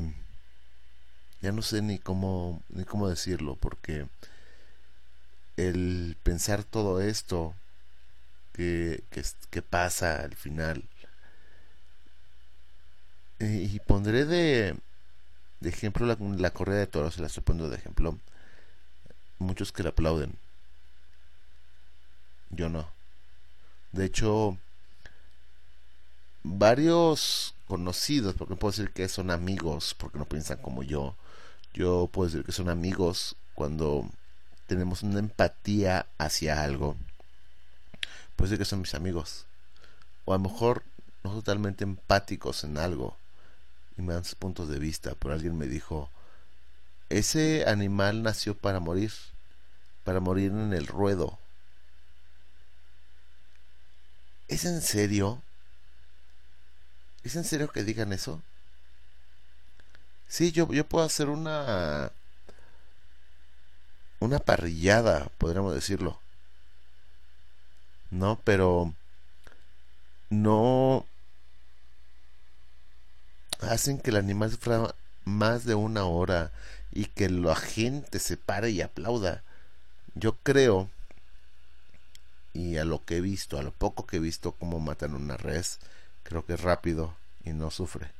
ya 1.40 1.52
no 1.52 1.62
sé 1.62 1.82
ni 1.82 1.98
cómo 1.98 2.62
ni 2.70 2.84
cómo 2.84 3.08
decirlo 3.08 3.56
porque 3.56 4.06
el 5.56 6.16
pensar 6.22 6.64
todo 6.64 7.00
esto 7.00 7.54
que, 8.52 9.04
que 9.50 9.62
pasa 9.62 10.22
al 10.22 10.34
final 10.36 10.84
y, 13.40 13.78
pondré 13.80 14.24
de, 14.24 14.76
ejemplo 15.62 16.06
la, 16.06 16.50
corrida 16.50 16.78
de 16.78 16.86
toros 16.86 17.14
se 17.14 17.20
la 17.20 17.26
estoy 17.26 17.42
poniendo 17.42 17.70
de 17.70 17.76
ejemplo 17.76 18.18
muchos 19.38 19.72
que 19.72 19.82
la 19.82 19.90
aplauden 19.90 20.34
yo 22.50 22.68
no 22.68 22.88
de 23.92 24.04
hecho 24.06 24.56
varios 26.44 27.54
conocidos, 27.66 28.34
porque 28.36 28.54
puedo 28.54 28.72
decir 28.72 28.90
que 28.92 29.08
son 29.08 29.30
amigos, 29.30 29.96
porque 29.98 30.18
no 30.18 30.26
piensan 30.26 30.58
como 30.58 30.82
yo. 30.82 31.16
Yo 31.72 32.08
puedo 32.12 32.28
decir 32.28 32.44
que 32.44 32.52
son 32.52 32.68
amigos 32.68 33.36
cuando 33.54 34.08
tenemos 34.66 35.02
una 35.02 35.18
empatía 35.18 36.06
hacia 36.18 36.62
algo. 36.62 36.96
Puedo 38.36 38.50
decir 38.50 38.58
que 38.58 38.64
son 38.64 38.80
mis 38.80 38.94
amigos. 38.94 39.46
O 40.24 40.34
a 40.34 40.38
lo 40.38 40.44
mejor 40.44 40.84
no 41.24 41.32
totalmente 41.32 41.84
empáticos 41.84 42.64
en 42.64 42.78
algo. 42.78 43.16
Y 43.96 44.02
sus 44.24 44.34
puntos 44.34 44.68
de 44.68 44.78
vista. 44.78 45.14
Pero 45.18 45.34
alguien 45.34 45.56
me 45.56 45.66
dijo, 45.66 46.10
ese 47.08 47.64
animal 47.66 48.22
nació 48.22 48.56
para 48.56 48.80
morir. 48.80 49.12
Para 50.04 50.20
morir 50.20 50.50
en 50.50 50.72
el 50.72 50.86
ruedo. 50.86 51.38
¿Es 54.48 54.64
en 54.64 54.82
serio? 54.82 55.42
¿Es 57.22 57.36
en 57.36 57.44
serio 57.44 57.70
que 57.70 57.84
digan 57.84 58.12
eso? 58.12 58.42
Sí, 60.28 60.52
yo, 60.52 60.70
yo 60.72 60.86
puedo 60.86 61.04
hacer 61.04 61.28
una... 61.28 62.12
Una 64.20 64.38
parrillada, 64.38 65.28
podríamos 65.38 65.74
decirlo. 65.74 66.20
No, 68.10 68.40
pero... 68.44 68.94
No... 70.30 71.06
Hacen 73.70 73.98
que 73.98 74.10
el 74.10 74.16
animal 74.16 74.50
sufra 74.50 74.94
más 75.24 75.64
de 75.64 75.74
una 75.74 76.04
hora 76.04 76.52
y 76.92 77.06
que 77.06 77.28
la 77.28 77.56
gente 77.56 78.18
se 78.18 78.36
pare 78.36 78.70
y 78.70 78.80
aplauda. 78.80 79.42
Yo 80.14 80.36
creo, 80.42 80.90
y 82.52 82.76
a 82.76 82.84
lo 82.84 83.04
que 83.04 83.16
he 83.16 83.20
visto, 83.20 83.58
a 83.58 83.62
lo 83.62 83.72
poco 83.72 84.06
que 84.06 84.16
he 84.16 84.20
visto 84.20 84.52
cómo 84.52 84.80
matan 84.80 85.14
una 85.14 85.36
res, 85.36 85.78
creo 86.22 86.44
que 86.44 86.54
es 86.54 86.60
rápido 86.60 87.14
y 87.44 87.52
no 87.52 87.70
sufre. 87.70 88.10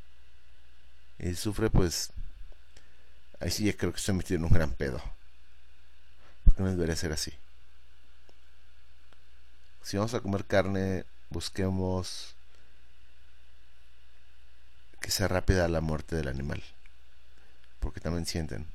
Y 1.19 1.35
sufre, 1.35 1.71
pues. 1.71 2.11
Ahí 3.41 3.51
sí 3.51 3.65
ya 3.65 3.77
creo 3.77 3.93
que 3.93 3.99
estoy 3.99 4.15
metido 4.15 4.39
en 4.39 4.45
un 4.45 4.53
gran 4.53 4.71
pedo. 4.73 5.03
Porque 6.45 6.63
no 6.63 6.71
debería 6.71 6.97
ser 6.97 7.13
así. 7.13 7.33
Si 9.83 9.97
vamos 9.97 10.15
a 10.15 10.21
comer 10.21 10.45
carne, 10.45 11.05
busquemos 11.31 12.34
que 15.05 15.11
sea 15.11 15.29
rápida 15.29 15.69
la 15.69 15.83
muerte 15.83 16.17
del 16.17 16.29
animal. 16.29 16.63
Porque 17.79 18.01
también 18.01 18.25
sienten. 18.25 18.67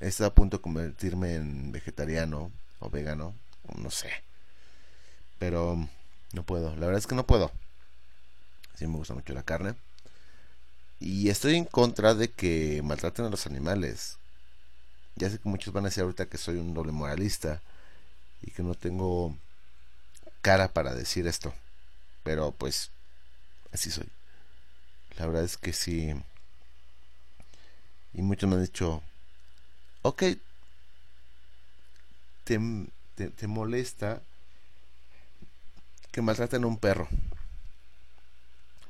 He 0.00 0.08
estado 0.08 0.30
a 0.30 0.34
punto 0.34 0.56
de 0.56 0.62
convertirme 0.62 1.36
en 1.36 1.70
vegetariano 1.70 2.50
o 2.80 2.90
vegano, 2.90 3.36
no 3.76 3.88
sé. 3.92 4.10
Pero 5.38 5.88
no 6.32 6.42
puedo, 6.42 6.74
la 6.74 6.86
verdad 6.86 6.98
es 6.98 7.06
que 7.06 7.14
no 7.14 7.24
puedo. 7.24 7.52
Sí 8.74 8.84
me 8.88 8.96
gusta 8.96 9.14
mucho 9.14 9.32
la 9.32 9.44
carne. 9.44 9.76
Y 10.98 11.28
estoy 11.28 11.54
en 11.54 11.64
contra 11.64 12.14
de 12.14 12.28
que 12.28 12.82
maltraten 12.82 13.26
a 13.26 13.30
los 13.30 13.46
animales. 13.46 14.18
Ya 15.14 15.30
sé 15.30 15.38
que 15.38 15.48
muchos 15.48 15.72
van 15.72 15.84
a 15.84 15.88
decir 15.88 16.02
ahorita 16.02 16.26
que 16.26 16.36
soy 16.36 16.56
un 16.56 16.74
doble 16.74 16.90
moralista 16.90 17.62
y 18.42 18.50
que 18.50 18.64
no 18.64 18.74
tengo 18.74 19.36
cara 20.40 20.66
para 20.66 20.94
decir 20.96 21.28
esto. 21.28 21.54
Pero 22.24 22.50
pues 22.50 22.90
así 23.72 23.92
soy. 23.92 24.10
La 25.18 25.26
verdad 25.26 25.44
es 25.44 25.56
que 25.56 25.72
sí. 25.72 26.14
Y 28.14 28.22
muchos 28.22 28.48
me 28.48 28.56
han 28.56 28.62
dicho, 28.62 29.02
ok, 30.02 30.22
te, 32.44 32.60
te, 33.14 33.30
te 33.30 33.46
molesta 33.46 34.20
que 36.10 36.22
maltraten 36.22 36.64
a 36.64 36.66
un 36.66 36.78
perro. 36.78 37.08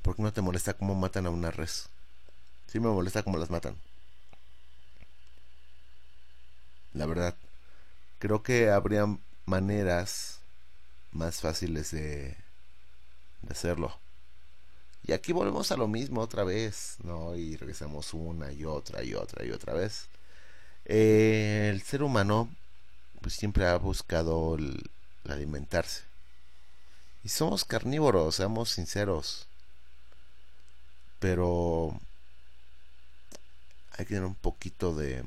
¿Por 0.03 0.17
qué 0.17 0.23
no 0.23 0.33
te 0.33 0.43
molesta 0.43 0.75
cómo 0.75 0.95
matan 0.95 1.27
a 1.27 1.31
una 1.31 1.51
res? 1.51 1.89
Sí 2.67 2.81
me 2.81 2.89
molesta 2.89 3.23
cómo 3.23 3.39
las 3.39 3.51
matan. 3.51 3.77
La 6.95 7.07
verdad. 7.07 7.35
Creo 8.19 8.43
que 8.43 8.71
habría 8.71 9.07
maneras 9.47 10.41
más 11.13 11.41
fáciles 11.41 11.91
de, 11.91 12.37
de 13.43 13.51
hacerlo. 13.53 13.99
Y 15.05 15.13
aquí 15.13 15.33
volvemos 15.33 15.73
a 15.73 15.77
lo 15.77 15.89
mismo 15.89 16.21
otra 16.21 16.45
vez, 16.45 16.97
¿no? 17.03 17.35
Y 17.37 17.57
regresamos 17.57 18.15
una 18.15 18.53
y 18.53 18.65
otra 18.65 19.03
y 19.03 19.15
otra 19.15 19.45
y 19.45 19.51
otra 19.51 19.75
vez. 19.75 20.07
Eh, 20.85 21.71
el 21.73 21.83
ser 21.83 22.03
humano 22.03 22.49
pues 23.21 23.35
siempre 23.35 23.67
ha 23.67 23.77
buscado 23.79 24.55
el, 24.57 24.91
el 25.25 25.31
alimentarse. 25.33 26.03
Y 27.25 27.29
somos 27.29 27.65
carnívoros, 27.65 28.37
seamos 28.37 28.71
sinceros. 28.71 29.47
Pero 31.19 31.99
hay 33.93 34.05
que 34.05 34.15
tener 34.15 34.25
un 34.25 34.35
poquito 34.35 34.95
de, 34.95 35.25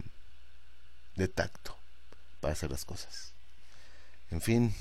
de 1.16 1.28
tacto 1.28 1.76
para 2.42 2.54
hacer 2.54 2.72
las 2.72 2.86
cosas. 2.86 3.34
En 4.32 4.42
fin, 4.42 4.74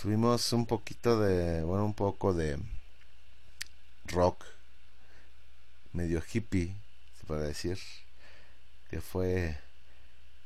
tuvimos 0.00 0.52
un 0.52 0.66
poquito 0.66 1.20
de, 1.20 1.62
bueno, 1.62 1.84
un 1.84 1.94
poco 1.94 2.34
de 2.34 2.58
rock 4.06 4.44
medio 5.92 6.22
hippie, 6.22 6.74
se 7.18 7.26
puede 7.26 7.46
decir, 7.48 7.78
que 8.90 9.00
fue 9.00 9.58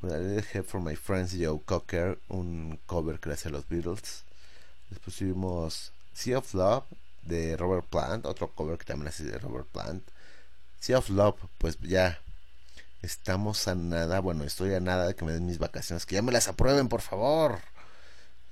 When 0.03 0.39
I 0.39 0.63
for 0.63 0.81
My 0.81 0.95
Friends 0.95 1.33
Joe 1.33 1.61
Cocker, 1.65 2.19
un 2.29 2.79
cover 2.87 3.19
que 3.19 3.31
le 3.31 3.35
hace 3.35 3.49
a 3.49 3.53
los 3.53 3.69
Beatles. 3.69 4.25
Después 4.91 5.17
tuvimos 5.17 5.93
Sea 6.13 6.39
of 6.39 6.55
Love 6.55 6.85
de 7.23 7.57
Robert 7.57 7.87
Plant, 7.87 8.27
otro 8.27 8.53
cover 8.53 8.79
que 8.79 8.85
también 8.85 9.09
hace 9.09 9.25
de 9.25 9.39
Robert 9.39 9.67
Plant. 9.67 10.07
Sea 10.81 10.99
of 10.99 11.09
Love, 11.09 11.37
pues 11.59 11.79
ya 11.81 12.21
estamos 13.03 13.67
a 13.69 13.75
nada, 13.75 14.21
bueno, 14.21 14.45
estoy 14.45 14.75
a 14.75 14.81
nada 14.81 15.07
de 15.09 15.15
que 15.15 15.25
me 15.25 15.33
den 15.33 15.47
mis 15.47 15.59
vacaciones, 15.59 16.07
que 16.07 16.17
ya 16.17 16.23
me 16.23 16.33
las 16.33 16.49
aprueben, 16.49 16.89
por 16.89 17.01
favor. 17.01 17.61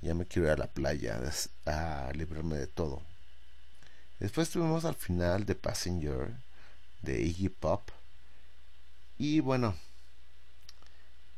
Ya 0.01 0.13
me 0.13 0.25
quiero 0.25 0.47
ir 0.47 0.53
a 0.53 0.57
la 0.57 0.67
playa 0.67 1.19
a 1.65 2.11
librarme 2.13 2.57
de 2.57 2.67
todo. 2.67 3.01
Después 4.19 4.49
tuvimos 4.49 4.85
al 4.85 4.95
final 4.95 5.45
de 5.45 5.55
Passenger 5.55 6.35
de 7.01 7.21
Iggy 7.21 7.49
Pop. 7.49 7.89
Y 9.17 9.39
bueno, 9.39 9.75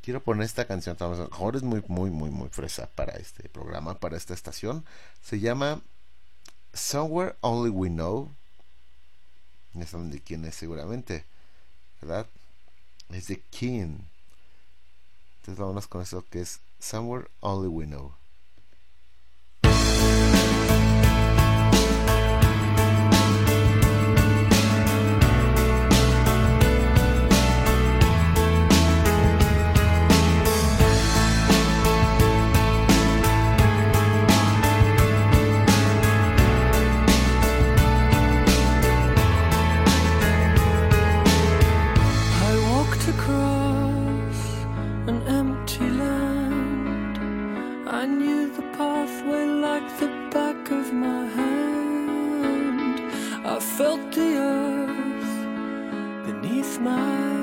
quiero 0.02 0.22
poner 0.22 0.44
esta 0.44 0.66
canción. 0.66 0.96
A 1.00 1.08
lo 1.08 1.28
mejor 1.28 1.56
es 1.56 1.62
muy, 1.62 1.82
muy, 1.88 2.10
muy, 2.10 2.30
muy 2.30 2.48
fresa 2.48 2.88
para 2.94 3.16
este 3.16 3.48
programa, 3.48 3.98
para 3.98 4.16
esta 4.16 4.34
estación. 4.34 4.84
Se 5.22 5.40
llama 5.40 5.82
Somewhere 6.72 7.36
Only 7.40 7.70
We 7.70 7.88
Know. 7.88 8.34
Ya 9.74 9.86
saben 9.86 10.10
de 10.10 10.20
quién 10.20 10.44
es 10.44 10.54
seguramente, 10.54 11.24
¿verdad? 12.00 12.26
Es 13.10 13.28
de 13.28 13.40
King. 13.50 13.98
Entonces 15.40 15.58
vámonos 15.58 15.86
con 15.86 16.02
eso 16.02 16.24
que 16.30 16.40
es 16.40 16.60
Somewhere 16.78 17.28
Only 17.40 17.68
We 17.68 17.86
Know. 17.86 18.17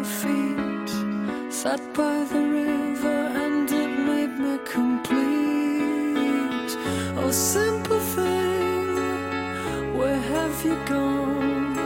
feet, 0.06 0.90
sat 1.52 1.82
by 1.94 2.24
the 2.32 2.40
river, 2.40 3.18
and 3.44 3.70
it 3.72 3.90
made 4.10 4.38
me 4.38 4.58
complete. 4.64 6.72
Oh, 7.18 7.32
simple 7.32 8.00
thing, 8.16 9.98
where 9.98 10.22
have 10.34 10.64
you 10.64 10.76
gone? 10.86 11.78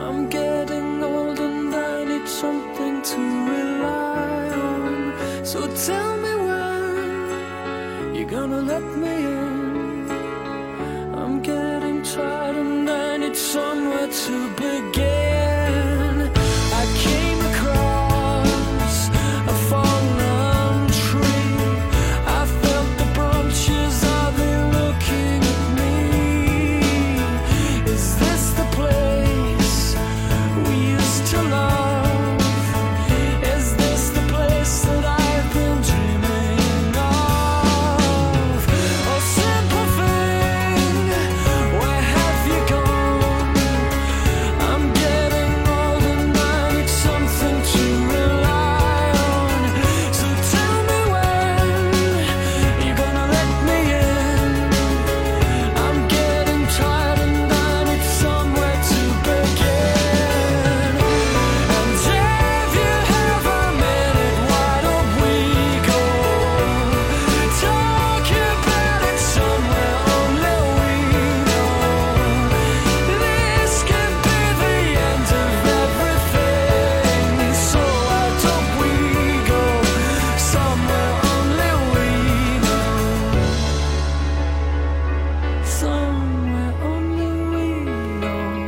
I'm 0.00 0.28
getting 0.28 1.02
old, 1.02 1.38
and 1.38 1.74
I 1.74 2.04
need 2.04 2.26
something 2.26 3.02
to 3.02 3.20
rely 3.54 4.48
on. 4.72 5.44
So 5.44 5.60
tell 5.86 6.16
me 6.24 6.34
when 6.48 8.14
you're 8.14 8.32
gonna 8.36 8.62
let 8.62 8.82
me 8.82 9.14
in. 9.24 9.41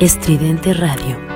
Estridente 0.05 0.75
Radio. 0.75 1.34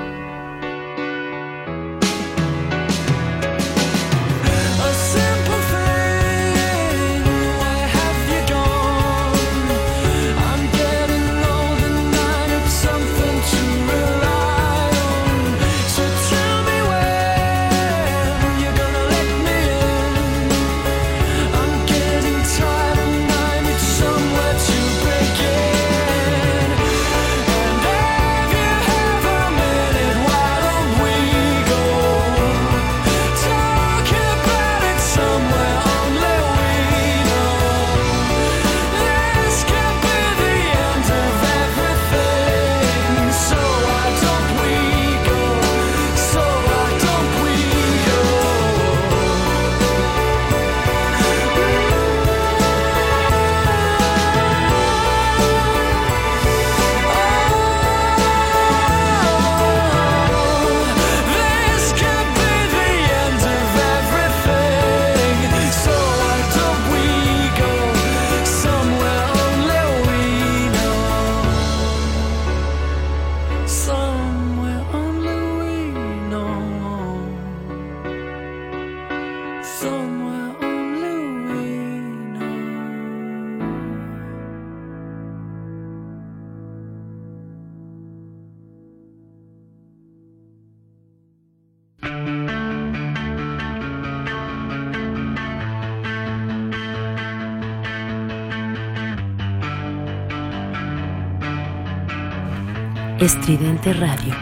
Tridente 103.49 103.93
Radio. 103.93 104.38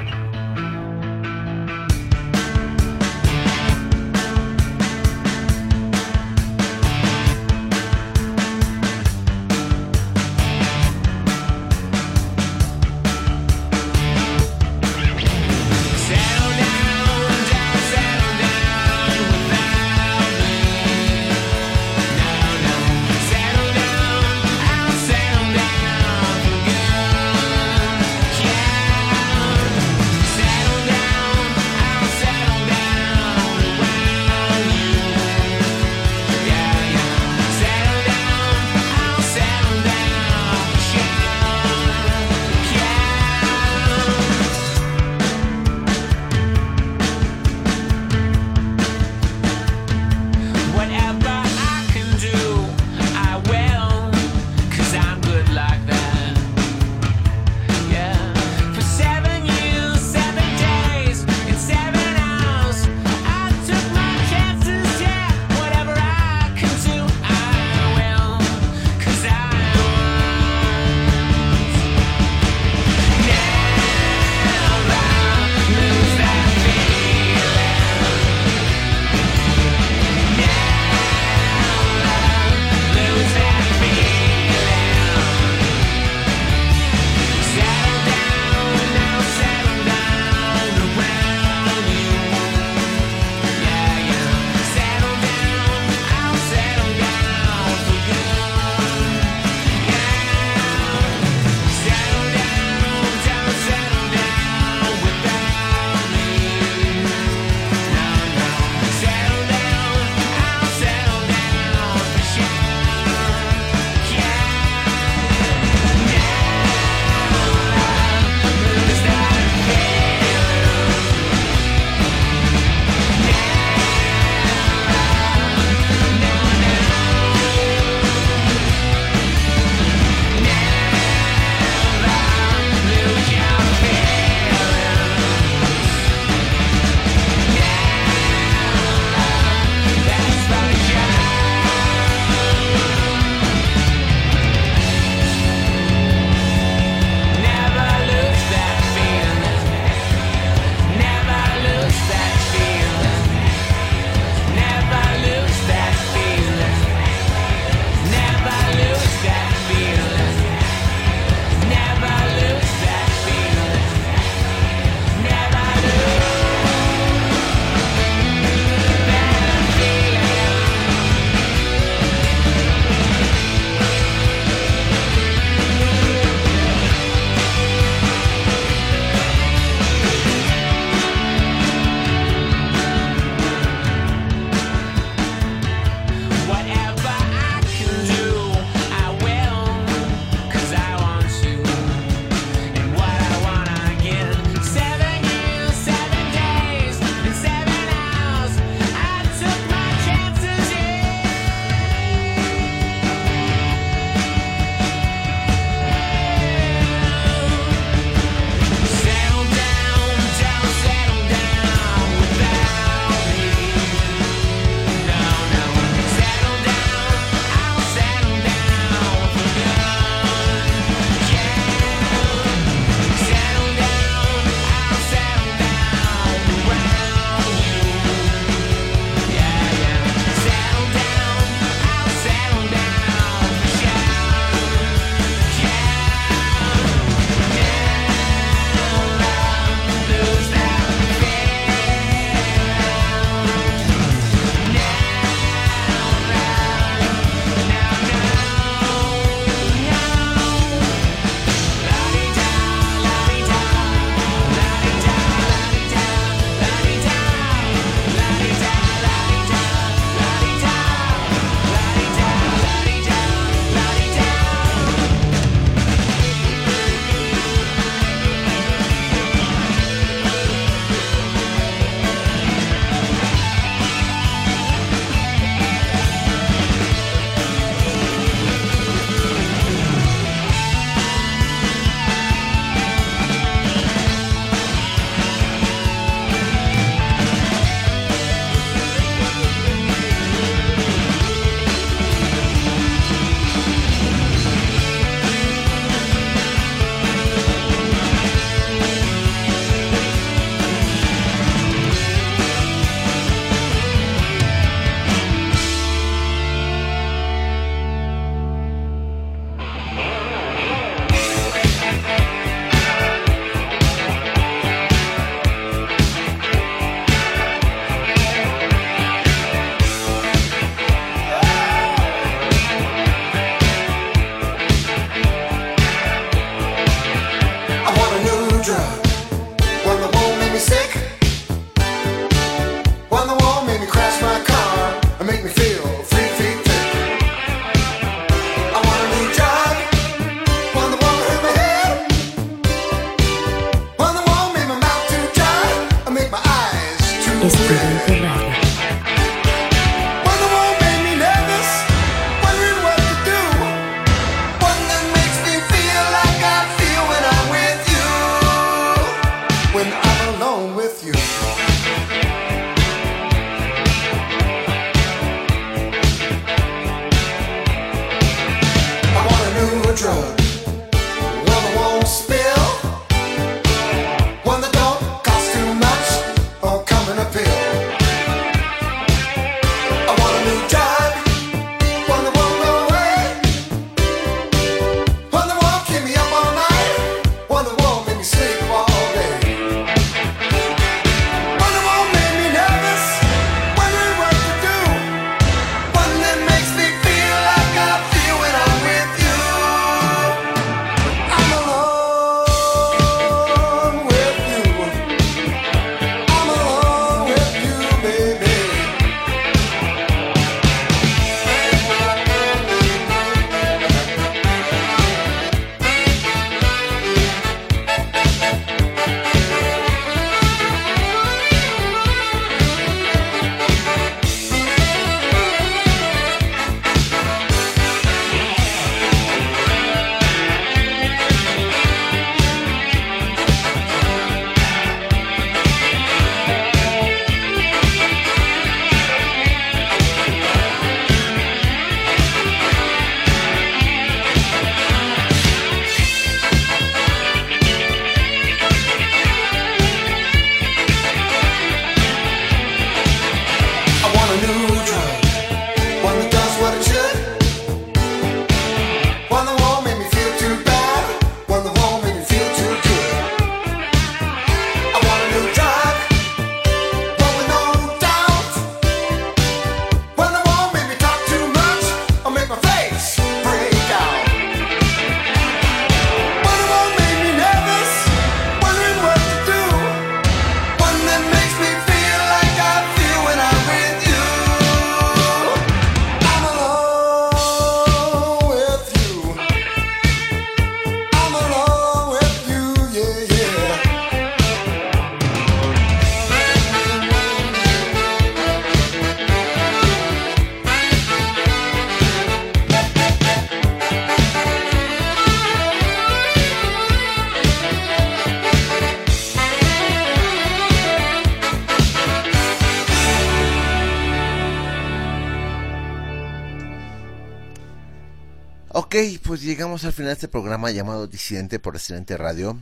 Llegamos 519.78 519.86
al 519.86 519.94
final 519.94 520.08
de 520.08 520.14
este 520.14 520.28
programa 520.28 520.72
llamado 520.72 521.06
Disidente 521.06 521.60
por 521.60 521.76
Excelente 521.76 522.18
Radio. 522.18 522.58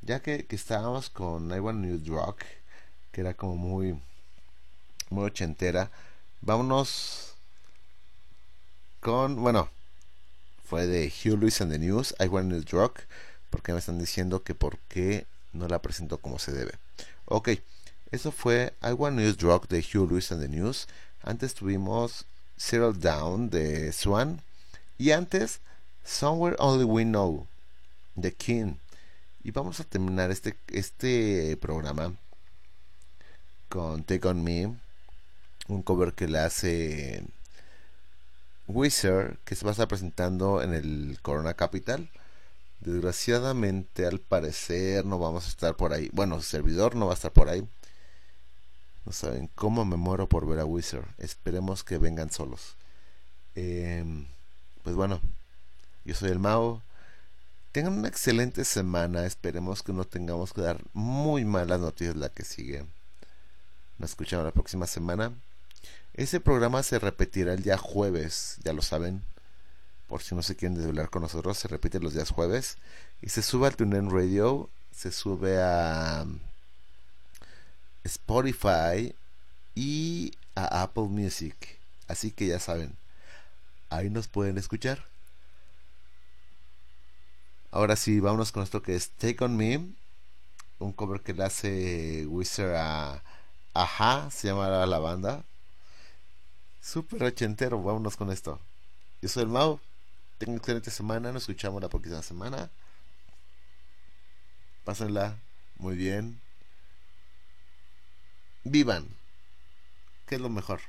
Ya 0.00 0.20
que, 0.20 0.46
estábamos 0.48 1.10
con 1.10 1.50
I 1.54 1.60
Want 1.60 1.80
New 1.80 2.00
Rock, 2.06 2.42
que 3.12 3.20
era 3.20 3.34
como 3.34 3.56
muy. 3.56 4.00
Muy 5.10 5.26
ochentera. 5.26 5.90
Vámonos 6.40 7.34
con. 9.00 9.36
Bueno, 9.36 9.70
fue 10.68 10.86
de 10.86 11.08
Hugh 11.08 11.38
Lewis 11.38 11.62
and 11.62 11.72
the 11.72 11.78
News, 11.78 12.14
I 12.20 12.26
Want 12.26 12.52
New 12.52 12.62
Rock, 12.70 13.00
porque 13.48 13.72
me 13.72 13.78
están 13.78 13.98
diciendo 13.98 14.42
que 14.42 14.54
por 14.54 14.76
qué 14.80 15.26
no 15.54 15.66
la 15.66 15.80
presento 15.80 16.18
como 16.18 16.38
se 16.38 16.52
debe. 16.52 16.72
Ok, 17.24 17.52
eso 18.10 18.32
fue 18.32 18.74
I 18.82 18.92
Want 18.92 19.16
News 19.16 19.38
Rock 19.38 19.66
de 19.68 19.78
Hugh 19.78 20.06
Lewis 20.10 20.30
and 20.30 20.42
the 20.42 20.48
News. 20.48 20.86
Antes 21.22 21.54
tuvimos 21.54 22.26
Settle 22.58 22.92
Down 22.92 23.48
de 23.48 23.90
Swan. 23.92 24.42
Y 24.98 25.12
antes, 25.12 25.60
Somewhere 26.04 26.56
Only 26.58 26.84
We 26.84 27.04
Know 27.04 27.46
de 28.14 28.34
King. 28.34 28.74
Y 29.42 29.52
vamos 29.52 29.80
a 29.80 29.84
terminar 29.84 30.30
este, 30.30 30.54
este 30.68 31.56
programa 31.56 32.12
con 33.70 34.04
Take 34.04 34.28
On 34.28 34.44
Me. 34.44 34.76
Un 35.68 35.82
cover 35.82 36.12
que 36.12 36.28
le 36.28 36.40
hace 36.40 37.24
Wizard, 38.68 39.38
que 39.44 39.56
se 39.56 39.64
va 39.64 39.70
a 39.70 39.72
estar 39.72 39.88
presentando 39.88 40.62
en 40.62 40.74
el 40.74 41.18
Corona 41.22 41.54
Capital. 41.54 42.10
Desgraciadamente, 42.80 44.06
al 44.06 44.20
parecer, 44.20 45.06
no 45.06 45.18
vamos 45.18 45.46
a 45.46 45.48
estar 45.48 45.74
por 45.74 45.92
ahí. 45.94 46.10
Bueno, 46.12 46.40
servidor 46.42 46.94
no 46.94 47.06
va 47.06 47.12
a 47.12 47.14
estar 47.14 47.32
por 47.32 47.48
ahí. 47.48 47.66
No 49.06 49.12
saben 49.12 49.48
cómo 49.54 49.86
me 49.86 49.96
muero 49.96 50.28
por 50.28 50.46
ver 50.46 50.60
a 50.60 50.66
Wizard. 50.66 51.06
Esperemos 51.16 51.82
que 51.82 51.96
vengan 51.96 52.30
solos. 52.30 52.76
Em, 53.54 54.26
pues 54.82 54.94
bueno, 54.94 55.20
yo 56.04 56.14
soy 56.14 56.30
el 56.30 56.38
Mao. 56.38 56.82
Tengan 57.72 57.94
una 57.94 58.08
excelente 58.08 58.64
semana. 58.66 59.24
Esperemos 59.24 59.82
que 59.82 59.94
no 59.94 60.04
tengamos 60.04 60.52
que 60.52 60.60
dar 60.60 60.84
muy 60.92 61.44
malas 61.46 61.80
noticias 61.80 62.16
la 62.16 62.28
que 62.28 62.44
sigue. 62.44 62.84
Nos 63.98 64.10
escuchamos 64.10 64.44
la 64.44 64.52
próxima 64.52 64.86
semana. 64.86 65.32
Ese 66.18 66.40
programa 66.40 66.82
se 66.82 66.98
repetirá 66.98 67.52
el 67.52 67.62
día 67.62 67.78
jueves, 67.78 68.56
ya 68.64 68.72
lo 68.72 68.82
saben. 68.82 69.22
Por 70.08 70.20
si 70.20 70.34
no 70.34 70.42
se 70.42 70.56
quieren 70.56 70.76
desvelar 70.76 71.10
con 71.10 71.22
nosotros, 71.22 71.56
se 71.56 71.68
repite 71.68 72.00
los 72.00 72.12
días 72.12 72.30
jueves. 72.30 72.76
Y 73.22 73.28
se 73.28 73.40
sube 73.40 73.68
al 73.68 73.76
TuneIn 73.76 74.10
Radio, 74.10 74.68
se 74.90 75.12
sube 75.12 75.62
a 75.62 76.26
Spotify 78.02 79.14
y 79.76 80.32
a 80.56 80.82
Apple 80.82 81.04
Music. 81.04 81.78
Así 82.08 82.32
que 82.32 82.48
ya 82.48 82.58
saben, 82.58 82.96
ahí 83.88 84.10
nos 84.10 84.26
pueden 84.26 84.58
escuchar. 84.58 85.04
Ahora 87.70 87.94
sí, 87.94 88.18
vámonos 88.18 88.50
con 88.50 88.64
esto 88.64 88.82
que 88.82 88.96
es 88.96 89.10
Take 89.10 89.44
On 89.44 89.56
Me. 89.56 89.86
Un 90.80 90.92
cover 90.92 91.20
que 91.20 91.32
le 91.32 91.44
hace 91.44 92.26
Wizard 92.26 92.74
a 92.74 93.22
Aja, 93.72 94.32
se 94.32 94.48
llama 94.48 94.84
la 94.84 94.98
banda. 94.98 95.44
Súper 96.80 97.22
ochentero, 97.24 97.82
vámonos 97.82 98.16
con 98.16 98.30
esto. 98.30 98.60
Yo 99.20 99.28
soy 99.28 99.42
el 99.42 99.48
Mau. 99.48 99.80
Tengo 100.38 100.52
una 100.52 100.58
excelente 100.58 100.90
semana. 100.90 101.32
Nos 101.32 101.42
escuchamos 101.42 101.82
la 101.82 101.88
próxima 101.88 102.22
semana. 102.22 102.70
Pásenla 104.84 105.36
muy 105.76 105.96
bien. 105.96 106.40
Vivan. 108.64 109.06
Que 110.26 110.36
es 110.36 110.40
lo 110.40 110.48
mejor. 110.48 110.80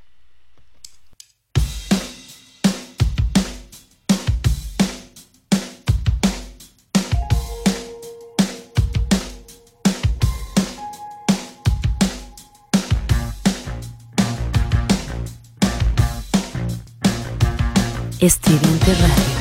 Estridente 18.21 18.93
Radio. 18.95 19.39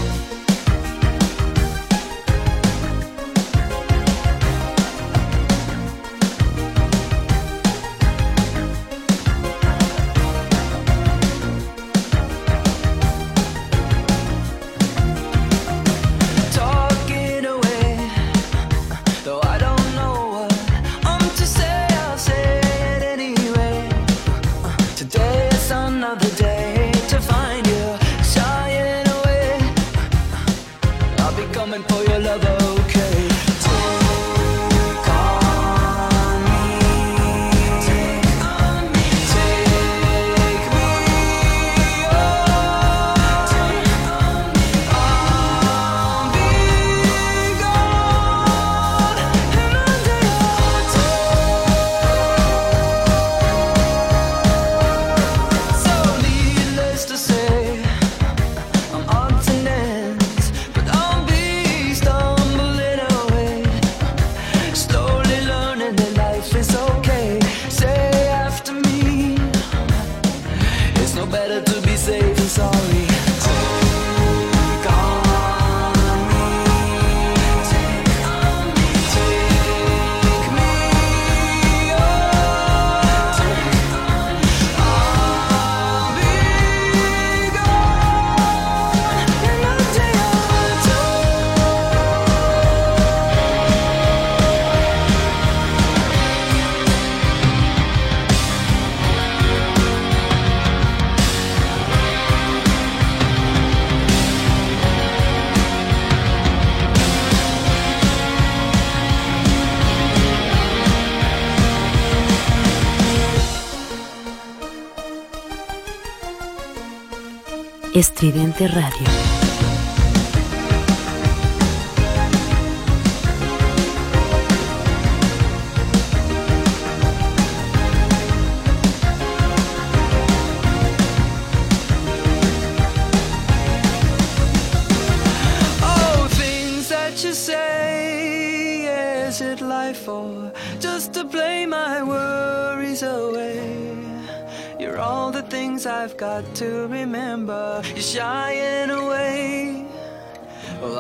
Estridente 117.99 118.69
Radio. 118.69 119.08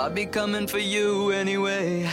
I'll 0.08 0.14
be 0.14 0.24
coming 0.24 0.66
for 0.66 0.78
you 0.78 1.32
anyway. 1.32 2.07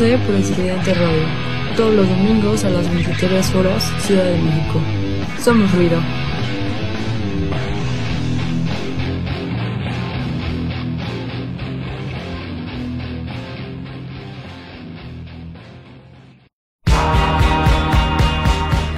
Disidente 0.00 0.26
por 0.26 0.34
Estridente 0.34 0.94
Radio. 0.94 1.22
Todos 1.76 1.94
los 1.94 2.08
domingos 2.08 2.64
a 2.64 2.70
las 2.70 2.88
23 2.88 3.54
horas, 3.54 3.92
Ciudad 3.98 4.24
de 4.24 4.38
México. 4.38 4.80
Somos 5.38 5.70
ruido. 5.72 6.00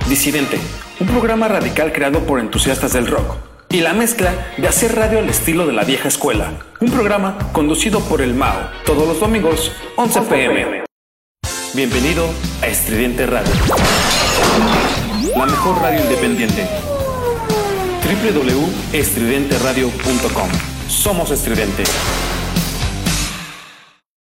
Disidente, 0.08 0.60
un 1.00 1.08
programa 1.08 1.48
radical 1.48 1.92
creado 1.92 2.20
por 2.20 2.38
entusiastas 2.38 2.92
del 2.92 3.08
rock. 3.08 3.38
Y 3.70 3.80
la 3.80 3.92
mezcla 3.92 4.32
de 4.56 4.68
hacer 4.68 4.94
radio 4.94 5.18
al 5.18 5.28
estilo 5.28 5.66
de 5.66 5.72
la 5.72 5.82
vieja 5.82 6.06
escuela. 6.06 6.52
Un 6.78 6.92
programa 6.92 7.38
conducido 7.52 8.00
por 8.00 8.22
el 8.22 8.34
Mao, 8.34 8.70
todos 8.84 9.08
los 9.08 9.18
domingos, 9.18 9.72
11 9.96 10.20
pm. 10.22 10.81
Bienvenido 11.74 12.28
a 12.60 12.66
Estridente 12.66 13.24
Radio. 13.24 13.50
La 15.34 15.46
mejor 15.46 15.80
radio 15.80 16.02
independiente. 16.02 16.68
www.estridenteradio.com 18.04 20.48
Somos 20.86 21.30
Estridente. 21.30 21.84